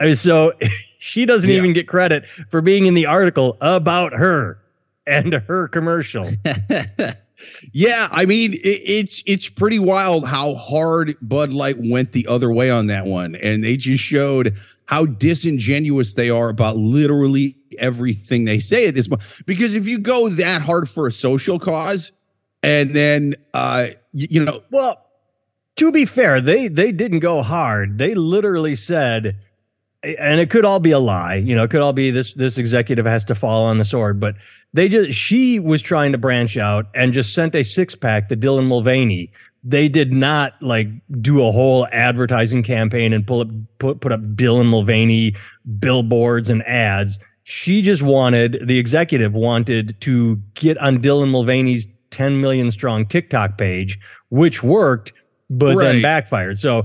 I 0.01 0.07
mean, 0.07 0.17
so 0.17 0.53
she 0.99 1.25
doesn't 1.25 1.49
Yeah. 1.49 1.57
even 1.57 1.73
get 1.73 1.89
credit 1.89 2.25
for 2.51 2.61
being 2.61 2.85
in 2.85 2.93
the 2.93 3.07
article 3.07 3.57
about 3.63 4.13
her 4.13 4.61
and 5.09 5.35
her 5.35 5.69
commercial. 5.69 6.31
yeah, 7.73 8.09
I 8.11 8.27
mean 8.27 8.55
it, 8.55 8.59
it's 8.59 9.23
it's 9.27 9.49
pretty 9.49 9.79
wild 9.79 10.27
how 10.27 10.55
hard 10.55 11.17
Bud 11.23 11.51
Light 11.51 11.77
went 11.79 12.13
the 12.13 12.27
other 12.27 12.53
way 12.53 12.71
on 12.71 12.87
that 12.89 13.07
one, 13.07 13.35
and 13.37 13.65
they 13.65 13.77
just 13.77 14.03
showed 14.05 14.57
how 14.87 15.07
disingenuous 15.07 16.15
they 16.15 16.31
are 16.31 16.49
about 16.49 16.77
literally 16.77 17.57
everything 17.79 18.45
they 18.45 18.59
say 18.61 18.87
at 18.87 18.95
this 18.95 19.07
point. 19.09 19.21
Because 19.47 19.75
if 19.75 19.87
you 19.87 19.99
go 19.99 20.29
that 20.31 20.63
hard 20.63 20.89
for 20.89 21.07
a 21.07 21.13
social 21.13 21.59
cause, 21.59 22.13
and 22.63 22.95
then 22.95 23.35
uh, 23.55 23.89
you 24.13 24.45
know, 24.45 24.63
Well, 24.71 25.05
to 25.77 25.93
be 25.93 26.05
fair, 26.05 26.41
they 26.41 26.69
they 26.69 26.93
didn't 26.93 27.21
go 27.21 27.43
hard. 27.43 27.99
They 27.99 28.15
literally 28.15 28.77
said, 28.77 29.37
and 30.19 30.41
it 30.41 30.51
could 30.51 30.65
all 30.65 30.81
be 30.81 30.91
a 30.91 30.99
lie. 30.99 31.35
You 31.35 31.55
know, 31.55 31.65
it 31.65 31.71
could 31.71 31.81
all 31.81 31.93
be 31.93 32.11
this 32.11 32.35
this 32.35 32.59
executive 32.59 33.07
has 33.07 33.25
to 33.25 33.35
fall 33.35 33.65
on 33.65 33.79
the 33.79 33.85
sword. 33.85 34.21
But 34.21 34.37
they 34.73 34.89
just 34.89 35.19
she 35.19 35.59
was 35.59 35.83
trying 35.83 36.13
to 36.13 36.19
branch 36.19 36.57
out 36.57 36.87
and 36.95 37.13
just 37.13 37.35
sent 37.35 37.55
a 37.55 37.63
six 37.63 37.95
pack 37.95 38.29
to 38.29 38.37
Dylan 38.37 38.67
Mulvaney. 38.69 39.33
They 39.65 39.89
did 39.89 40.13
not 40.13 40.55
like 40.63 40.89
do 41.21 41.45
a 41.45 41.53
whole 41.53 41.87
advertising 41.93 42.63
campaign 42.63 43.13
and 43.13 43.27
pull 43.27 43.43
up 43.43 43.49
put 43.79 44.01
put 44.01 44.13
up 44.13 44.21
Dylan 44.35 44.69
Mulvaney 44.69 45.35
billboards 45.79 46.49
and 46.49 46.63
ads. 46.65 47.19
She 47.45 47.83
just 47.83 48.03
wanted 48.03 48.63
the 48.67 48.79
executive 48.79 49.35
wanted 49.35 49.99
to 50.03 50.37
get 50.55 50.79
on 50.79 51.03
Dylan 51.03 51.31
Mulvaney's 51.31 51.89
10 52.11 52.41
million 52.41 52.71
strong 52.71 53.07
TikTok 53.07 53.59
page, 53.59 53.99
which 54.31 54.63
worked, 54.63 55.13
but 55.51 55.77
then 55.79 56.03
backfired. 56.03 56.59
So 56.59 56.85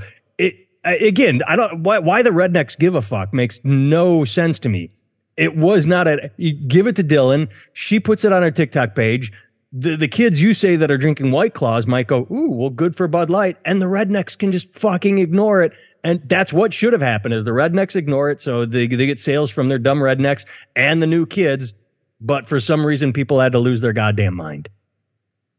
again, 0.85 1.41
I 1.47 1.55
don't 1.55 1.83
why 1.83 1.99
why 1.99 2.21
the 2.21 2.29
rednecks 2.29 2.77
give 2.77 2.95
a 2.95 3.01
fuck 3.01 3.33
makes 3.33 3.59
no 3.63 4.25
sense 4.25 4.59
to 4.59 4.69
me. 4.69 4.91
It 5.37 5.55
was 5.55 5.85
not 5.85 6.07
a 6.07 6.31
you 6.37 6.53
give 6.67 6.87
it 6.87 6.95
to 6.97 7.03
Dylan. 7.03 7.49
She 7.73 7.99
puts 7.99 8.23
it 8.23 8.31
on 8.31 8.43
her 8.43 8.51
TikTok 8.51 8.95
page. 8.95 9.31
The 9.71 9.95
the 9.95 10.07
kids 10.07 10.41
you 10.41 10.53
say 10.53 10.75
that 10.75 10.91
are 10.91 10.97
drinking 10.97 11.31
White 11.31 11.53
Claws 11.53 11.87
might 11.87 12.07
go, 12.07 12.27
ooh, 12.31 12.51
well, 12.51 12.69
good 12.69 12.95
for 12.95 13.07
Bud 13.07 13.29
Light, 13.29 13.57
and 13.65 13.81
the 13.81 13.87
rednecks 13.87 14.37
can 14.37 14.51
just 14.51 14.71
fucking 14.71 15.17
ignore 15.19 15.61
it. 15.61 15.73
And 16.03 16.21
that's 16.25 16.53
what 16.53 16.73
should 16.73 16.93
have 16.93 17.01
happened: 17.01 17.33
is 17.33 17.43
the 17.43 17.51
rednecks 17.51 17.95
ignore 17.95 18.29
it, 18.29 18.41
so 18.41 18.65
they 18.65 18.87
they 18.87 19.05
get 19.05 19.19
sales 19.19 19.49
from 19.49 19.69
their 19.69 19.79
dumb 19.79 19.99
rednecks 19.99 20.45
and 20.75 21.01
the 21.01 21.07
new 21.07 21.25
kids. 21.25 21.73
But 22.21 22.47
for 22.47 22.59
some 22.59 22.85
reason, 22.85 23.13
people 23.13 23.39
had 23.39 23.51
to 23.53 23.59
lose 23.59 23.81
their 23.81 23.93
goddamn 23.93 24.35
mind. 24.35 24.69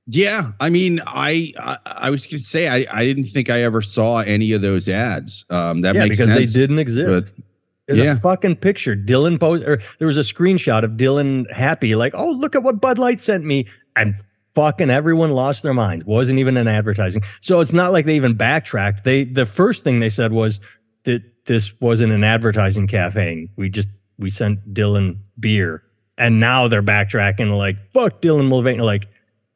Yeah, 0.06 0.52
I 0.60 0.70
mean, 0.70 1.00
I 1.06 1.52
I, 1.58 1.78
I 1.86 2.10
was 2.10 2.26
gonna 2.26 2.40
say 2.40 2.68
I 2.68 2.86
I 2.90 3.04
didn't 3.04 3.26
think 3.28 3.50
I 3.50 3.62
ever 3.62 3.80
saw 3.82 4.18
any 4.18 4.52
of 4.52 4.62
those 4.62 4.88
ads. 4.88 5.44
Um, 5.50 5.80
that 5.82 5.94
yeah, 5.94 6.02
makes 6.04 6.18
because 6.18 6.34
sense. 6.34 6.52
they 6.52 6.60
didn't 6.60 6.78
exist. 6.78 7.26
but- 7.36 7.44
There's 7.86 7.98
Yeah. 7.98 8.12
a 8.12 8.16
fucking 8.16 8.56
picture. 8.56 8.96
Dylan 8.96 9.38
post 9.38 9.64
or 9.64 9.80
there 9.98 10.06
was 10.08 10.16
a 10.16 10.22
screenshot 10.22 10.84
of 10.84 10.92
Dylan 10.92 11.44
happy, 11.52 11.94
like, 11.94 12.14
oh, 12.14 12.30
look 12.30 12.54
at 12.54 12.62
what 12.62 12.80
Bud 12.80 12.98
Light 12.98 13.20
sent 13.20 13.44
me. 13.44 13.66
And 13.96 14.14
fucking 14.54 14.88
everyone 14.88 15.30
lost 15.32 15.62
their 15.62 15.74
mind. 15.74 16.04
Wasn't 16.04 16.38
even 16.38 16.56
an 16.56 16.66
advertising. 16.68 17.22
So 17.42 17.60
it's 17.60 17.72
not 17.74 17.92
like 17.92 18.06
they 18.06 18.16
even 18.16 18.34
backtracked. 18.34 19.04
They 19.04 19.24
the 19.24 19.44
first 19.46 19.84
thing 19.84 20.00
they 20.00 20.08
said 20.08 20.32
was 20.32 20.60
that 21.04 21.22
this 21.46 21.72
wasn't 21.80 22.12
an 22.12 22.24
advertising 22.24 22.86
campaign. 22.86 23.48
We 23.56 23.68
just 23.68 23.88
we 24.18 24.30
sent 24.30 24.72
Dylan 24.72 25.18
beer. 25.38 25.82
And 26.16 26.38
now 26.40 26.68
they're 26.68 26.82
backtracking 26.82 27.54
like, 27.58 27.76
fuck 27.92 28.22
Dylan 28.22 28.48
Mulvaney. 28.48 28.80
Like, 28.80 29.08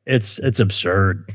it's 0.08 0.38
it's 0.40 0.58
absurd. 0.58 1.32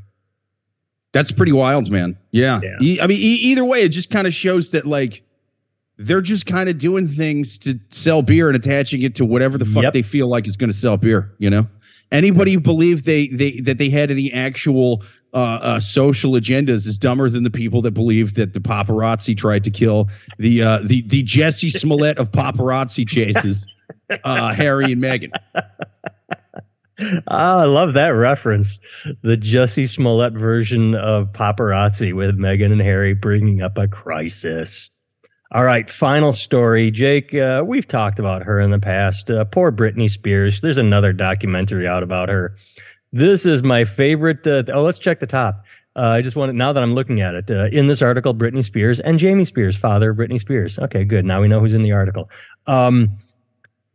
That's 1.13 1.31
pretty 1.31 1.51
wild, 1.51 1.89
man. 1.91 2.17
Yeah. 2.31 2.59
Yeah. 2.63 2.75
E- 2.81 2.99
I 2.99 3.07
mean, 3.07 3.17
e- 3.19 3.35
either 3.35 3.63
way, 3.63 3.81
it 3.81 3.89
just 3.89 4.09
kind 4.09 4.25
of 4.27 4.33
shows 4.33 4.71
that 4.71 4.85
like 4.87 5.21
they're 5.99 6.21
just 6.21 6.47
kind 6.47 6.69
of 6.69 6.79
doing 6.79 7.07
things 7.07 7.57
to 7.59 7.79
sell 7.91 8.21
beer 8.23 8.49
and 8.49 8.55
attaching 8.55 9.03
it 9.03 9.13
to 9.15 9.23
whatever 9.25 9.57
the 9.59 9.65
fuck 9.65 9.83
Yep. 9.83 9.93
they 9.93 10.01
feel 10.01 10.27
like 10.27 10.47
is 10.47 10.57
going 10.57 10.71
to 10.71 10.75
sell 10.77 10.97
beer. 10.97 11.31
You 11.37 11.49
know, 11.51 11.67
anybody 12.11 12.53
who 12.53 12.59
believed 12.59 13.05
they 13.05 13.27
they 13.27 13.59
that 13.61 13.77
they 13.77 13.89
had 13.91 14.09
any 14.09 14.33
actual 14.33 15.03
uh, 15.35 15.37
uh, 15.61 15.79
social 15.79 16.31
agendas 16.33 16.85
is 16.87 16.97
dumber 16.99 17.29
than 17.29 17.43
the 17.43 17.49
people 17.51 17.81
that 17.83 17.91
believe 17.91 18.33
that 18.35 18.53
the 18.53 18.59
paparazzi 18.59 19.37
tried 19.37 19.63
to 19.65 19.69
kill 19.71 20.07
the 20.39 20.63
uh, 20.63 20.79
the 20.83 21.03
the 21.03 21.23
Jussie 21.23 21.71
Smollett 21.71 22.17
of 22.17 22.31
paparazzi 22.31 23.07
chases, 23.07 23.65
uh, 24.23 24.53
Harry 24.53 24.91
and 24.91 25.01
Meghan. 25.01 25.31
Oh, 26.99 27.23
I 27.27 27.65
love 27.65 27.93
that 27.93 28.09
reference. 28.09 28.79
The 29.21 29.37
Jussie 29.37 29.89
Smollett 29.89 30.33
version 30.33 30.95
of 30.95 31.31
paparazzi 31.31 32.13
with 32.13 32.37
Meghan 32.37 32.71
and 32.71 32.81
Harry 32.81 33.13
bringing 33.13 33.61
up 33.61 33.77
a 33.77 33.87
crisis. 33.87 34.89
All 35.51 35.63
right, 35.63 35.89
final 35.89 36.33
story. 36.33 36.89
Jake, 36.89 37.33
uh, 37.35 37.63
we've 37.65 37.87
talked 37.87 38.17
about 38.17 38.43
her 38.43 38.59
in 38.59 38.71
the 38.71 38.79
past. 38.79 39.29
Uh, 39.29 39.45
poor 39.45 39.71
Britney 39.71 40.09
Spears. 40.09 40.61
There's 40.61 40.77
another 40.77 41.13
documentary 41.13 41.87
out 41.87 42.01
about 42.01 42.29
her. 42.29 42.55
This 43.11 43.45
is 43.45 43.61
my 43.61 43.85
favorite. 43.85 44.45
Uh, 44.47 44.63
oh, 44.73 44.81
let's 44.81 44.97
check 44.97 45.19
the 45.19 45.27
top. 45.27 45.63
Uh, 45.95 46.01
I 46.01 46.21
just 46.23 46.35
want 46.35 46.49
wanted, 46.49 46.57
now 46.57 46.73
that 46.73 46.81
I'm 46.81 46.95
looking 46.95 47.21
at 47.21 47.35
it, 47.35 47.51
uh, 47.51 47.65
in 47.65 47.87
this 47.87 48.01
article, 48.01 48.33
Britney 48.33 48.63
Spears 48.63 48.99
and 48.99 49.19
Jamie 49.19 49.45
Spears, 49.45 49.77
father 49.77 50.09
of 50.09 50.17
Britney 50.17 50.39
Spears. 50.39 50.79
Okay, 50.79 51.03
good. 51.03 51.23
Now 51.23 51.39
we 51.39 51.47
know 51.47 51.59
who's 51.59 51.75
in 51.75 51.83
the 51.83 51.91
article. 51.91 52.31
Um, 52.65 53.15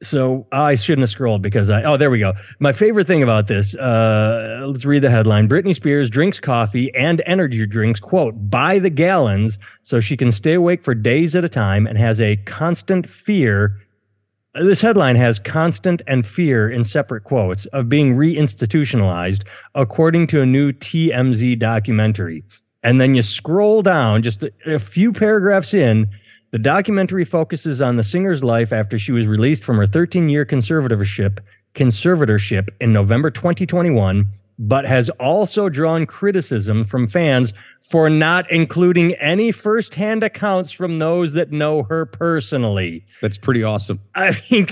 so 0.03 0.47
I 0.53 0.77
shouldn't 0.77 1.03
have 1.03 1.11
scrolled 1.11 1.43
because 1.43 1.71
I, 1.71 1.83
oh, 1.83 1.97
there 1.97 2.11
we 2.11 2.21
go. 2.21 2.33
My 2.61 2.73
favorite 2.73 3.07
thing 3.07 3.23
about 3.23 3.49
this, 3.49 3.75
uh, 3.75 4.65
let's 4.67 4.85
read 4.85 5.03
the 5.03 5.11
headline. 5.11 5.49
Britney 5.49 5.75
Spears 5.75 6.09
drinks 6.09 6.39
coffee 6.39 6.95
and 6.95 7.21
energy 7.27 7.67
drinks, 7.67 7.99
quote, 7.99 8.35
by 8.49 8.79
the 8.79 8.91
gallons 8.91 9.59
so 9.83 9.99
she 9.99 10.17
can 10.17 10.31
stay 10.31 10.55
awake 10.55 10.85
for 10.85 10.95
days 10.95 11.35
at 11.35 11.45
a 11.45 11.49
time 11.49 11.87
and 11.87 11.99
has 11.99 12.21
a 12.21 12.37
constant 12.47 13.09
fear. 13.11 13.77
uh, 14.55 14.63
This 14.63 14.81
headline 14.81 15.17
has 15.17 15.41
constant 15.41 16.01
and 16.07 16.25
fear 16.25 16.71
in 16.71 16.85
separate 16.85 17.25
quotes 17.25 17.67
of 17.67 17.89
being 17.89 18.15
reinstitutionalized, 18.15 19.43
according 19.75 20.29
to 20.29 20.43
a 20.43 20.47
new 20.47 20.73
TMZ 20.73 21.59
documentary. 21.59 22.45
And 22.85 23.01
then 23.01 23.17
you 23.17 23.23
scroll 23.23 23.83
down 23.83 24.23
just 24.23 24.45
a, 24.45 24.53
a 24.65 24.79
few 24.79 25.13
paragraphs 25.13 25.75
in, 25.75 26.09
the 26.51 26.59
documentary 26.59 27.25
focuses 27.25 27.81
on 27.81 27.97
the 27.97 28.05
singer's 28.05 28.43
life 28.43 28.73
after 28.73 28.99
she 28.99 29.13
was 29.13 29.27
released 29.27 29.65
from 29.65 29.77
her 29.77 29.87
13 29.87 30.29
year 30.29 30.47
conservatorship 30.47 31.39
conservatorship 31.75 32.69
in 32.81 32.93
November 32.93 33.31
2021, 33.31 34.27
but 34.59 34.85
has 34.85 35.11
also 35.11 35.69
drawn 35.69 36.07
criticism 36.07 36.85
from 36.85 37.07
fans 37.07 37.53
for 37.88 38.11
not 38.11 38.51
including 38.51 39.14
any 39.14 39.51
firsthand 39.51 40.22
accounts 40.22 40.70
from 40.70 40.98
those 40.98 41.33
that 41.33 41.51
know 41.51 41.85
her 41.85 42.05
personally. 42.05 43.05
That's 43.22 43.38
pretty 43.38 43.62
awesome. 43.62 44.01
I 44.14 44.37
mean, 44.51 44.68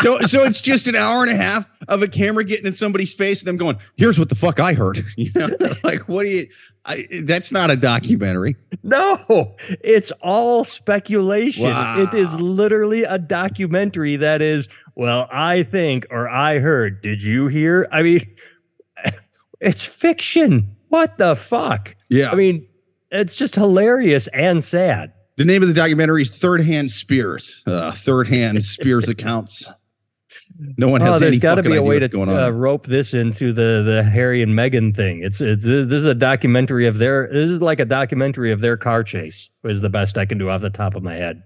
so 0.00 0.20
so 0.22 0.44
it's 0.44 0.60
just 0.60 0.86
an 0.86 0.94
hour 0.94 1.22
and 1.24 1.32
a 1.32 1.36
half 1.36 1.66
of 1.88 2.02
a 2.02 2.08
camera 2.08 2.44
getting 2.44 2.66
in 2.66 2.74
somebody's 2.74 3.12
face 3.12 3.40
and 3.40 3.48
them 3.48 3.56
going, 3.56 3.78
"Here's 3.96 4.18
what 4.18 4.28
the 4.28 4.34
fuck 4.34 4.60
I 4.60 4.74
heard." 4.74 5.04
You 5.16 5.30
know, 5.34 5.50
like 5.84 6.08
what 6.08 6.24
do 6.24 6.30
you? 6.30 6.48
I, 6.84 7.06
that's 7.24 7.52
not 7.52 7.70
a 7.70 7.76
documentary. 7.76 8.56
No, 8.82 9.54
it's 9.82 10.10
all 10.20 10.64
speculation. 10.64 11.64
Wow. 11.64 12.02
It 12.02 12.14
is 12.14 12.34
literally 12.36 13.04
a 13.04 13.18
documentary 13.18 14.16
that 14.16 14.42
is, 14.42 14.68
well, 14.96 15.28
I 15.30 15.62
think 15.62 16.06
or 16.10 16.28
I 16.28 16.58
heard. 16.58 17.00
Did 17.02 17.22
you 17.22 17.46
hear? 17.46 17.86
I 17.92 18.02
mean, 18.02 18.36
it's 19.60 19.82
fiction. 19.82 20.74
What 20.92 21.16
the 21.16 21.36
fuck? 21.36 21.96
Yeah. 22.10 22.30
I 22.30 22.34
mean, 22.34 22.68
it's 23.10 23.34
just 23.34 23.54
hilarious 23.54 24.28
and 24.34 24.62
sad. 24.62 25.14
The 25.38 25.44
name 25.46 25.62
of 25.62 25.68
the 25.68 25.74
documentary 25.74 26.20
is 26.20 26.30
Third 26.30 26.60
Hand 26.60 26.92
Spears. 26.92 27.62
Uh, 27.66 27.92
third 27.92 28.28
Hand 28.28 28.62
Spears 28.62 29.08
accounts. 29.08 29.64
No 30.76 30.88
one 30.88 31.00
has 31.00 31.14
oh, 31.14 31.18
there's 31.18 31.38
got 31.38 31.54
to 31.54 31.62
be 31.62 31.76
a 31.76 31.82
way 31.82 31.98
to 31.98 32.20
uh, 32.20 32.50
rope 32.50 32.88
this 32.88 33.14
into 33.14 33.54
the 33.54 33.82
the 33.86 34.02
Harry 34.02 34.42
and 34.42 34.52
Meghan 34.52 34.94
thing. 34.94 35.22
It's, 35.22 35.40
it's 35.40 35.62
this 35.62 35.90
is 35.90 36.04
a 36.04 36.14
documentary 36.14 36.86
of 36.86 36.98
their. 36.98 37.26
This 37.32 37.48
is 37.48 37.62
like 37.62 37.80
a 37.80 37.86
documentary 37.86 38.52
of 38.52 38.60
their 38.60 38.76
car 38.76 39.02
chase. 39.02 39.48
Is 39.64 39.80
the 39.80 39.88
best 39.88 40.18
I 40.18 40.26
can 40.26 40.36
do 40.36 40.50
off 40.50 40.60
the 40.60 40.68
top 40.68 40.94
of 40.94 41.02
my 41.02 41.14
head. 41.14 41.42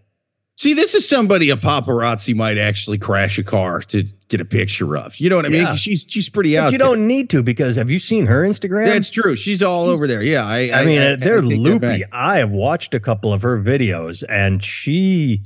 See, 0.58 0.72
this 0.72 0.94
is 0.94 1.06
somebody 1.06 1.50
a 1.50 1.56
paparazzi 1.56 2.34
might 2.34 2.56
actually 2.56 2.96
crash 2.96 3.38
a 3.38 3.42
car 3.42 3.82
to 3.82 4.04
get 4.28 4.40
a 4.40 4.44
picture 4.46 4.96
of. 4.96 5.14
You 5.20 5.28
know 5.28 5.36
what 5.36 5.44
I 5.44 5.50
mean? 5.50 5.62
Yeah. 5.62 5.76
She's 5.76 6.06
she's 6.08 6.30
pretty 6.30 6.54
But 6.56 6.62
out. 6.64 6.72
you 6.72 6.78
there. 6.78 6.88
don't 6.88 7.06
need 7.06 7.28
to 7.30 7.42
because 7.42 7.76
have 7.76 7.90
you 7.90 7.98
seen 7.98 8.24
her 8.24 8.42
Instagram? 8.42 8.88
That's 8.88 9.10
true. 9.10 9.36
She's 9.36 9.62
all 9.62 9.84
over 9.86 10.06
there. 10.06 10.22
Yeah, 10.22 10.46
I. 10.46 10.70
I 10.80 10.84
mean, 10.84 10.98
I, 10.98 11.16
they're 11.16 11.38
I 11.38 11.40
take 11.42 11.50
that 11.50 11.56
loopy. 11.58 12.04
I 12.10 12.38
have 12.38 12.50
watched 12.50 12.94
a 12.94 13.00
couple 13.00 13.34
of 13.34 13.42
her 13.42 13.60
videos, 13.62 14.24
and 14.30 14.64
she 14.64 15.42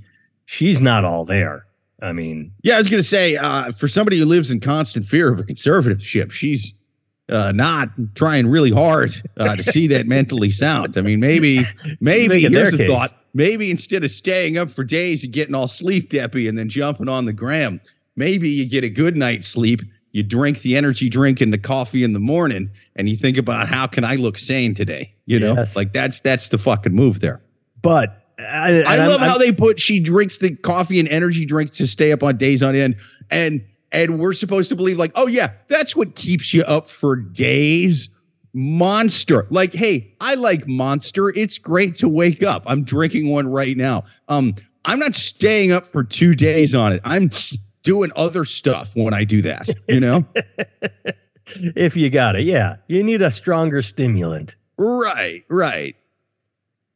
she's 0.46 0.81
not 0.81 1.05
all 1.05 1.25
there. 1.25 1.66
I 2.01 2.12
mean, 2.12 2.53
Yeah, 2.62 2.77
I 2.77 2.79
was 2.79 2.88
gonna 2.88 3.03
say, 3.03 3.37
uh, 3.37 3.73
for 3.73 3.88
somebody 3.88 4.16
who 4.18 4.25
lives 4.25 4.51
in 4.51 4.61
constant 4.61 5.07
fear 5.07 5.31
of 5.33 5.38
a 5.40 5.42
conservatorship, 5.42 6.31
she's 6.31 6.73
uh, 7.29 7.53
not 7.53 7.88
trying 8.14 8.46
really 8.46 8.70
hard 8.70 9.12
uh, 9.38 9.55
to 9.57 9.62
see 9.64 9.87
that 9.88 10.07
mentally 10.07 10.51
sound. 10.53 10.96
I 10.96 11.03
mean, 11.03 11.20
maybe, 11.20 11.66
maybe 12.01 12.40
here's 12.40 12.75
a 12.75 12.77
case. 12.79 12.88
thought. 12.88 13.12
Maybe 13.33 13.71
instead 13.71 14.05
of 14.05 14.11
staying 14.11 14.59
up 14.59 14.71
for 14.71 14.83
days 14.85 15.23
and 15.25 15.33
getting 15.33 15.55
all 15.55 15.69
sleep 15.69 16.11
deppy 16.11 16.49
and 16.49 16.59
then 16.59 16.69
jumping 16.69 17.09
on 17.09 17.25
the 17.27 17.33
gram, 17.33 17.81
maybe 18.16 18.49
you 18.51 18.69
get 18.69 18.83
a 18.85 18.88
good 18.88 19.16
night's 19.16 19.47
sleep. 19.47 19.81
You 20.12 20.25
drink 20.25 20.62
the 20.62 20.77
energy 20.77 21.09
drink 21.09 21.40
and 21.40 21.53
the 21.53 21.59
coffee 21.59 22.03
in 22.03 22.12
the 22.12 22.19
morning, 22.19 22.69
and 22.97 23.09
you 23.09 23.16
think 23.16 23.37
about 23.38 23.69
how 23.69 23.87
can 23.87 24.03
I 24.03 24.16
look 24.16 24.38
sane 24.38 24.75
today? 24.75 25.14
You 25.27 25.38
know, 25.38 25.55
Yes. 25.55 25.77
like 25.77 25.93
that's 25.93 26.19
that's 26.21 26.49
the 26.49 26.59
fucking 26.59 26.93
move 26.95 27.21
there. 27.21 27.40
but 27.83 28.16
I, 28.38 28.43
I 28.45 28.69
and 28.71 28.87
I'm- 28.88 29.09
love 29.11 29.21
how 29.21 29.29
I'm- 29.33 29.38
they 29.38 29.53
put 29.53 29.79
she 29.81 30.01
drinks 30.01 30.38
the 30.38 30.57
coffee 30.57 30.99
and 30.99 31.09
energy 31.09 31.45
drink 31.47 31.73
to 31.75 31.87
stay 31.87 32.11
up 32.11 32.23
on 32.25 32.37
days 32.38 32.62
on 32.62 32.75
end, 32.75 32.97
and 33.31 33.62
and 33.93 34.19
we're 34.19 34.33
supposed 34.33 34.69
to 34.71 34.75
believe 34.77 34.99
like, 34.99 35.12
oh 35.14 35.29
yeah, 35.29 35.53
that's 35.69 35.95
what 35.95 36.16
keeps 36.16 36.53
you 36.53 36.62
up 36.64 36.90
for 36.90 37.14
days. 37.16 38.09
Monster, 38.52 39.46
like, 39.50 39.72
hey, 39.72 40.14
I 40.20 40.34
like 40.34 40.66
Monster. 40.66 41.28
It's 41.30 41.58
great 41.58 41.96
to 41.96 42.08
wake 42.08 42.42
up. 42.42 42.62
I'm 42.66 42.84
drinking 42.84 43.28
one 43.28 43.48
right 43.48 43.76
now. 43.76 44.04
Um, 44.28 44.54
I'm 44.84 44.98
not 44.98 45.14
staying 45.14 45.72
up 45.72 45.90
for 45.92 46.02
two 46.02 46.34
days 46.34 46.74
on 46.74 46.92
it. 46.92 47.00
I'm 47.04 47.30
doing 47.82 48.10
other 48.16 48.44
stuff 48.44 48.90
when 48.94 49.14
I 49.14 49.24
do 49.24 49.42
that. 49.42 49.68
You 49.88 50.00
know, 50.00 50.24
if 51.46 51.96
you 51.96 52.10
got 52.10 52.36
it, 52.36 52.42
yeah, 52.42 52.76
you 52.88 53.02
need 53.02 53.22
a 53.22 53.30
stronger 53.30 53.82
stimulant. 53.82 54.54
right, 54.76 55.44
right. 55.48 55.96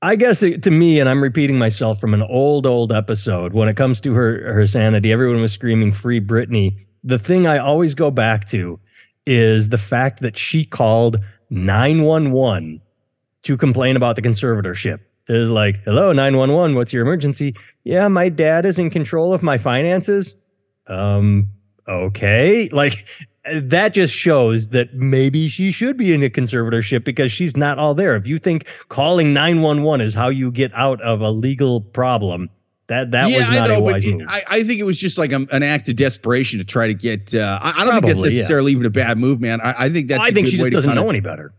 I 0.03 0.17
guess 0.17 0.43
it, 0.43 0.63
to 0.65 0.71
me, 0.71 1.01
and 1.01 1.09
I'm 1.09 1.23
repeating 1.23 1.59
myself 1.59 1.99
from 1.99 2.13
an 2.13 2.23
old, 2.23 2.67
old 2.67 2.93
episode, 2.93 3.55
when 3.55 3.71
it 3.71 3.77
comes 3.77 4.03
to 4.03 4.13
her 4.13 4.53
her 4.53 4.67
sanity, 4.67 5.11
everyone 5.11 5.41
was 5.41 5.53
screaming 5.53 5.93
"Free 5.93 6.21
Britney." 6.21 6.79
The 7.05 7.19
thing 7.19 7.47
I 7.47 7.57
always 7.57 7.95
go 7.95 8.11
back 8.11 8.47
to 8.51 8.79
is 9.27 9.71
the 9.71 9.79
fact 9.79 10.21
that 10.21 10.37
she 10.37 10.67
called 10.67 11.17
911 11.55 12.81
to 13.45 13.57
complain 13.57 13.97
about 13.97 14.17
the 14.17 14.23
conservatorship. 14.23 14.99
Was 15.29 15.49
like, 15.49 15.77
"Hello, 15.85 16.13
911. 16.13 16.75
What's 16.75 16.93
your 16.93 17.03
emergency?" 17.03 17.55
Yeah, 17.85 18.09
my 18.09 18.29
dad 18.29 18.67
is 18.67 18.79
in 18.79 18.91
control 18.91 19.33
of 19.33 19.43
my 19.43 19.57
finances. 19.57 20.37
Um, 20.87 21.49
okay, 21.89 22.69
like. 22.73 23.07
That 23.61 23.93
just 23.93 24.15
shows 24.15 24.71
that 24.71 24.95
maybe 24.95 25.49
she 25.49 25.71
should 25.71 25.99
be 25.99 26.15
in 26.15 26.23
a 26.23 26.31
conservatorship 26.31 27.05
because 27.05 27.31
she's 27.31 27.59
not 27.59 27.79
all 27.79 27.95
there. 27.95 28.17
If 28.17 28.27
you 28.27 28.39
think 28.39 28.65
calling 28.89 29.35
911 29.35 30.01
is 30.01 30.15
how 30.15 30.31
you 30.31 30.51
get 30.51 30.73
out 30.73 30.99
of 31.03 31.21
a 31.21 31.29
legal 31.29 31.83
problem, 31.83 32.49
that 32.89 33.11
that 33.13 33.27
was 33.27 33.49
not 33.51 33.71
a 33.71 33.81
wise 33.81 34.05
move. 34.05 34.27
I, 34.29 34.43
I 34.47 34.65
think 34.65 34.81
it 34.81 34.85
was 34.85 34.99
just 34.99 35.17
like 35.17 35.33
a, 35.33 35.47
an 35.51 35.63
act 35.63 35.89
of 35.89 35.97
desperation 35.97 36.59
to 36.59 36.65
try 36.65 36.87
to 36.87 36.95
get. 36.95 37.35
Uh, 37.35 37.59
I, 37.63 37.71
I 37.71 37.85
don't 37.85 37.93
think 37.93 38.03
that's 38.03 38.13
Probably, 38.13 38.31
yeah. 38.31 38.37
necessarily 38.37 38.73
even 38.73 38.85
a 38.85 38.91
bad 38.91 39.17
move, 39.19 39.41
man. 39.41 39.61
I, 39.61 39.85
I 39.85 39.91
think 39.91 40.09
that's. 40.09 40.23
I 40.23 40.29
a 40.29 40.33
think 40.33 40.47
good 40.47 40.53
she 40.53 40.59
just 40.59 40.71
doesn't 40.71 40.95
know 40.95 41.09
any 41.09 41.21
better. 41.21 41.55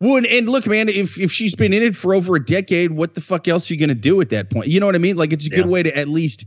Well, 0.00 0.16
and, 0.16 0.26
and 0.26 0.48
look, 0.48 0.66
man, 0.66 0.88
if 0.88 1.18
if 1.18 1.30
she's 1.30 1.54
been 1.54 1.72
in 1.72 1.82
it 1.82 1.96
for 1.96 2.14
over 2.14 2.36
a 2.36 2.44
decade, 2.44 2.92
what 2.92 3.14
the 3.14 3.20
fuck 3.20 3.48
else 3.48 3.70
are 3.70 3.74
you 3.74 3.80
going 3.80 3.90
to 3.90 3.94
do 3.94 4.20
at 4.20 4.30
that 4.30 4.50
point? 4.50 4.68
You 4.68 4.80
know 4.80 4.86
what 4.86 4.94
I 4.94 4.98
mean? 4.98 5.16
Like, 5.16 5.32
it's 5.32 5.46
a 5.46 5.50
good 5.50 5.66
way 5.66 5.82
to 5.82 5.94
at 5.96 6.08
least 6.08 6.46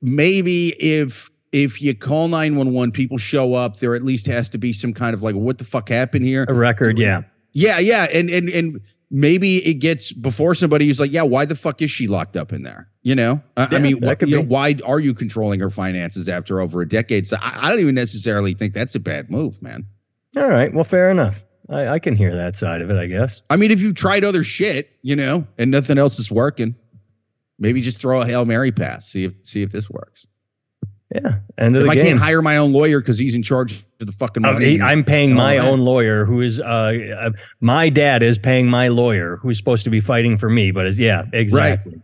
maybe 0.00 0.68
if 0.80 1.30
if 1.52 1.82
you 1.82 1.94
call 1.96 2.28
nine 2.28 2.54
one 2.54 2.72
one, 2.72 2.92
people 2.92 3.18
show 3.18 3.54
up. 3.54 3.80
There 3.80 3.94
at 3.94 4.04
least 4.04 4.26
has 4.26 4.48
to 4.50 4.58
be 4.58 4.72
some 4.72 4.94
kind 4.94 5.14
of 5.14 5.22
like, 5.22 5.34
what 5.34 5.58
the 5.58 5.64
fuck 5.64 5.88
happened 5.88 6.24
here? 6.24 6.44
A 6.48 6.54
record, 6.54 6.98
yeah. 6.98 7.22
Yeah, 7.52 7.78
yeah, 7.78 8.04
and 8.04 8.30
and 8.30 8.48
and 8.48 8.80
maybe 9.12 9.64
it 9.64 9.74
gets 9.74 10.10
before 10.10 10.54
somebody 10.54 10.86
who's 10.86 10.98
like, 10.98 11.12
yeah, 11.12 11.22
why 11.22 11.44
the 11.44 11.54
fuck 11.54 11.82
is 11.82 11.90
she 11.90 12.08
locked 12.08 12.36
up 12.36 12.52
in 12.52 12.62
there? 12.62 12.88
You 13.02 13.14
know, 13.14 13.40
I, 13.56 13.76
I 13.76 13.78
mean, 13.78 13.98
you 14.20 14.38
know, 14.38 14.42
why 14.42 14.76
are 14.84 14.98
you 14.98 15.12
controlling 15.12 15.60
her 15.60 15.70
finances 15.70 16.28
after 16.28 16.60
over 16.60 16.80
a 16.80 16.88
decade? 16.88 17.28
So 17.28 17.36
I, 17.36 17.66
I 17.66 17.70
don't 17.70 17.80
even 17.80 17.94
necessarily 17.94 18.54
think 18.54 18.74
that's 18.74 18.94
a 18.94 19.00
bad 19.00 19.30
move, 19.30 19.60
man. 19.60 19.86
All 20.36 20.48
right. 20.48 20.72
Well, 20.72 20.84
fair 20.84 21.10
enough. 21.10 21.36
I, 21.68 21.88
I 21.88 21.98
can 21.98 22.16
hear 22.16 22.34
that 22.34 22.56
side 22.56 22.80
of 22.80 22.90
it, 22.90 22.96
I 22.96 23.06
guess. 23.06 23.42
I 23.50 23.56
mean, 23.56 23.70
if 23.70 23.80
you've 23.80 23.94
tried 23.94 24.24
other 24.24 24.44
shit, 24.44 24.90
you 25.02 25.14
know, 25.14 25.46
and 25.58 25.70
nothing 25.70 25.98
else 25.98 26.18
is 26.18 26.30
working, 26.30 26.74
maybe 27.58 27.82
just 27.82 27.98
throw 27.98 28.22
a 28.22 28.26
hail 28.26 28.44
mary 28.44 28.72
pass, 28.72 29.06
see 29.06 29.24
if 29.24 29.34
see 29.44 29.62
if 29.62 29.70
this 29.70 29.90
works. 29.90 30.26
Yeah. 31.14 31.34
End 31.58 31.76
of 31.76 31.82
If 31.82 31.86
the 31.86 31.90
I 31.92 31.94
game. 31.96 32.06
can't 32.06 32.18
hire 32.18 32.40
my 32.40 32.56
own 32.56 32.72
lawyer 32.72 33.00
because 33.00 33.18
he's 33.18 33.34
in 33.34 33.42
charge 33.42 33.84
of 34.00 34.06
the 34.06 34.12
fucking 34.12 34.44
Uh, 34.44 34.52
money, 34.54 34.70
he- 34.76 34.80
I'm 34.80 35.04
paying 35.04 35.34
my 35.34 35.56
that. 35.56 35.64
own 35.64 35.80
lawyer, 35.80 36.24
who 36.24 36.40
is 36.40 36.58
uh, 36.60 36.62
uh, 36.64 37.30
my 37.60 37.88
dad 37.90 38.22
is 38.22 38.38
paying 38.38 38.68
my 38.68 38.88
lawyer, 38.88 39.36
who's 39.42 39.58
supposed 39.58 39.84
to 39.84 39.90
be 39.90 40.00
fighting 40.00 40.38
for 40.38 40.48
me, 40.48 40.70
but 40.70 40.86
is 40.86 40.98
yeah, 40.98 41.24
exactly. 41.32 41.92
Right. 41.92 42.02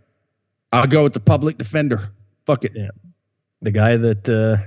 I'll 0.73 0.87
go 0.87 1.05
with 1.05 1.15
the 1.15 1.21
public 1.21 1.57
defender. 1.57 2.11
Fuck 2.45 2.65
it. 2.65 2.73
Yeah, 2.75 2.89
The 3.63 3.71
guy 3.71 3.97
that 3.97 4.29
uh, 4.29 4.63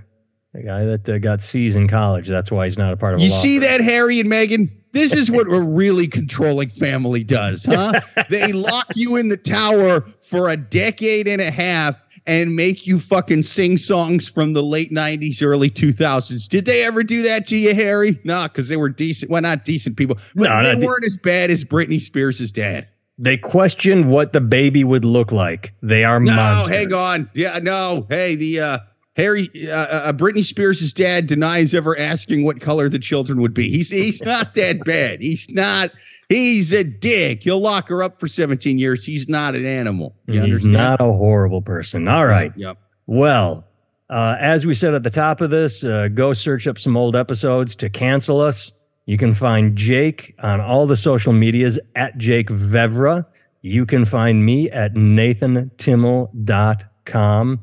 the 0.53 0.63
guy 0.63 0.85
that 0.85 1.07
uh, 1.07 1.17
got 1.19 1.41
C's 1.43 1.75
in 1.75 1.87
college. 1.87 2.27
That's 2.27 2.49
why 2.51 2.65
he's 2.65 2.77
not 2.77 2.91
a 2.93 2.97
part 2.97 3.13
of. 3.13 3.19
You 3.21 3.29
see 3.29 3.59
firm. 3.59 3.63
that, 3.69 3.81
Harry 3.81 4.19
and 4.19 4.29
Meghan? 4.29 4.69
This 4.93 5.13
is 5.13 5.31
what 5.31 5.47
a 5.47 5.61
really 5.61 6.07
controlling 6.07 6.69
family 6.69 7.23
does, 7.23 7.63
huh? 7.65 7.93
they 8.29 8.51
lock 8.51 8.87
you 8.95 9.15
in 9.15 9.29
the 9.29 9.37
tower 9.37 10.05
for 10.29 10.49
a 10.49 10.57
decade 10.57 11.27
and 11.27 11.41
a 11.41 11.51
half 11.51 11.99
and 12.27 12.55
make 12.55 12.85
you 12.85 12.99
fucking 12.99 13.41
sing 13.43 13.77
songs 13.77 14.29
from 14.29 14.53
the 14.53 14.61
late 14.61 14.91
90s, 14.91 15.41
early 15.41 15.69
2000s. 15.69 16.47
Did 16.47 16.65
they 16.65 16.83
ever 16.83 17.03
do 17.03 17.21
that 17.23 17.47
to 17.47 17.57
you, 17.57 17.73
Harry? 17.73 18.19
No, 18.23 18.43
because 18.47 18.67
they 18.67 18.77
were 18.77 18.89
decent. 18.89 19.31
Well, 19.31 19.41
not 19.41 19.65
decent 19.65 19.97
people, 19.97 20.17
but 20.35 20.49
No, 20.49 20.63
they 20.63 20.73
not 20.73 20.79
de- 20.81 20.85
weren't 20.85 21.05
as 21.05 21.17
bad 21.17 21.49
as 21.49 21.63
Britney 21.63 22.01
Spears' 22.01 22.51
dad. 22.51 22.87
They 23.17 23.37
question 23.37 24.07
what 24.09 24.33
the 24.33 24.41
baby 24.41 24.83
would 24.83 25.05
look 25.05 25.31
like. 25.31 25.73
They 25.81 26.03
are 26.03 26.19
No, 26.19 26.33
monsters. 26.35 26.75
hang 26.77 26.93
on. 26.93 27.29
Yeah, 27.33 27.59
no. 27.59 28.05
Hey, 28.09 28.35
the 28.35 28.59
uh 28.59 28.79
Harry 29.17 29.49
uh, 29.67 29.71
uh 29.71 30.13
Britney 30.13 30.45
Spears' 30.45 30.93
dad 30.93 31.27
denies 31.27 31.73
ever 31.73 31.99
asking 31.99 32.45
what 32.45 32.61
color 32.61 32.87
the 32.87 32.99
children 32.99 33.41
would 33.41 33.53
be. 33.53 33.69
He's 33.69 33.89
he's 33.89 34.21
not 34.21 34.55
that 34.55 34.83
bad. 34.85 35.19
He's 35.21 35.49
not 35.49 35.91
he's 36.29 36.71
a 36.71 36.83
dick. 36.83 37.43
He'll 37.43 37.59
lock 37.59 37.89
her 37.89 38.01
up 38.03 38.19
for 38.19 38.27
17 38.27 38.77
years. 38.79 39.03
He's 39.03 39.27
not 39.27 39.55
an 39.55 39.65
animal. 39.65 40.15
You 40.27 40.35
He's 40.35 40.43
understand? 40.43 40.73
not 40.73 41.01
a 41.01 41.11
horrible 41.11 41.61
person. 41.61 42.07
All 42.07 42.25
right. 42.25 42.53
Yep. 42.55 42.77
Well, 43.07 43.65
uh, 44.09 44.37
as 44.39 44.65
we 44.65 44.73
said 44.75 44.93
at 44.93 45.03
the 45.03 45.09
top 45.09 45.41
of 45.41 45.49
this, 45.49 45.83
uh, 45.83 46.07
go 46.13 46.31
search 46.33 46.67
up 46.67 46.79
some 46.79 46.95
old 46.95 47.15
episodes 47.15 47.75
to 47.75 47.89
cancel 47.89 48.39
us. 48.39 48.71
You 49.05 49.17
can 49.17 49.35
find 49.35 49.75
Jake 49.75 50.35
on 50.39 50.61
all 50.61 50.87
the 50.87 50.95
social 50.95 51.33
medias 51.33 51.77
at 51.95 52.17
Jake 52.17 52.47
Vevera. 52.49 53.25
You 53.61 53.85
can 53.85 54.05
find 54.05 54.45
me 54.45 54.69
at 54.71 54.93
nathantimmel.com. 54.93 57.59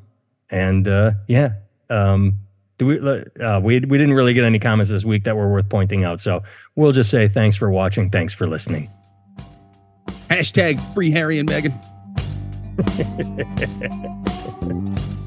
And 0.51 0.88
uh, 0.88 1.12
yeah, 1.26 1.55
um, 1.90 2.36
do 2.78 2.86
we, 2.86 2.99
uh, 3.44 3.61
we, 3.61 3.80
we 3.80 3.99
didn't 3.99 4.14
really 4.14 4.34
get 4.34 4.44
any 4.44 4.59
comments 4.59 4.90
this 4.90 5.05
week 5.05 5.24
that 5.24 5.36
were 5.36 5.51
worth 5.51 5.68
pointing 5.68 6.05
out. 6.05 6.20
So 6.20 6.42
we'll 6.76 6.92
just 6.92 7.11
say 7.11 7.28
thanks 7.28 7.57
for 7.57 7.70
watching. 7.70 8.09
Thanks 8.11 8.32
for 8.32 8.46
listening. 8.46 8.90
Hashtag 10.30 10.80
free 10.94 11.11
Harry 11.11 11.38
and 11.38 11.49
Meghan. 11.49 11.74